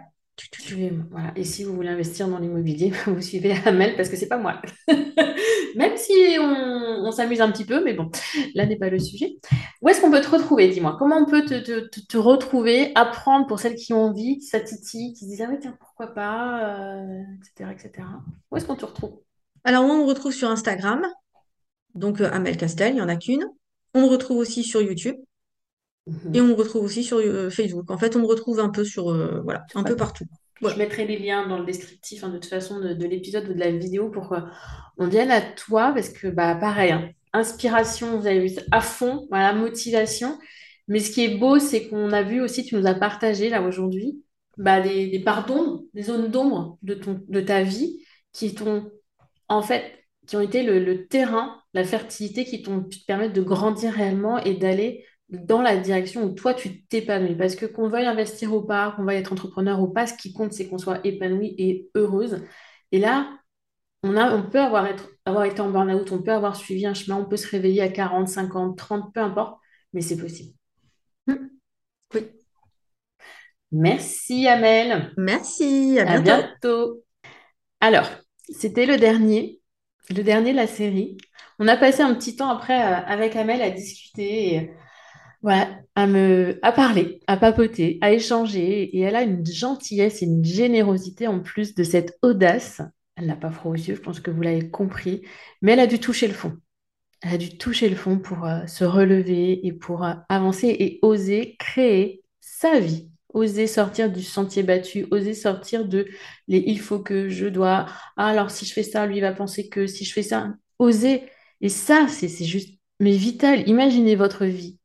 Voilà. 1.10 1.32
Et 1.36 1.44
si 1.44 1.64
vous 1.64 1.74
voulez 1.74 1.88
investir 1.90 2.26
dans 2.28 2.38
l'immobilier, 2.38 2.92
vous 3.06 3.20
suivez 3.20 3.54
Amel 3.66 3.94
parce 3.96 4.08
que 4.08 4.16
c'est 4.16 4.28
pas 4.28 4.38
moi. 4.38 4.60
Même 5.76 5.96
si 5.96 6.12
on, 6.40 7.04
on 7.06 7.12
s'amuse 7.12 7.40
un 7.40 7.50
petit 7.52 7.64
peu, 7.64 7.84
mais 7.84 7.94
bon, 7.94 8.10
là 8.54 8.66
n'est 8.66 8.76
pas 8.78 8.88
le 8.90 8.98
sujet. 8.98 9.36
Où 9.82 9.88
est-ce 9.88 10.00
qu'on 10.00 10.10
peut 10.10 10.20
te 10.20 10.28
retrouver? 10.30 10.68
Dis-moi? 10.68 10.96
Comment 10.98 11.18
on 11.18 11.26
peut 11.26 11.44
te, 11.44 11.60
te- 11.60 11.88
te- 11.88 12.00
te 12.06 12.16
retrouver, 12.16 12.92
apprendre 12.94 13.46
pour 13.46 13.60
celles 13.60 13.76
qui 13.76 13.92
ont 13.92 14.04
envie, 14.04 14.38
qui 14.38 14.46
ça 14.46 14.60
titille, 14.60 15.12
qui 15.12 15.24
se 15.24 15.30
disent, 15.30 15.42
ah 15.42 15.48
oui, 15.50 15.58
tiens, 15.60 15.76
pourquoi 15.78 16.08
pas, 16.08 16.98
euh, 16.98 17.22
etc., 17.40 17.72
etc. 17.72 18.08
Où 18.50 18.56
est-ce 18.56 18.66
qu'on 18.66 18.76
te 18.76 18.86
retrouve? 18.86 19.20
Alors, 19.64 19.84
on 19.84 19.98
me 19.98 20.04
retrouve 20.04 20.32
sur 20.32 20.48
Instagram, 20.50 21.06
donc 21.94 22.20
euh, 22.20 22.30
Amel 22.32 22.56
Castel, 22.56 22.92
il 22.92 22.96
n'y 22.96 23.02
en 23.02 23.08
a 23.08 23.16
qu'une. 23.16 23.46
On 23.94 24.02
me 24.02 24.06
retrouve 24.06 24.38
aussi 24.38 24.64
sur 24.64 24.80
YouTube. 24.80 25.16
Et 26.32 26.40
on 26.40 26.46
Mhm. 26.46 26.48
me 26.48 26.54
retrouve 26.54 26.84
aussi 26.84 27.04
sur 27.04 27.18
euh, 27.18 27.50
Facebook. 27.50 27.90
En 27.90 27.98
fait, 27.98 28.16
on 28.16 28.20
me 28.20 28.26
retrouve 28.26 28.60
un 28.60 28.70
peu 28.70 28.84
sur, 28.84 29.10
euh, 29.10 29.40
voilà, 29.44 29.64
un 29.74 29.84
peu 29.84 29.96
partout. 29.96 30.24
Je 30.62 30.76
mettrai 30.76 31.06
les 31.06 31.18
liens 31.18 31.46
dans 31.48 31.58
le 31.58 31.64
descriptif 31.64 32.22
hein, 32.22 32.28
de 32.28 32.34
toute 32.38 32.46
façon 32.50 32.80
de, 32.80 32.92
de 32.92 33.06
l'épisode 33.06 33.48
ou 33.48 33.54
de 33.54 33.58
la 33.58 33.70
vidéo 33.70 34.10
pour 34.10 34.28
qu'on 34.28 35.06
vienne 35.08 35.30
à 35.30 35.40
toi 35.40 35.92
parce 35.94 36.10
que 36.10 36.28
bah 36.28 36.54
pareil, 36.54 36.92
hein, 36.92 37.10
inspiration, 37.32 38.18
vous 38.20 38.26
avez 38.26 38.46
vu 38.46 38.56
à 38.70 38.80
fond, 38.82 39.26
voilà, 39.30 39.54
motivation. 39.54 40.38
Mais 40.86 40.98
ce 41.00 41.10
qui 41.12 41.24
est 41.24 41.38
beau, 41.38 41.58
c'est 41.58 41.88
qu'on 41.88 42.12
a 42.12 42.22
vu 42.22 42.42
aussi, 42.42 42.64
tu 42.64 42.74
nous 42.74 42.86
as 42.86 42.94
partagé 42.94 43.48
là 43.48 43.62
aujourd'hui, 43.62 44.22
bah, 44.58 44.80
des, 44.82 45.06
des 45.08 45.20
parts 45.20 45.46
d'ombre, 45.46 45.82
des 45.94 46.02
zones 46.02 46.30
d'ombre 46.30 46.78
de 46.82 46.94
ton, 46.94 47.22
de 47.28 47.40
ta 47.40 47.62
vie 47.62 48.04
qui 48.32 48.54
t'ont 48.54 48.90
en 49.48 49.62
fait, 49.62 50.04
qui 50.26 50.36
ont 50.36 50.40
été 50.40 50.62
le, 50.62 50.78
le 50.84 51.06
terrain, 51.06 51.60
la 51.74 51.84
fertilité 51.84 52.44
qui 52.44 52.62
t'ont 52.62 52.82
pu 52.84 53.00
te 53.00 53.06
permettre 53.06 53.32
de 53.34 53.42
grandir 53.42 53.92
réellement 53.92 54.38
et 54.38 54.54
d'aller 54.54 55.04
dans 55.30 55.62
la 55.62 55.76
direction 55.76 56.24
où 56.24 56.34
toi, 56.34 56.54
tu 56.54 56.82
t'épanouis. 56.84 57.36
Parce 57.36 57.54
que 57.54 57.66
qu'on 57.66 57.88
veuille 57.88 58.06
investir 58.06 58.52
ou 58.52 58.62
pas, 58.62 58.92
qu'on 58.92 59.04
veuille 59.04 59.18
être 59.18 59.32
entrepreneur 59.32 59.80
ou 59.80 59.88
pas, 59.88 60.06
ce 60.06 60.14
qui 60.14 60.32
compte, 60.32 60.52
c'est 60.52 60.68
qu'on 60.68 60.78
soit 60.78 61.04
épanoui 61.06 61.54
et 61.58 61.88
heureuse. 61.94 62.42
Et 62.92 62.98
là, 62.98 63.38
on 64.02 64.16
a, 64.16 64.34
on 64.34 64.48
peut 64.48 64.60
avoir, 64.60 64.86
être, 64.86 65.10
avoir 65.24 65.44
été 65.44 65.60
en 65.60 65.70
burn-out, 65.70 66.10
on 66.12 66.22
peut 66.22 66.32
avoir 66.32 66.56
suivi 66.56 66.86
un 66.86 66.94
chemin, 66.94 67.16
on 67.16 67.26
peut 67.26 67.36
se 67.36 67.48
réveiller 67.48 67.82
à 67.82 67.88
40, 67.88 68.28
50, 68.28 68.76
30, 68.76 69.14
peu 69.14 69.20
importe, 69.20 69.60
mais 69.92 70.00
c'est 70.00 70.16
possible. 70.16 70.54
Mm. 71.26 71.34
Oui. 72.14 72.26
Merci, 73.72 74.48
Amel. 74.48 75.12
Merci, 75.16 75.98
à 76.00 76.10
À 76.10 76.18
bientôt. 76.18 76.46
bientôt. 76.62 77.04
Alors, 77.80 78.10
c'était 78.48 78.86
le 78.86 78.96
dernier, 78.96 79.60
le 80.08 80.22
dernier 80.22 80.52
de 80.52 80.56
la 80.56 80.66
série. 80.66 81.16
On 81.58 81.68
a 81.68 81.76
passé 81.76 82.02
un 82.02 82.14
petit 82.14 82.36
temps 82.36 82.50
après 82.50 82.80
euh, 82.82 82.96
avec 83.06 83.36
Amel 83.36 83.62
à 83.62 83.70
discuter, 83.70 84.54
et, 84.54 84.70
voilà, 85.42 85.68
à 85.94 86.06
me, 86.06 86.58
à 86.62 86.72
parler, 86.72 87.20
à 87.26 87.36
papoter, 87.36 87.98
à 88.02 88.12
échanger. 88.12 88.96
Et 88.96 89.00
elle 89.00 89.16
a 89.16 89.22
une 89.22 89.46
gentillesse 89.46 90.22
et 90.22 90.26
une 90.26 90.44
générosité 90.44 91.26
en 91.26 91.40
plus 91.40 91.74
de 91.74 91.82
cette 91.84 92.18
audace. 92.22 92.82
Elle 93.16 93.26
n'a 93.26 93.36
pas 93.36 93.50
froid 93.50 93.72
aux 93.72 93.76
yeux, 93.76 93.94
je 93.96 94.00
pense 94.00 94.20
que 94.20 94.30
vous 94.30 94.42
l'avez 94.42 94.70
compris, 94.70 95.22
mais 95.62 95.72
elle 95.72 95.80
a 95.80 95.86
dû 95.86 95.98
toucher 95.98 96.28
le 96.28 96.34
fond. 96.34 96.56
Elle 97.22 97.34
a 97.34 97.38
dû 97.38 97.56
toucher 97.58 97.88
le 97.88 97.96
fond 97.96 98.18
pour 98.18 98.46
euh, 98.46 98.66
se 98.66 98.84
relever 98.84 99.66
et 99.66 99.72
pour 99.72 100.04
euh, 100.04 100.14
avancer 100.28 100.68
et 100.68 100.98
oser 101.02 101.56
créer 101.58 102.22
sa 102.40 102.80
vie, 102.80 103.10
oser 103.34 103.66
sortir 103.66 104.10
du 104.10 104.22
sentier 104.22 104.62
battu, 104.62 105.06
oser 105.10 105.34
sortir 105.34 105.86
de 105.86 106.06
les 106.48 106.64
il 106.66 106.80
faut 106.80 107.00
que 107.00 107.28
je 107.28 107.46
dois, 107.46 107.86
ah, 108.16 108.28
alors 108.28 108.50
si 108.50 108.64
je 108.64 108.72
fais 108.72 108.82
ça, 108.82 109.06
lui 109.06 109.20
va 109.20 109.32
penser 109.32 109.68
que 109.68 109.86
si 109.86 110.04
je 110.04 110.12
fais 110.14 110.22
ça, 110.22 110.54
oser. 110.78 111.24
Et 111.60 111.68
ça, 111.68 112.06
c'est 112.08 112.28
juste, 112.44 112.78
mais 113.00 113.12
vital. 113.16 113.68
Imaginez 113.68 114.16
votre 114.16 114.46
vie 114.46 114.79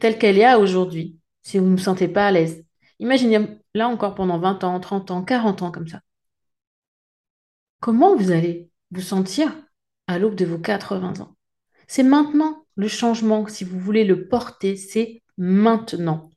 telle 0.00 0.18
qu'elle 0.18 0.38
est 0.38 0.54
aujourd'hui, 0.54 1.18
si 1.42 1.58
vous 1.58 1.66
ne 1.66 1.76
vous 1.76 1.82
sentez 1.82 2.08
pas 2.08 2.26
à 2.28 2.32
l'aise. 2.32 2.64
Imaginez 2.98 3.60
là 3.74 3.88
encore 3.88 4.14
pendant 4.14 4.38
20 4.38 4.64
ans, 4.64 4.80
30 4.80 5.10
ans, 5.10 5.22
40 5.24 5.62
ans 5.62 5.70
comme 5.70 5.88
ça. 5.88 6.00
Comment 7.80 8.16
vous 8.16 8.30
allez 8.30 8.70
vous 8.90 9.00
sentir 9.00 9.54
à 10.06 10.18
l'aube 10.18 10.34
de 10.34 10.44
vos 10.44 10.58
80 10.58 11.20
ans? 11.20 11.36
C'est 11.86 12.02
maintenant 12.02 12.66
le 12.76 12.88
changement. 12.88 13.46
Si 13.46 13.64
vous 13.64 13.78
voulez 13.78 14.04
le 14.04 14.28
porter, 14.28 14.76
c'est 14.76 15.22
maintenant. 15.36 16.30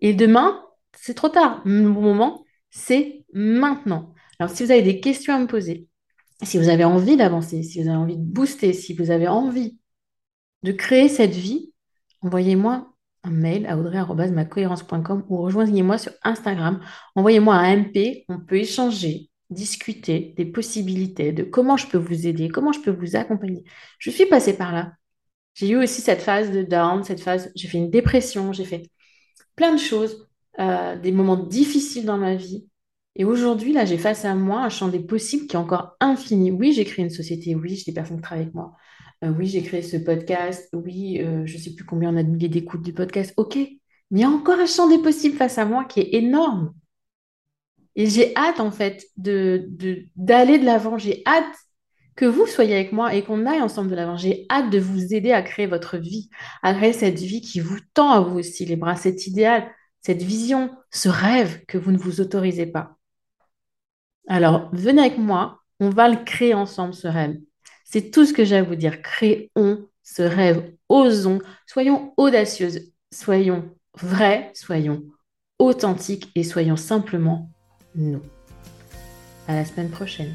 Et 0.00 0.14
demain, 0.14 0.62
c'est 0.96 1.14
trop 1.14 1.28
tard. 1.28 1.62
Le 1.64 1.82
moment, 1.88 2.44
c'est 2.70 3.24
maintenant. 3.32 4.14
Alors, 4.38 4.54
si 4.54 4.64
vous 4.64 4.70
avez 4.70 4.82
des 4.82 5.00
questions 5.00 5.34
à 5.34 5.38
me 5.38 5.46
poser, 5.46 5.88
si 6.42 6.58
vous 6.58 6.68
avez 6.68 6.84
envie 6.84 7.16
d'avancer, 7.16 7.62
si 7.62 7.82
vous 7.82 7.88
avez 7.88 7.96
envie 7.96 8.18
de 8.18 8.24
booster, 8.24 8.72
si 8.72 8.94
vous 8.94 9.10
avez 9.10 9.28
envie 9.28 9.78
de 10.62 10.72
créer 10.72 11.08
cette 11.08 11.34
vie, 11.34 11.72
envoyez-moi 12.20 12.91
un 13.24 13.30
mail 13.30 13.66
à 13.66 13.78
audrey.macohérence.com 13.78 15.24
ou 15.28 15.36
rejoignez-moi 15.42 15.98
sur 15.98 16.12
Instagram. 16.22 16.80
Envoyez-moi 17.14 17.54
un 17.54 17.76
MP, 17.76 18.24
on 18.28 18.40
peut 18.40 18.56
échanger, 18.56 19.30
discuter 19.50 20.34
des 20.36 20.44
possibilités, 20.46 21.32
de 21.32 21.42
comment 21.44 21.76
je 21.76 21.86
peux 21.86 21.98
vous 21.98 22.26
aider, 22.26 22.48
comment 22.48 22.72
je 22.72 22.80
peux 22.80 22.90
vous 22.90 23.16
accompagner. 23.16 23.64
Je 23.98 24.10
suis 24.10 24.26
passée 24.26 24.56
par 24.56 24.72
là. 24.72 24.92
J'ai 25.54 25.68
eu 25.70 25.76
aussi 25.76 26.00
cette 26.00 26.22
phase 26.22 26.50
de 26.50 26.62
down, 26.62 27.04
cette 27.04 27.20
phase, 27.20 27.52
j'ai 27.54 27.68
fait 27.68 27.78
une 27.78 27.90
dépression, 27.90 28.52
j'ai 28.52 28.64
fait 28.64 28.90
plein 29.56 29.72
de 29.72 29.78
choses, 29.78 30.28
euh, 30.58 30.96
des 30.98 31.12
moments 31.12 31.36
difficiles 31.36 32.06
dans 32.06 32.18
ma 32.18 32.34
vie. 32.34 32.66
Et 33.16 33.24
aujourd'hui, 33.24 33.72
là, 33.72 33.84
j'ai 33.84 33.98
face 33.98 34.24
à 34.24 34.34
moi 34.34 34.62
un 34.62 34.70
champ 34.70 34.88
des 34.88 35.00
possibles 35.00 35.46
qui 35.46 35.56
est 35.56 35.58
encore 35.58 35.96
infini. 36.00 36.50
Oui, 36.50 36.72
j'ai 36.72 36.84
créé 36.84 37.04
une 37.04 37.10
société, 37.10 37.54
oui, 37.54 37.76
j'ai 37.76 37.84
des 37.84 37.92
personnes 37.92 38.16
qui 38.16 38.22
travaillent 38.22 38.44
avec 38.44 38.54
moi. 38.54 38.72
Euh, 39.22 39.30
oui, 39.30 39.46
j'ai 39.46 39.62
créé 39.62 39.82
ce 39.82 39.96
podcast, 39.96 40.68
oui, 40.72 41.20
euh, 41.20 41.46
je 41.46 41.56
ne 41.56 41.62
sais 41.62 41.74
plus 41.74 41.84
combien 41.84 42.12
on 42.12 42.16
a 42.16 42.22
de 42.22 42.28
milliers 42.28 42.48
d'écoutes 42.48 42.82
du 42.82 42.92
podcast. 42.92 43.32
Ok, 43.36 43.56
mais 43.56 43.70
il 44.10 44.20
y 44.20 44.24
a 44.24 44.28
encore 44.30 44.58
un 44.58 44.66
champ 44.66 44.88
des 44.88 44.98
possibles 44.98 45.36
face 45.36 45.58
à 45.58 45.64
moi 45.64 45.84
qui 45.84 46.00
est 46.00 46.14
énorme. 46.14 46.74
Et 47.94 48.06
j'ai 48.06 48.34
hâte, 48.36 48.58
en 48.60 48.70
fait, 48.70 49.04
de, 49.16 49.68
d'aller 50.16 50.58
de 50.58 50.64
l'avant. 50.64 50.98
J'ai 50.98 51.22
hâte 51.26 51.54
que 52.16 52.24
vous 52.24 52.46
soyez 52.46 52.74
avec 52.74 52.92
moi 52.92 53.14
et 53.14 53.22
qu'on 53.22 53.46
aille 53.46 53.60
ensemble 53.62 53.90
de 53.90 53.94
l'avant. 53.94 54.16
J'ai 54.16 54.46
hâte 54.50 54.70
de 54.70 54.78
vous 54.78 55.14
aider 55.14 55.32
à 55.32 55.42
créer 55.42 55.66
votre 55.66 55.98
vie, 55.98 56.28
à 56.62 56.74
créer 56.74 56.92
cette 56.92 57.18
vie 57.18 57.40
qui 57.42 57.60
vous 57.60 57.78
tend 57.94 58.10
à 58.10 58.20
vous 58.20 58.38
aussi 58.38 58.64
les 58.64 58.76
bras, 58.76 58.96
cet 58.96 59.26
idéal, 59.26 59.70
cette 60.00 60.22
vision, 60.22 60.70
ce 60.90 61.08
rêve 61.08 61.64
que 61.66 61.78
vous 61.78 61.92
ne 61.92 61.98
vous 61.98 62.20
autorisez 62.20 62.66
pas. 62.66 62.96
Alors, 64.28 64.68
venez 64.72 65.00
avec 65.02 65.18
moi, 65.18 65.60
on 65.80 65.90
va 65.90 66.08
le 66.08 66.24
créer 66.24 66.54
ensemble, 66.54 66.94
ce 66.94 67.08
rêve. 67.08 67.36
C'est 67.92 68.10
tout 68.10 68.24
ce 68.24 68.32
que 68.32 68.42
j'ai 68.42 68.56
à 68.56 68.62
vous 68.62 68.74
dire. 68.74 69.02
Créons 69.02 69.86
ce 70.02 70.22
rêve, 70.22 70.72
osons, 70.88 71.40
soyons 71.66 72.14
audacieuses, 72.16 72.90
soyons 73.12 73.70
vrais, 74.00 74.50
soyons 74.54 75.02
authentiques 75.58 76.30
et 76.34 76.42
soyons 76.42 76.76
simplement 76.76 77.50
nous. 77.94 78.22
À 79.46 79.56
la 79.56 79.66
semaine 79.66 79.90
prochaine. 79.90 80.34